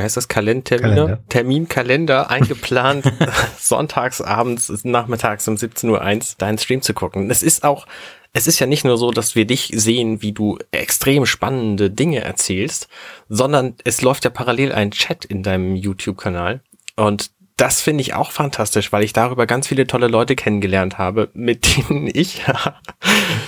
heißt 0.00 0.16
das 0.16 0.28
Kalender 0.28 1.18
Terminkalender 1.28 2.30
eingeplant, 2.30 3.10
sonntags 3.58 4.20
abends, 4.20 4.84
nachmittags 4.84 5.48
um 5.48 5.54
17.01 5.54 5.88
Uhr 5.88 6.36
deinen 6.38 6.58
Stream 6.58 6.82
zu 6.82 6.94
gucken. 6.94 7.30
Es 7.30 7.42
ist 7.42 7.64
auch, 7.64 7.86
es 8.34 8.48
ist 8.48 8.58
ja 8.58 8.66
nicht 8.66 8.84
nur 8.84 8.98
so, 8.98 9.12
dass 9.12 9.36
wir 9.36 9.46
dich 9.46 9.70
sehen, 9.72 10.20
wie 10.20 10.32
du 10.32 10.58
extrem 10.72 11.24
spannende 11.24 11.88
Dinge 11.88 12.20
erzählst, 12.20 12.88
sondern 13.28 13.76
es 13.84 14.02
läuft 14.02 14.24
ja 14.24 14.30
parallel 14.30 14.72
ein 14.72 14.90
Chat 14.90 15.24
in 15.24 15.44
deinem 15.44 15.76
YouTube-Kanal. 15.76 16.60
Und 16.96 17.30
das 17.56 17.80
finde 17.80 18.02
ich 18.02 18.14
auch 18.14 18.32
fantastisch, 18.32 18.92
weil 18.92 19.04
ich 19.04 19.12
darüber 19.12 19.46
ganz 19.46 19.68
viele 19.68 19.86
tolle 19.86 20.08
Leute 20.08 20.34
kennengelernt 20.34 20.98
habe, 20.98 21.30
mit 21.32 21.76
denen 21.76 22.10
ich, 22.12 22.42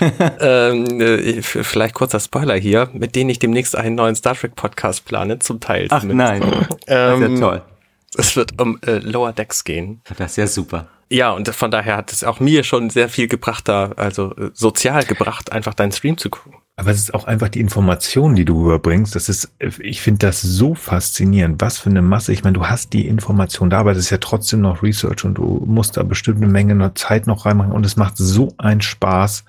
ähm, 0.41 1.01
äh, 1.01 1.43
vielleicht 1.43 1.95
kurzer 1.95 2.21
Spoiler 2.21 2.55
hier, 2.55 2.89
mit 2.93 3.17
denen 3.17 3.31
ich 3.31 3.41
demnächst 3.41 3.75
einen 3.75 3.97
neuen 3.97 4.15
Star 4.15 4.37
Trek 4.37 4.55
Podcast 4.55 5.05
plane, 5.05 5.41
zum 5.41 5.59
Teil. 5.59 5.89
Ach 5.91 6.05
nein, 6.05 6.43
das 6.87 7.21
ist 7.21 7.29
ja 7.29 7.41
toll. 7.41 7.63
Es 8.17 8.37
wird 8.37 8.61
um 8.61 8.79
äh, 8.87 8.99
Lower 8.99 9.33
Decks 9.33 9.65
gehen. 9.65 10.01
Das 10.17 10.31
ist 10.31 10.37
ja 10.37 10.47
super. 10.47 10.89
Ja, 11.09 11.31
und 11.31 11.49
von 11.49 11.71
daher 11.71 11.97
hat 11.97 12.13
es 12.13 12.25
auch 12.25 12.41
mir 12.41 12.65
schon 12.65 12.91
sehr 12.91 13.09
viel 13.09 13.29
gebracht, 13.29 13.69
da, 13.69 13.93
also 13.97 14.35
äh, 14.37 14.51
sozial 14.55 15.05
gebracht, 15.05 15.53
einfach 15.53 15.75
deinen 15.75 15.93
Stream 15.93 16.19
zu 16.19 16.31
gucken. 16.31 16.55
Aber 16.79 16.91
es 16.91 16.99
ist 16.99 17.15
auch 17.15 17.25
einfach 17.25 17.49
die 17.49 17.61
Information, 17.61 18.35
die 18.35 18.45
du 18.45 18.65
überbringst. 18.67 19.15
Das 19.15 19.31
ist, 19.31 19.51
ich 19.79 20.03
finde 20.03 20.27
das 20.27 20.43
so 20.43 20.75
faszinierend. 20.75 21.61
Was 21.63 21.79
für 21.79 21.89
eine 21.89 22.03
Masse. 22.03 22.33
Ich 22.33 22.45
meine, 22.45 22.59
du 22.59 22.67
hast 22.67 22.93
die 22.93 23.09
Information 23.09 23.71
da, 23.71 23.79
aber 23.79 23.95
das 23.95 24.05
ist 24.05 24.11
ja 24.11 24.19
trotzdem 24.19 24.61
noch 24.61 24.83
Research 24.83 25.25
und 25.25 25.35
du 25.35 25.63
musst 25.67 25.97
da 25.97 26.03
bestimmt 26.03 26.39
eine 26.39 26.49
Menge 26.49 26.93
Zeit 26.95 27.27
noch 27.27 27.47
reinmachen 27.47 27.73
und 27.73 27.87
es 27.87 27.97
macht 27.97 28.19
so 28.19 28.53
einen 28.59 28.83
Spaß. 28.83 29.45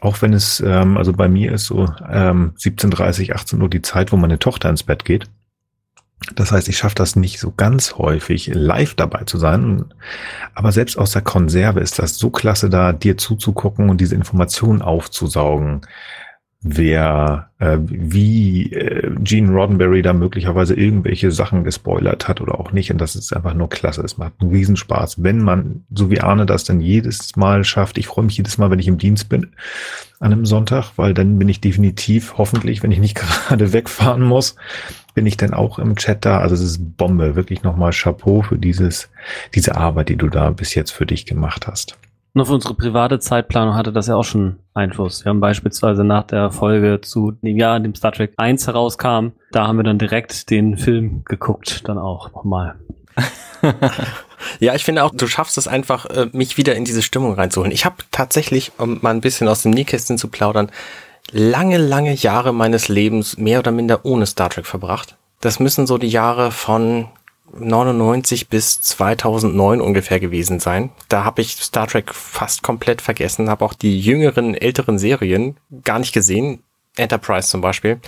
Auch 0.00 0.20
wenn 0.20 0.32
es, 0.32 0.58
ähm, 0.60 0.96
also 0.96 1.12
bei 1.12 1.28
mir 1.28 1.52
ist 1.52 1.66
so 1.66 1.86
ähm, 2.10 2.54
17.30, 2.58 3.32
18 3.32 3.62
Uhr 3.62 3.70
die 3.70 3.82
Zeit, 3.82 4.10
wo 4.10 4.16
meine 4.16 4.38
Tochter 4.38 4.68
ins 4.68 4.82
Bett 4.82 5.04
geht. 5.04 5.28
Das 6.34 6.52
heißt, 6.52 6.68
ich 6.68 6.76
schaffe 6.76 6.94
das 6.94 7.16
nicht 7.16 7.40
so 7.40 7.52
ganz 7.52 7.96
häufig, 7.96 8.50
live 8.52 8.94
dabei 8.94 9.24
zu 9.24 9.38
sein. 9.38 9.84
Aber 10.54 10.72
selbst 10.72 10.96
aus 10.98 11.12
der 11.12 11.22
Konserve 11.22 11.80
ist 11.80 11.98
das 11.98 12.16
so 12.16 12.30
klasse, 12.30 12.70
da 12.70 12.92
dir 12.92 13.16
zuzugucken 13.16 13.90
und 13.90 14.00
diese 14.00 14.14
Informationen 14.14 14.82
aufzusaugen 14.82 15.82
wer, 16.62 17.50
äh, 17.58 17.78
wie 17.82 18.72
äh, 18.72 19.10
Gene 19.20 19.52
Roddenberry 19.52 20.02
da 20.02 20.12
möglicherweise 20.12 20.74
irgendwelche 20.74 21.32
Sachen 21.32 21.64
gespoilert 21.64 22.28
hat 22.28 22.40
oder 22.40 22.58
auch 22.58 22.72
nicht. 22.72 22.92
Und 22.92 23.00
das 23.00 23.16
ist 23.16 23.34
einfach 23.34 23.54
nur 23.54 23.68
klasse. 23.68 24.02
Es 24.02 24.16
macht 24.16 24.34
einen 24.40 24.52
Riesenspaß, 24.52 25.22
wenn 25.22 25.42
man, 25.42 25.84
so 25.92 26.10
wie 26.10 26.20
Arne 26.20 26.46
das 26.46 26.64
dann 26.64 26.80
jedes 26.80 27.34
Mal 27.36 27.64
schafft. 27.64 27.98
Ich 27.98 28.06
freue 28.06 28.24
mich 28.24 28.36
jedes 28.36 28.58
Mal, 28.58 28.70
wenn 28.70 28.78
ich 28.78 28.88
im 28.88 28.98
Dienst 28.98 29.28
bin 29.28 29.48
an 30.20 30.32
einem 30.32 30.46
Sonntag, 30.46 30.92
weil 30.96 31.14
dann 31.14 31.38
bin 31.38 31.48
ich 31.48 31.60
definitiv, 31.60 32.34
hoffentlich, 32.38 32.82
wenn 32.84 32.92
ich 32.92 33.00
nicht 33.00 33.16
gerade 33.48 33.72
wegfahren 33.72 34.22
muss, 34.22 34.54
bin 35.14 35.26
ich 35.26 35.36
dann 35.36 35.54
auch 35.54 35.78
im 35.78 35.96
Chat 35.96 36.24
da. 36.24 36.38
Also 36.38 36.54
es 36.54 36.62
ist 36.62 36.96
Bombe. 36.96 37.36
Wirklich 37.36 37.62
nochmal 37.62 37.92
Chapeau 37.92 38.42
für 38.42 38.58
dieses, 38.58 39.10
diese 39.54 39.76
Arbeit, 39.76 40.08
die 40.08 40.16
du 40.16 40.28
da 40.28 40.50
bis 40.50 40.74
jetzt 40.74 40.90
für 40.90 41.06
dich 41.06 41.26
gemacht 41.26 41.66
hast. 41.66 41.96
Nur 42.34 42.46
für 42.46 42.54
unsere 42.54 42.74
private 42.74 43.18
Zeitplanung 43.18 43.74
hatte 43.74 43.92
das 43.92 44.06
ja 44.06 44.16
auch 44.16 44.24
schon 44.24 44.56
Einfluss. 44.72 45.24
Wir 45.24 45.30
haben 45.30 45.40
beispielsweise 45.40 46.02
nach 46.02 46.24
der 46.24 46.50
Folge 46.50 47.00
zu 47.02 47.32
dem 47.32 47.58
Jahr, 47.58 47.76
in 47.76 47.82
dem 47.82 47.94
Star 47.94 48.12
Trek 48.12 48.32
1 48.38 48.66
herauskam, 48.66 49.32
da 49.50 49.66
haben 49.66 49.76
wir 49.76 49.82
dann 49.82 49.98
direkt 49.98 50.48
den 50.48 50.78
Film 50.78 51.24
geguckt, 51.26 51.86
dann 51.88 51.98
auch 51.98 52.32
nochmal. 52.32 52.76
ja, 54.60 54.74
ich 54.74 54.84
finde 54.84 55.04
auch, 55.04 55.10
du 55.14 55.26
schaffst 55.26 55.58
es 55.58 55.68
einfach, 55.68 56.06
äh, 56.06 56.28
mich 56.32 56.56
wieder 56.56 56.74
in 56.74 56.86
diese 56.86 57.02
Stimmung 57.02 57.34
reinzuholen. 57.34 57.70
Ich 57.70 57.84
habe 57.84 57.96
tatsächlich, 58.10 58.72
um 58.78 58.98
mal 59.02 59.10
ein 59.10 59.20
bisschen 59.20 59.46
aus 59.46 59.62
dem 59.62 59.72
Nähkästchen 59.72 60.16
zu 60.16 60.28
plaudern, 60.28 60.70
lange, 61.30 61.78
lange 61.78 62.14
Jahre 62.14 62.52
meines 62.52 62.88
Lebens 62.88 63.38
mehr 63.38 63.60
oder 63.60 63.70
minder 63.70 64.04
ohne 64.04 64.26
Star 64.26 64.50
Trek 64.50 64.66
verbracht. 64.66 65.16
Das 65.40 65.60
müssen 65.60 65.86
so 65.86 65.98
die 65.98 66.08
Jahre 66.08 66.52
von 66.52 67.08
99 67.58 68.48
bis 68.48 68.80
2009 68.80 69.80
ungefähr 69.80 70.20
gewesen 70.20 70.58
sein. 70.58 70.90
Da 71.08 71.24
habe 71.24 71.42
ich 71.42 71.56
Star 71.56 71.86
Trek 71.86 72.14
fast 72.14 72.62
komplett 72.62 73.02
vergessen, 73.02 73.50
habe 73.50 73.64
auch 73.64 73.74
die 73.74 74.00
jüngeren, 74.00 74.54
älteren 74.54 74.98
Serien 74.98 75.56
gar 75.84 75.98
nicht 75.98 76.12
gesehen, 76.12 76.62
Enterprise 76.96 77.48
zum 77.48 77.60
Beispiel. 77.60 78.00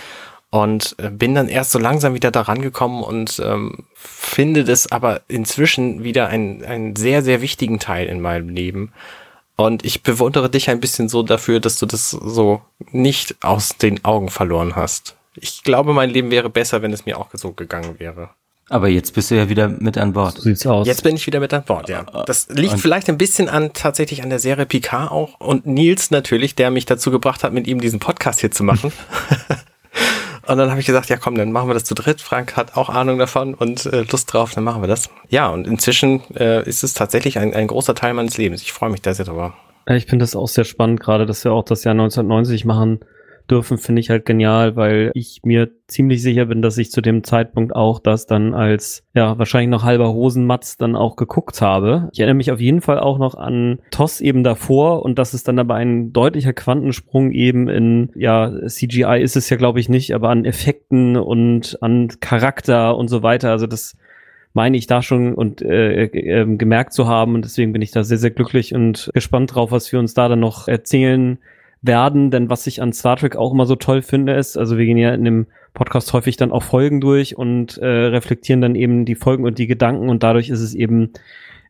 Und 0.51 0.95
äh, 0.99 1.11
bin 1.11 1.35
dann 1.35 1.49
erst 1.49 1.73
so 1.73 1.81
langsam 1.81 2.15
wieder 2.15 2.31
daran 2.31 2.63
gekommen 2.63 3.03
und 3.03 3.43
ähm, 3.45 3.87
finde 3.97 4.63
das 4.63 4.91
aber 4.91 5.23
inzwischen 5.27 6.05
wieder 6.05 6.29
einen, 6.29 6.65
einen 6.65 6.97
sehr, 6.97 7.23
sehr 7.23 7.41
wichtigen 7.41 7.81
Teil 7.81 8.07
in 8.07 8.21
meinem 8.21 8.51
Leben. 8.51 8.93
Und 9.57 9.85
ich 9.85 10.03
bewundere 10.03 10.51
dich 10.51 10.69
ein 10.71 10.81
bisschen 10.81 11.09
so 11.09 11.23
dafür, 11.23 11.61
dass 11.61 11.79
du 11.79 11.87
das 11.87 12.11
so 12.11 12.63
nicht 12.91 13.37
aus 13.43 13.77
den 13.77 14.05
Augen 14.05 14.29
verloren 14.29 14.75
hast. 14.75 15.17
Ich 15.37 15.63
glaube, 15.63 15.93
mein 15.93 16.11
Leben 16.11 16.31
wäre 16.31 16.51
besser, 16.51 16.83
wenn 16.83 16.93
es 16.93 17.07
mir 17.07 17.19
auch 17.19 17.29
so 17.33 17.53
gegangen 17.53 17.99
wäre. 17.99 18.31
Aber 18.71 18.89
jetzt 18.89 19.15
bist 19.15 19.31
du 19.31 19.35
ja 19.37 19.49
wieder 19.49 19.69
mit 19.69 19.99
an 19.99 20.15
Bord. 20.15 20.37
So 20.37 20.43
sieht's 20.43 20.67
aus. 20.67 20.87
Jetzt 20.87 21.03
bin 21.03 21.17
ich 21.17 21.27
wieder 21.27 21.39
mit 21.39 21.53
an 21.53 21.65
Bord, 21.65 21.89
ja. 21.89 22.05
Das 22.27 22.49
liegt 22.49 22.73
und 22.73 22.79
vielleicht 22.79 23.09
ein 23.09 23.19
bisschen 23.19 23.49
an 23.49 23.73
tatsächlich 23.75 24.23
an 24.23 24.31
der 24.31 24.39
Serie 24.39 24.65
Picard 24.65 25.11
auch 25.11 25.39
und 25.39 25.67
Nils 25.67 26.11
natürlich, 26.11 26.55
der 26.55 26.71
mich 26.71 26.87
dazu 26.87 27.11
gebracht 27.11 27.45
hat, 27.45 27.53
mit 27.53 27.67
ihm 27.67 27.81
diesen 27.81 28.01
Podcast 28.01 28.41
hier 28.41 28.51
zu 28.51 28.65
machen. 28.65 28.93
und 30.47 30.59
dann 30.59 30.71
habe 30.71 30.81
ich 30.81 30.87
gesagt, 30.87 31.09
ja 31.09 31.17
komm, 31.17 31.37
dann 31.37 31.53
machen 31.53 31.69
wir 31.69 31.75
das 31.75 31.85
zu 31.85 31.95
dritt. 31.95 32.21
Frank 32.21 32.57
hat 32.57 32.77
auch 32.77 32.89
Ahnung 32.89 33.19
davon 33.19 33.55
und 33.55 33.87
äh, 33.87 34.05
Lust 34.11 34.33
drauf, 34.33 34.53
dann 34.55 34.65
machen 34.65 34.83
wir 34.83 34.89
das. 34.89 35.11
Ja, 35.29 35.49
und 35.49 35.67
inzwischen 35.67 36.23
äh, 36.35 36.67
ist 36.69 36.85
es 36.85 36.95
tatsächlich 36.95 37.39
ein, 37.39 37.55
ein 37.55 37.67
großer 37.67 37.95
Teil 37.95 38.15
meines 38.15 38.37
Lebens. 38.37 38.63
Ich 38.63 38.73
freue 38.73 38.91
mich 38.91 39.03
da 39.03 39.15
sehr 39.15 39.25
drüber. 39.25 39.55
Ich 39.87 40.07
finde 40.07 40.23
das 40.23 40.35
auch 40.35 40.49
sehr 40.49 40.65
spannend, 40.65 41.01
gerade 41.01 41.27
dass 41.27 41.45
wir 41.45 41.53
auch 41.53 41.65
das 41.65 41.85
Jahr 41.85 41.93
1990 41.93 42.65
machen 42.65 43.01
dürfen, 43.51 43.79
finde 43.79 44.01
ich 44.01 44.11
halt 44.11 44.25
genial, 44.25 44.77
weil 44.77 45.11
ich 45.15 45.41
mir 45.45 45.71
ziemlich 45.87 46.23
sicher 46.23 46.47
bin, 46.47 46.63
dass 46.63 46.79
ich 46.79 46.91
zu 46.91 47.01
dem 47.01 47.25
Zeitpunkt 47.25 47.75
auch 47.75 48.01
das 48.01 48.27
dann 48.27 48.55
als, 48.55 49.05
ja, 49.15 49.39
wahrscheinlich 49.39 49.71
noch 49.71 49.85
halber 49.85 50.13
Hosenmatz 50.13 50.77
dann 50.77 50.97
auch 50.97 51.17
geguckt 51.17 51.61
habe. 51.61 52.09
Ich 52.13 52.21
erinnere 52.21 52.37
mich 52.37 52.53
auf 52.53 52.61
jeden 52.61 52.81
Fall 52.81 52.99
auch 52.99 53.19
noch 53.19 53.35
an 53.35 53.81
TOS 53.91 54.21
eben 54.21 54.45
davor 54.45 55.03
und 55.03 55.19
das 55.19 55.35
ist 55.35 55.49
dann 55.49 55.59
aber 55.59 55.75
ein 55.75 56.13
deutlicher 56.13 56.53
Quantensprung 56.53 57.33
eben 57.33 57.69
in, 57.69 58.11
ja, 58.15 58.51
CGI 58.67 59.21
ist 59.21 59.37
es 59.37 59.51
ja 59.51 59.57
glaube 59.57 59.81
ich 59.81 59.89
nicht, 59.89 60.15
aber 60.15 60.31
an 60.31 60.45
Effekten 60.45 61.17
und 61.17 61.79
an 61.83 62.09
Charakter 62.21 62.97
und 62.97 63.09
so 63.09 63.23
weiter. 63.23 63.51
Also 63.51 63.67
das 63.67 63.97
meine 64.55 64.77
ich 64.77 64.87
da 64.87 65.03
schon 65.03 65.35
und 65.35 65.61
äh, 65.61 66.05
äh, 66.05 66.57
gemerkt 66.57 66.93
zu 66.93 67.09
haben 67.09 67.35
und 67.35 67.45
deswegen 67.45 67.73
bin 67.73 67.83
ich 67.83 67.91
da 67.91 68.05
sehr, 68.05 68.19
sehr 68.19 68.31
glücklich 68.31 68.75
und 68.75 69.11
gespannt 69.13 69.55
drauf, 69.55 69.73
was 69.73 69.93
wir 69.93 69.99
uns 69.99 70.15
da 70.15 70.29
dann 70.29 70.41
noch 70.41 70.69
erzählen 70.69 71.39
werden, 71.87 72.31
denn 72.31 72.51
was 72.51 72.67
ich 72.67 72.81
an 72.83 72.93
Star 72.93 73.17
Trek 73.17 73.37
auch 73.37 73.53
immer 73.53 73.67
so 73.67 73.77
toll 73.77 74.03
finde, 74.03 74.35
ist, 74.35 74.57
also 74.57 74.79
wir 74.79 74.87
gehen 74.87 74.97
ja 74.97 75.13
in 75.15 75.25
dem 75.25 75.47
Podcast 75.73 76.13
häufig 76.13 76.37
dann 76.37 76.53
auch 76.53 76.63
Folgen 76.63 77.01
durch 77.01 77.37
und 77.37 77.79
äh, 77.79 77.87
reflektieren 77.87 78.61
dann 78.61 78.75
eben 78.75 79.05
die 79.05 79.17
Folgen 79.17 79.45
und 79.45 79.59
die 79.59 79.67
Gedanken 79.67 80.09
und 80.09 80.23
dadurch 80.23 80.49
ist 80.49 80.61
es 80.61 80.75
eben 80.75 81.13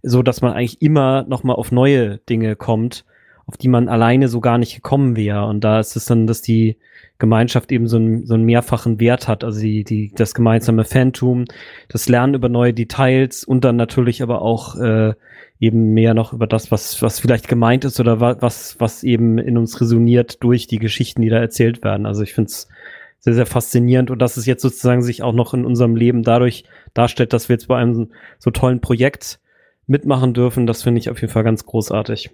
so, 0.02 0.22
dass 0.22 0.42
man 0.42 0.52
eigentlich 0.52 0.82
immer 0.82 1.24
nochmal 1.28 1.56
auf 1.56 1.72
neue 1.72 2.18
Dinge 2.18 2.56
kommt 2.56 3.04
auf 3.46 3.56
die 3.56 3.68
man 3.68 3.88
alleine 3.88 4.28
so 4.28 4.40
gar 4.40 4.58
nicht 4.58 4.74
gekommen 4.74 5.16
wäre. 5.16 5.46
Und 5.46 5.62
da 5.62 5.80
ist 5.80 5.96
es 5.96 6.06
dann, 6.06 6.26
dass 6.26 6.40
die 6.40 6.76
Gemeinschaft 7.18 7.72
eben 7.72 7.86
so, 7.86 7.98
ein, 7.98 8.26
so 8.26 8.34
einen 8.34 8.44
mehrfachen 8.44 9.00
Wert 9.00 9.28
hat. 9.28 9.44
Also 9.44 9.60
die, 9.60 9.84
die, 9.84 10.12
das 10.14 10.34
gemeinsame 10.34 10.84
Phantom, 10.84 11.44
das 11.88 12.08
Lernen 12.08 12.34
über 12.34 12.48
neue 12.48 12.72
Details 12.72 13.44
und 13.44 13.64
dann 13.64 13.76
natürlich 13.76 14.22
aber 14.22 14.42
auch 14.42 14.76
äh, 14.76 15.14
eben 15.64 15.94
mehr 15.94 16.14
noch 16.14 16.32
über 16.32 16.46
das, 16.46 16.70
was, 16.70 17.00
was 17.02 17.20
vielleicht 17.20 17.48
gemeint 17.48 17.84
ist 17.84 18.00
oder 18.00 18.20
was, 18.20 18.78
was 18.80 19.02
eben 19.02 19.38
in 19.38 19.56
uns 19.56 19.80
resoniert 19.80 20.42
durch 20.42 20.66
die 20.66 20.78
Geschichten, 20.78 21.22
die 21.22 21.28
da 21.28 21.38
erzählt 21.38 21.82
werden. 21.82 22.06
Also 22.06 22.22
ich 22.22 22.34
finde 22.34 22.48
es 22.48 22.68
sehr, 23.20 23.34
sehr 23.34 23.46
faszinierend 23.46 24.10
und 24.10 24.18
dass 24.18 24.36
es 24.36 24.46
jetzt 24.46 24.62
sozusagen 24.62 25.02
sich 25.02 25.22
auch 25.22 25.32
noch 25.32 25.54
in 25.54 25.64
unserem 25.64 25.96
Leben 25.96 26.22
dadurch 26.22 26.64
darstellt, 26.92 27.32
dass 27.32 27.48
wir 27.48 27.54
jetzt 27.54 27.68
bei 27.68 27.78
einem 27.78 28.10
so 28.38 28.50
tollen 28.50 28.80
Projekt 28.80 29.40
mitmachen 29.86 30.34
dürfen, 30.34 30.66
das 30.66 30.82
finde 30.82 31.00
ich 31.00 31.10
auf 31.10 31.20
jeden 31.20 31.32
Fall 31.32 31.44
ganz 31.44 31.64
großartig. 31.64 32.30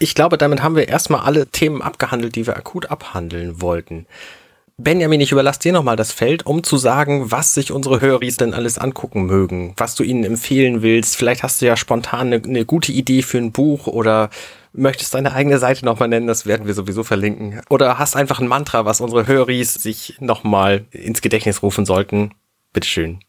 Ich 0.00 0.14
glaube, 0.14 0.38
damit 0.38 0.62
haben 0.62 0.76
wir 0.76 0.88
erstmal 0.88 1.20
alle 1.20 1.46
Themen 1.46 1.80
abgehandelt, 1.80 2.34
die 2.34 2.46
wir 2.46 2.56
akut 2.56 2.90
abhandeln 2.90 3.60
wollten. 3.60 4.06
Benjamin, 4.76 5.20
ich 5.20 5.30
überlasse 5.30 5.60
dir 5.60 5.72
nochmal 5.72 5.94
das 5.94 6.10
Feld, 6.10 6.46
um 6.46 6.64
zu 6.64 6.78
sagen, 6.78 7.30
was 7.30 7.54
sich 7.54 7.70
unsere 7.70 8.00
Höris 8.00 8.38
denn 8.38 8.54
alles 8.54 8.76
angucken 8.76 9.24
mögen, 9.24 9.72
was 9.76 9.94
du 9.94 10.02
ihnen 10.02 10.24
empfehlen 10.24 10.82
willst. 10.82 11.16
Vielleicht 11.16 11.44
hast 11.44 11.62
du 11.62 11.66
ja 11.66 11.76
spontan 11.76 12.32
eine, 12.32 12.42
eine 12.42 12.64
gute 12.64 12.90
Idee 12.90 13.22
für 13.22 13.38
ein 13.38 13.52
Buch 13.52 13.86
oder 13.86 14.30
möchtest 14.72 15.14
deine 15.14 15.32
eigene 15.32 15.58
Seite 15.58 15.84
nochmal 15.84 16.08
nennen, 16.08 16.26
das 16.26 16.44
werden 16.44 16.66
wir 16.66 16.74
sowieso 16.74 17.04
verlinken. 17.04 17.60
Oder 17.70 17.98
hast 17.98 18.16
einfach 18.16 18.40
ein 18.40 18.48
Mantra, 18.48 18.84
was 18.84 19.00
unsere 19.00 19.28
Höris 19.28 19.74
sich 19.74 20.16
nochmal 20.18 20.86
ins 20.90 21.22
Gedächtnis 21.22 21.62
rufen 21.62 21.86
sollten. 21.86 22.32
Bitteschön. 22.72 23.20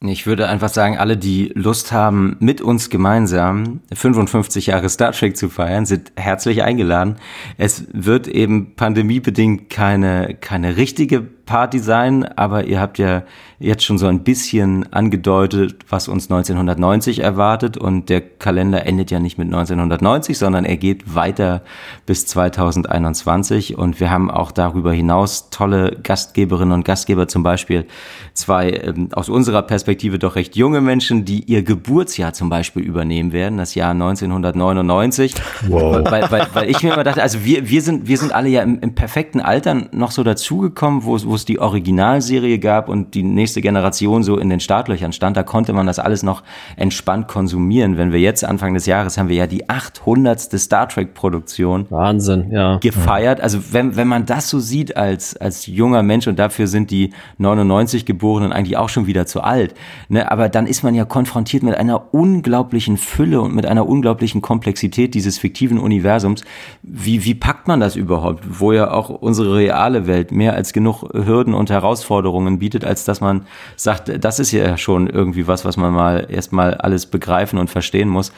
Ich 0.00 0.28
würde 0.28 0.48
einfach 0.48 0.68
sagen, 0.68 0.96
alle, 0.96 1.16
die 1.16 1.50
Lust 1.56 1.90
haben, 1.90 2.36
mit 2.38 2.60
uns 2.60 2.88
gemeinsam 2.88 3.80
55 3.92 4.66
Jahre 4.66 4.88
Star 4.88 5.10
Trek 5.10 5.36
zu 5.36 5.48
feiern, 5.48 5.86
sind 5.86 6.12
herzlich 6.14 6.62
eingeladen. 6.62 7.16
Es 7.56 7.84
wird 7.92 8.28
eben 8.28 8.76
pandemiebedingt 8.76 9.70
keine, 9.70 10.36
keine 10.40 10.76
richtige 10.76 11.20
Party 11.20 11.80
sein, 11.80 12.22
aber 12.22 12.66
ihr 12.66 12.80
habt 12.80 12.98
ja 12.98 13.24
jetzt 13.60 13.84
schon 13.84 13.98
so 13.98 14.06
ein 14.06 14.22
bisschen 14.22 14.92
angedeutet, 14.92 15.76
was 15.88 16.06
uns 16.06 16.30
1990 16.30 17.20
erwartet 17.20 17.76
und 17.76 18.08
der 18.08 18.20
Kalender 18.20 18.86
endet 18.86 19.10
ja 19.10 19.18
nicht 19.18 19.36
mit 19.36 19.46
1990, 19.46 20.38
sondern 20.38 20.64
er 20.64 20.76
geht 20.76 21.14
weiter 21.14 21.62
bis 22.06 22.26
2021 22.26 23.76
und 23.76 23.98
wir 23.98 24.10
haben 24.10 24.30
auch 24.30 24.52
darüber 24.52 24.92
hinaus 24.92 25.50
tolle 25.50 25.98
Gastgeberinnen 26.02 26.72
und 26.72 26.84
Gastgeber, 26.84 27.26
zum 27.26 27.42
Beispiel 27.42 27.86
zwei 28.32 28.70
ähm, 28.70 29.08
aus 29.12 29.28
unserer 29.28 29.62
Perspektive 29.62 30.20
doch 30.20 30.36
recht 30.36 30.54
junge 30.54 30.80
Menschen, 30.80 31.24
die 31.24 31.42
ihr 31.42 31.64
Geburtsjahr 31.64 32.32
zum 32.34 32.48
Beispiel 32.50 32.84
übernehmen 32.84 33.32
werden, 33.32 33.58
das 33.58 33.74
Jahr 33.74 33.90
1999. 33.90 35.34
Wow. 35.66 36.08
Weil, 36.08 36.30
weil, 36.30 36.46
weil 36.52 36.70
ich 36.70 36.82
mir 36.82 36.92
immer 36.92 37.04
dachte, 37.04 37.22
also 37.22 37.44
wir, 37.44 37.68
wir 37.68 37.82
sind, 37.82 38.06
wir 38.06 38.18
sind 38.18 38.32
alle 38.32 38.48
ja 38.48 38.62
im, 38.62 38.78
im 38.80 38.94
perfekten 38.94 39.40
Alter 39.40 39.88
noch 39.90 40.12
so 40.12 40.22
dazugekommen, 40.22 41.04
wo, 41.04 41.18
wo 41.24 41.34
es 41.34 41.44
die 41.44 41.58
Originalserie 41.58 42.60
gab 42.60 42.88
und 42.88 43.14
die 43.14 43.24
nächste 43.24 43.47
Generation 43.54 44.22
so 44.22 44.38
in 44.38 44.48
den 44.48 44.60
Startlöchern 44.60 45.12
stand, 45.12 45.36
da 45.36 45.42
konnte 45.42 45.72
man 45.72 45.86
das 45.86 45.98
alles 45.98 46.22
noch 46.22 46.42
entspannt 46.76 47.28
konsumieren. 47.28 47.96
Wenn 47.98 48.12
wir 48.12 48.20
jetzt 48.20 48.44
Anfang 48.44 48.74
des 48.74 48.86
Jahres 48.86 49.18
haben 49.18 49.28
wir 49.28 49.36
ja 49.36 49.46
die 49.46 49.68
800. 49.68 50.40
Star 50.58 50.88
Trek 50.88 51.14
Produktion. 51.14 51.86
Wahnsinn, 51.90 52.50
ja. 52.50 52.78
Gefeiert. 52.78 53.40
Also 53.40 53.72
wenn, 53.72 53.96
wenn 53.96 54.08
man 54.08 54.26
das 54.26 54.48
so 54.48 54.58
sieht 54.58 54.96
als, 54.96 55.36
als 55.36 55.66
junger 55.66 56.02
Mensch 56.02 56.26
und 56.26 56.38
dafür 56.38 56.66
sind 56.66 56.90
die 56.90 57.10
99 57.38 58.06
Geborenen 58.06 58.52
eigentlich 58.52 58.76
auch 58.76 58.88
schon 58.88 59.06
wieder 59.06 59.26
zu 59.26 59.40
alt. 59.40 59.74
Ne? 60.08 60.30
Aber 60.30 60.48
dann 60.48 60.66
ist 60.66 60.82
man 60.82 60.94
ja 60.94 61.04
konfrontiert 61.04 61.62
mit 61.62 61.76
einer 61.76 62.14
unglaublichen 62.14 62.96
Fülle 62.96 63.40
und 63.40 63.54
mit 63.54 63.66
einer 63.66 63.88
unglaublichen 63.88 64.42
Komplexität 64.42 65.14
dieses 65.14 65.38
fiktiven 65.38 65.78
Universums. 65.78 66.44
Wie, 66.82 67.24
wie 67.24 67.34
packt 67.34 67.68
man 67.68 67.80
das 67.80 67.96
überhaupt? 67.96 68.44
Wo 68.60 68.72
ja 68.72 68.90
auch 68.90 69.08
unsere 69.08 69.56
reale 69.56 70.06
Welt 70.06 70.32
mehr 70.32 70.54
als 70.54 70.72
genug 70.72 71.02
Hürden 71.12 71.54
und 71.54 71.70
Herausforderungen 71.70 72.58
bietet, 72.58 72.84
als 72.84 73.04
dass 73.04 73.20
man 73.20 73.37
sagt, 73.76 74.24
das 74.24 74.38
ist 74.38 74.52
ja 74.52 74.76
schon 74.76 75.08
irgendwie 75.08 75.46
was, 75.46 75.64
was 75.64 75.76
man 75.76 75.92
mal 75.92 76.26
erstmal 76.30 76.74
alles 76.74 77.06
begreifen 77.06 77.58
und 77.58 77.70
verstehen 77.70 78.08
muss. 78.08 78.32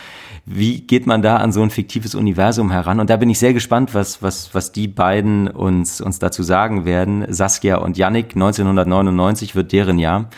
Wie 0.47 0.81
geht 0.81 1.07
man 1.07 1.23
da 1.23 1.37
an 1.37 1.53
so 1.53 1.63
ein 1.63 1.71
fiktives 1.71 2.15
Universum 2.15 2.71
heran? 2.71 3.01
Und 3.01 3.11
da 3.11 3.17
bin 3.17 3.31
ich 3.31 3.39
sehr 3.39 3.53
gespannt, 3.53 3.95
was, 3.95 4.23
was, 4.23 4.55
was 4.55 4.73
die 4.73 4.89
beiden 4.89 5.49
uns, 5.49 6.01
uns 6.01 6.19
dazu 6.19 6.43
sagen 6.43 6.85
werden. 6.85 7.27
Saskia 7.29 7.77
und 7.77 7.97
Yannick, 7.99 8.35
1999 8.35 9.55
wird 9.55 9.73
deren 9.73 9.99
Jahr. 9.99 10.31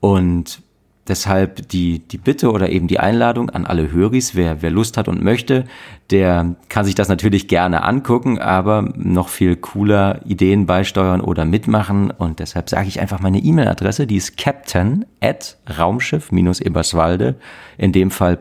Und 0.00 0.62
Deshalb 1.08 1.68
die, 1.68 2.00
die 2.00 2.18
Bitte 2.18 2.52
oder 2.52 2.68
eben 2.68 2.86
die 2.86 3.00
Einladung 3.00 3.50
an 3.50 3.66
alle 3.66 3.90
Höris, 3.90 4.34
wer, 4.34 4.62
wer 4.62 4.70
Lust 4.70 4.96
hat 4.96 5.08
und 5.08 5.22
möchte, 5.22 5.64
der 6.10 6.56
kann 6.68 6.84
sich 6.84 6.94
das 6.94 7.08
natürlich 7.08 7.48
gerne 7.48 7.82
angucken, 7.82 8.38
aber 8.38 8.92
noch 8.96 9.28
viel 9.28 9.56
cooler 9.56 10.20
Ideen 10.26 10.66
beisteuern 10.66 11.20
oder 11.20 11.44
mitmachen. 11.44 12.10
Und 12.10 12.38
deshalb 12.38 12.68
sage 12.68 12.88
ich 12.88 13.00
einfach 13.00 13.20
meine 13.20 13.38
E-Mail-Adresse, 13.38 14.06
die 14.06 14.16
ist 14.16 14.36
captain 14.36 15.06
at 15.20 15.56
raumschiff-eberswalde, 15.78 17.36
in 17.78 17.92
dem 17.92 18.10
Fall 18.10 18.38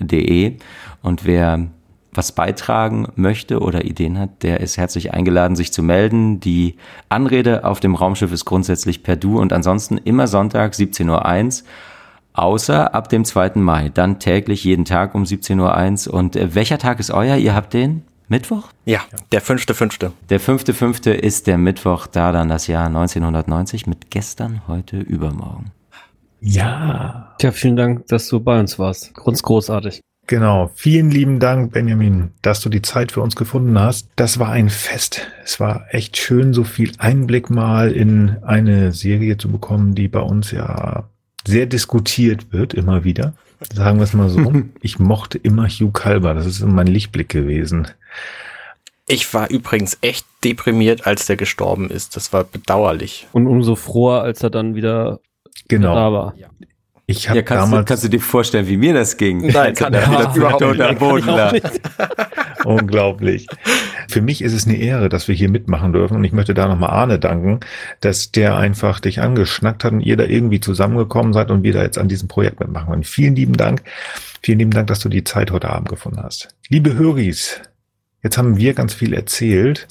.de. 0.00 0.56
Und 1.02 1.24
wer 1.24 1.68
was 2.14 2.32
beitragen 2.32 3.08
möchte 3.14 3.60
oder 3.60 3.84
Ideen 3.84 4.18
hat, 4.18 4.42
der 4.42 4.60
ist 4.60 4.76
herzlich 4.76 5.14
eingeladen, 5.14 5.56
sich 5.56 5.72
zu 5.72 5.82
melden. 5.82 6.40
Die 6.40 6.76
Anrede 7.08 7.64
auf 7.64 7.80
dem 7.80 7.94
Raumschiff 7.94 8.32
ist 8.32 8.44
grundsätzlich 8.44 9.02
per 9.02 9.16
Du 9.16 9.38
und 9.38 9.52
ansonsten 9.52 9.96
immer 9.96 10.26
Sonntag 10.26 10.74
17.01 10.74 11.62
Uhr 11.62 11.68
Außer 12.34 12.94
ab 12.94 13.08
dem 13.08 13.24
2. 13.24 13.52
Mai, 13.56 13.90
dann 13.92 14.18
täglich 14.18 14.64
jeden 14.64 14.84
Tag 14.84 15.14
um 15.14 15.24
17.01 15.24 16.08
Uhr. 16.08 16.14
Und 16.14 16.36
äh, 16.36 16.54
welcher 16.54 16.78
Tag 16.78 16.98
ist 17.00 17.10
euer? 17.10 17.36
Ihr 17.36 17.54
habt 17.54 17.74
den 17.74 18.02
Mittwoch? 18.28 18.68
Ja, 18.86 19.00
der 19.30 19.42
fünfte, 19.42 19.74
fünfte. 19.74 20.12
Der 20.30 20.40
fünfte, 20.40 20.72
fünfte 20.72 21.10
ist 21.12 21.46
der 21.46 21.58
Mittwoch, 21.58 22.06
da 22.06 22.32
dann 22.32 22.48
das 22.48 22.66
Jahr 22.66 22.86
1990 22.86 23.86
mit 23.86 24.10
gestern, 24.10 24.62
heute, 24.66 24.98
übermorgen. 24.98 25.72
Ja. 26.40 27.34
Tja, 27.38 27.52
vielen 27.52 27.76
Dank, 27.76 28.06
dass 28.06 28.28
du 28.28 28.40
bei 28.40 28.58
uns 28.58 28.78
warst. 28.78 29.14
Ganz 29.14 29.42
großartig. 29.42 30.00
Genau. 30.26 30.70
Vielen 30.74 31.10
lieben 31.10 31.40
Dank, 31.40 31.72
Benjamin, 31.72 32.30
dass 32.42 32.60
du 32.60 32.68
die 32.68 32.82
Zeit 32.82 33.12
für 33.12 33.20
uns 33.20 33.36
gefunden 33.36 33.78
hast. 33.78 34.08
Das 34.16 34.38
war 34.38 34.50
ein 34.50 34.70
Fest. 34.70 35.28
Es 35.44 35.60
war 35.60 35.84
echt 35.90 36.16
schön, 36.16 36.54
so 36.54 36.64
viel 36.64 36.92
Einblick 36.98 37.50
mal 37.50 37.92
in 37.92 38.38
eine 38.42 38.92
Serie 38.92 39.36
zu 39.36 39.50
bekommen, 39.50 39.94
die 39.94 40.08
bei 40.08 40.20
uns 40.20 40.52
ja 40.52 41.04
sehr 41.46 41.66
diskutiert 41.66 42.52
wird, 42.52 42.74
immer 42.74 43.04
wieder. 43.04 43.34
Sagen 43.74 43.98
wir 43.98 44.04
es 44.04 44.12
mal 44.12 44.28
so. 44.28 44.52
ich 44.80 44.98
mochte 44.98 45.38
immer 45.38 45.68
Hugh 45.68 45.92
Calber. 45.92 46.34
Das 46.34 46.46
ist 46.46 46.60
mein 46.64 46.86
Lichtblick 46.86 47.28
gewesen. 47.28 47.88
Ich 49.06 49.32
war 49.34 49.50
übrigens 49.50 49.98
echt 50.00 50.26
deprimiert, 50.44 51.06
als 51.06 51.26
der 51.26 51.36
gestorben 51.36 51.90
ist. 51.90 52.16
Das 52.16 52.32
war 52.32 52.44
bedauerlich. 52.44 53.26
Und 53.32 53.46
umso 53.46 53.76
froher, 53.76 54.22
als 54.22 54.42
er 54.42 54.50
dann 54.50 54.74
wieder 54.74 55.20
genau. 55.68 55.94
da 55.94 56.12
war. 56.12 56.34
Ich 57.06 57.28
habe 57.28 57.38
ja, 57.38 57.42
kannst 57.42 57.64
damals. 57.64 57.84
Du, 57.84 57.88
kannst 57.88 58.04
du 58.04 58.08
dir 58.08 58.20
vorstellen, 58.20 58.66
wie 58.68 58.76
mir 58.76 58.94
das 58.94 59.16
ging? 59.16 59.46
Nein, 59.48 59.74
kann 59.74 59.92
er 59.92 60.02
ja, 60.02 60.34
überhaupt 60.34 60.60
nicht. 60.78 60.98
Boden 60.98 61.28
Unglaublich. 62.64 63.46
Für 64.08 64.20
mich 64.20 64.42
ist 64.42 64.52
es 64.52 64.66
eine 64.66 64.76
Ehre, 64.76 65.08
dass 65.08 65.28
wir 65.28 65.34
hier 65.34 65.50
mitmachen 65.50 65.92
dürfen 65.92 66.16
und 66.16 66.24
ich 66.24 66.32
möchte 66.32 66.54
da 66.54 66.68
nochmal 66.68 66.90
Arne 66.90 67.18
danken, 67.18 67.60
dass 68.00 68.30
der 68.32 68.56
einfach 68.56 69.00
dich 69.00 69.20
angeschnackt 69.20 69.84
hat 69.84 69.92
und 69.92 70.00
ihr 70.00 70.16
da 70.16 70.24
irgendwie 70.24 70.60
zusammengekommen 70.60 71.32
seid 71.32 71.50
und 71.50 71.62
wir 71.62 71.72
da 71.72 71.82
jetzt 71.82 71.98
an 71.98 72.08
diesem 72.08 72.28
Projekt 72.28 72.60
mitmachen 72.60 72.90
können. 72.90 73.04
Vielen 73.04 73.34
lieben 73.34 73.56
Dank. 73.56 73.82
Vielen 74.42 74.58
lieben 74.58 74.70
Dank, 74.72 74.88
dass 74.88 75.00
du 75.00 75.08
die 75.08 75.24
Zeit 75.24 75.50
heute 75.50 75.70
Abend 75.70 75.88
gefunden 75.88 76.22
hast. 76.22 76.48
Liebe 76.68 76.94
Höris, 76.94 77.60
jetzt 78.22 78.38
haben 78.38 78.56
wir 78.56 78.74
ganz 78.74 78.94
viel 78.94 79.14
erzählt, 79.14 79.88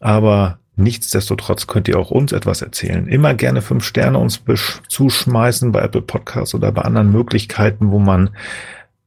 aber 0.00 0.58
Nichtsdestotrotz 0.78 1.66
könnt 1.66 1.88
ihr 1.88 1.98
auch 1.98 2.10
uns 2.10 2.32
etwas 2.32 2.60
erzählen. 2.60 3.08
Immer 3.08 3.32
gerne 3.32 3.62
fünf 3.62 3.82
Sterne 3.82 4.18
uns 4.18 4.42
zuschmeißen 4.88 5.72
bei 5.72 5.80
Apple 5.80 6.02
Podcasts 6.02 6.54
oder 6.54 6.70
bei 6.70 6.82
anderen 6.82 7.10
Möglichkeiten, 7.10 7.90
wo 7.90 7.98
man 7.98 8.28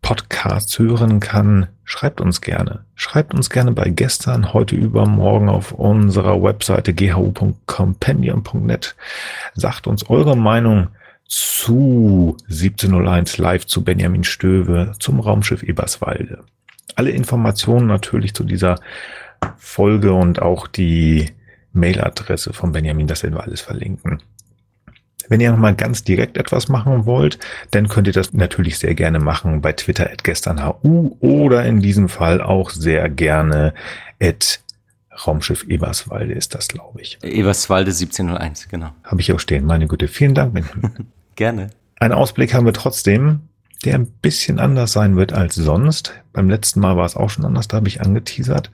Podcasts 0.02 0.80
hören 0.80 1.20
kann. 1.20 1.68
Schreibt 1.92 2.22
uns 2.22 2.42
gerne. 2.42 2.86
Schreibt 2.94 3.34
uns 3.34 3.50
gerne 3.50 3.72
bei 3.72 3.90
gestern, 3.90 4.54
heute 4.54 4.76
übermorgen 4.76 5.50
auf 5.50 5.72
unserer 5.72 6.44
Webseite 6.44 6.94
ghu.companion.net. 6.94 8.96
Sagt 9.56 9.88
uns 9.88 10.08
eure 10.08 10.38
Meinung 10.38 10.90
zu 11.26 12.38
1701 12.48 13.40
live 13.40 13.66
zu 13.66 13.84
Benjamin 13.84 14.24
Stöwe 14.24 14.92
zum 15.00 15.20
Raumschiff 15.20 15.64
Eberswalde. 15.64 16.44
Alle 16.94 17.10
Informationen 17.10 17.88
natürlich 17.88 18.36
zu 18.36 18.44
dieser 18.44 18.76
Folge 19.58 20.14
und 20.14 20.44
auch 20.44 20.68
die 20.68 21.32
Mailadresse 21.74 22.54
von 22.54 22.72
Benjamin, 22.72 23.08
das 23.08 23.24
werden 23.24 23.34
wir 23.34 23.44
alles 23.44 23.62
verlinken. 23.62 24.22
Wenn 25.30 25.40
ihr 25.40 25.52
nochmal 25.52 25.76
ganz 25.76 26.04
direkt 26.04 26.38
etwas 26.38 26.68
machen 26.68 27.06
wollt, 27.06 27.40
dann 27.72 27.88
könnt 27.88 28.08
ihr 28.08 28.14
das 28.14 28.34
natürlich 28.34 28.80
sehr 28.80 28.96
gerne 28.96 29.20
machen 29.20 29.62
bei 29.62 29.74
Twitter 29.74 30.12
at 30.12 30.24
gesternhu 30.24 31.16
oder 31.20 31.66
in 31.66 31.80
diesem 31.80 32.10
Fall 32.10 32.42
auch 32.42 32.70
sehr 32.70 33.10
gerne 33.10 33.74
at 34.22 34.60
Raumschiff 35.26 35.64
Eberswalde 35.68 36.34
ist 36.34 36.56
das, 36.56 36.68
glaube 36.68 37.02
ich. 37.02 37.18
Eberswalde 37.24 37.92
1701, 37.92 38.70
genau. 38.70 38.92
Habe 39.04 39.22
ich 39.22 39.32
auch 39.34 39.40
stehen, 39.40 39.66
meine 39.66 39.88
Güte. 39.88 40.08
Vielen 40.08 40.34
Dank, 40.34 40.54
Benjamin. 40.56 41.08
gerne. 41.36 41.70
Einen 42.00 42.14
Ausblick 42.14 42.54
haben 42.54 42.66
wir 42.66 42.74
trotzdem 42.74 43.42
der 43.86 43.96
ein 43.96 44.08
bisschen 44.08 44.60
anders 44.60 44.92
sein 44.92 45.16
wird 45.16 45.34
als 45.34 45.56
sonst. 45.56 46.14
Beim 46.34 46.50
letzten 46.50 46.80
Mal 46.80 46.98
war 46.98 47.06
es 47.06 47.16
auch 47.16 47.30
schon 47.30 47.46
anders, 47.46 47.68
da 47.68 47.78
habe 47.78 47.88
ich 47.88 48.02
angeteasert. 48.02 48.72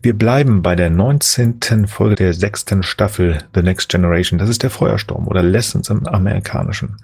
Wir 0.00 0.16
bleiben 0.16 0.62
bei 0.62 0.76
der 0.76 0.90
19. 0.90 1.86
Folge 1.88 2.14
der 2.14 2.32
sechsten 2.32 2.84
Staffel 2.84 3.38
The 3.54 3.62
Next 3.62 3.88
Generation. 3.88 4.38
Das 4.38 4.48
ist 4.48 4.62
der 4.62 4.70
Feuersturm 4.70 5.26
oder 5.26 5.42
Lessons 5.42 5.90
im 5.90 6.06
Amerikanischen. 6.06 6.98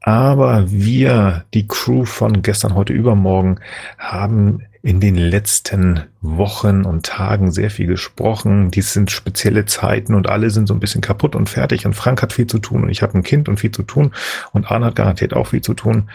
Aber 0.00 0.70
wir, 0.70 1.44
die 1.54 1.68
Crew 1.68 2.04
von 2.04 2.42
gestern, 2.42 2.74
heute, 2.74 2.92
übermorgen, 2.92 3.60
haben 3.96 4.62
in 4.82 4.98
den 4.98 5.14
letzten 5.14 6.02
Wochen 6.20 6.84
und 6.84 7.06
Tagen 7.06 7.52
sehr 7.52 7.70
viel 7.70 7.86
gesprochen. 7.86 8.72
Dies 8.72 8.92
sind 8.92 9.12
spezielle 9.12 9.64
Zeiten 9.64 10.14
und 10.14 10.28
alle 10.28 10.50
sind 10.50 10.66
so 10.66 10.74
ein 10.74 10.80
bisschen 10.80 11.00
kaputt 11.00 11.36
und 11.36 11.48
fertig. 11.48 11.86
Und 11.86 11.94
Frank 11.94 12.20
hat 12.20 12.32
viel 12.32 12.48
zu 12.48 12.58
tun 12.58 12.82
und 12.82 12.90
ich 12.90 13.02
habe 13.02 13.16
ein 13.16 13.22
Kind 13.22 13.48
und 13.48 13.60
viel 13.60 13.70
zu 13.70 13.84
tun 13.84 14.12
und 14.52 14.68
Arne 14.68 14.86
hat 14.86 14.96
garantiert 14.96 15.34
auch 15.34 15.46
viel 15.46 15.62
zu 15.62 15.74
tun. 15.74 16.10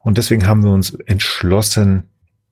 Und 0.00 0.16
deswegen 0.16 0.46
haben 0.46 0.64
wir 0.64 0.70
uns 0.70 0.94
entschlossen, 0.94 2.04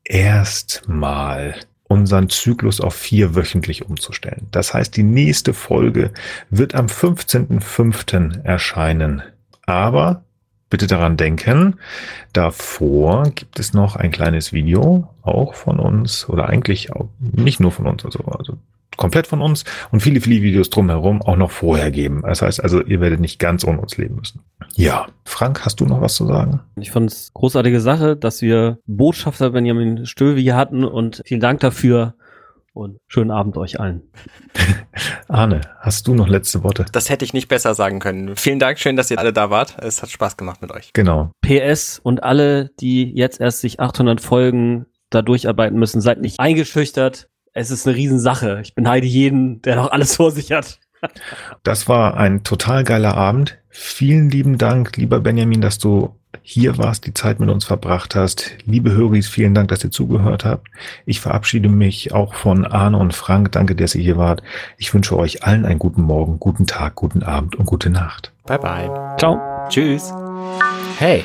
erstmal 0.04 1.54
unseren 1.84 2.28
Zyklus 2.28 2.80
auf 2.80 2.94
vier 2.94 3.34
wöchentlich 3.34 3.86
umzustellen. 3.86 4.48
Das 4.50 4.74
heißt, 4.74 4.96
die 4.96 5.02
nächste 5.02 5.52
Folge 5.54 6.12
wird 6.50 6.74
am 6.74 6.86
15.05. 6.86 8.42
erscheinen. 8.42 9.22
Aber 9.66 10.24
bitte 10.70 10.86
daran 10.86 11.16
denken, 11.16 11.76
davor 12.32 13.30
gibt 13.30 13.60
es 13.60 13.74
noch 13.74 13.96
ein 13.96 14.10
kleines 14.10 14.52
Video, 14.52 15.08
auch 15.22 15.54
von 15.54 15.78
uns, 15.78 16.28
oder 16.28 16.48
eigentlich 16.48 16.92
auch 16.92 17.08
nicht 17.20 17.60
nur 17.60 17.70
von 17.70 17.86
uns, 17.86 18.04
also, 18.04 18.24
also 18.24 18.58
komplett 18.96 19.26
von 19.26 19.40
uns 19.40 19.64
und 19.90 20.00
viele, 20.00 20.20
viele 20.20 20.42
Videos 20.42 20.70
drumherum 20.70 21.22
auch 21.22 21.36
noch 21.36 21.50
vorher 21.50 21.90
geben. 21.90 22.22
Das 22.24 22.42
heißt 22.42 22.62
also, 22.62 22.82
ihr 22.82 23.00
werdet 23.00 23.20
nicht 23.20 23.38
ganz 23.38 23.64
ohne 23.64 23.80
uns 23.80 23.96
leben 23.96 24.16
müssen. 24.16 24.40
Ja, 24.74 25.06
Frank, 25.24 25.64
hast 25.64 25.80
du 25.80 25.86
noch 25.86 26.00
was 26.00 26.14
zu 26.14 26.26
sagen? 26.26 26.60
Ich 26.76 26.90
fand 26.90 27.10
es 27.10 27.32
großartige 27.34 27.80
Sache, 27.80 28.16
dass 28.16 28.42
wir 28.42 28.78
Botschafter 28.86 29.50
Benjamin 29.50 30.06
Stöwe 30.06 30.40
hier 30.40 30.56
hatten 30.56 30.84
und 30.84 31.22
vielen 31.24 31.40
Dank 31.40 31.60
dafür 31.60 32.14
und 32.74 32.98
schönen 33.06 33.30
Abend 33.30 33.56
euch 33.56 33.80
allen. 33.80 34.02
Arne, 35.28 35.60
hast 35.78 36.06
du 36.08 36.14
noch 36.14 36.28
letzte 36.28 36.62
Worte? 36.64 36.84
Das 36.92 37.08
hätte 37.08 37.24
ich 37.24 37.32
nicht 37.32 37.48
besser 37.48 37.74
sagen 37.74 38.00
können. 38.00 38.36
Vielen 38.36 38.58
Dank, 38.58 38.78
schön, 38.78 38.96
dass 38.96 39.10
ihr 39.10 39.18
alle 39.18 39.32
da 39.32 39.48
wart. 39.48 39.76
Es 39.80 40.02
hat 40.02 40.10
Spaß 40.10 40.36
gemacht 40.36 40.60
mit 40.60 40.72
euch. 40.72 40.92
Genau. 40.92 41.30
PS 41.40 42.00
und 42.02 42.22
alle, 42.22 42.70
die 42.80 43.14
jetzt 43.14 43.40
erst 43.40 43.60
sich 43.60 43.80
800 43.80 44.20
Folgen 44.20 44.86
da 45.10 45.22
durcharbeiten 45.22 45.78
müssen, 45.78 46.00
seid 46.00 46.20
nicht 46.20 46.40
eingeschüchtert. 46.40 47.28
Es 47.56 47.70
ist 47.70 47.86
eine 47.86 47.96
Riesensache. 47.96 48.60
Ich 48.62 48.74
beneide 48.74 49.06
jeden, 49.06 49.62
der 49.62 49.76
noch 49.76 49.92
alles 49.92 50.16
vor 50.16 50.32
sich 50.32 50.50
hat. 50.50 50.80
Das 51.62 51.88
war 51.88 52.16
ein 52.16 52.42
total 52.42 52.82
geiler 52.82 53.14
Abend. 53.14 53.58
Vielen 53.68 54.28
lieben 54.28 54.58
Dank, 54.58 54.96
lieber 54.96 55.20
Benjamin, 55.20 55.60
dass 55.60 55.78
du 55.78 56.16
hier 56.42 56.78
warst, 56.78 57.06
die 57.06 57.14
Zeit 57.14 57.38
mit 57.40 57.50
uns 57.50 57.64
verbracht 57.64 58.16
hast. 58.16 58.52
Liebe 58.64 58.90
Höris, 58.92 59.28
vielen 59.28 59.54
Dank, 59.54 59.68
dass 59.68 59.84
ihr 59.84 59.90
zugehört 59.90 60.44
habt. 60.44 60.66
Ich 61.06 61.20
verabschiede 61.20 61.68
mich 61.68 62.12
auch 62.12 62.34
von 62.34 62.66
Arne 62.66 62.98
und 62.98 63.14
Frank. 63.14 63.52
Danke, 63.52 63.76
dass 63.76 63.94
ihr 63.94 64.02
hier 64.02 64.16
wart. 64.16 64.42
Ich 64.76 64.92
wünsche 64.92 65.16
euch 65.16 65.44
allen 65.44 65.64
einen 65.64 65.78
guten 65.78 66.02
Morgen, 66.02 66.40
guten 66.40 66.66
Tag, 66.66 66.96
guten 66.96 67.22
Abend 67.22 67.54
und 67.54 67.66
gute 67.66 67.90
Nacht. 67.90 68.32
Bye 68.46 68.58
bye. 68.58 69.16
Ciao. 69.18 69.38
Tschüss. 69.68 70.12
Hey, 70.98 71.24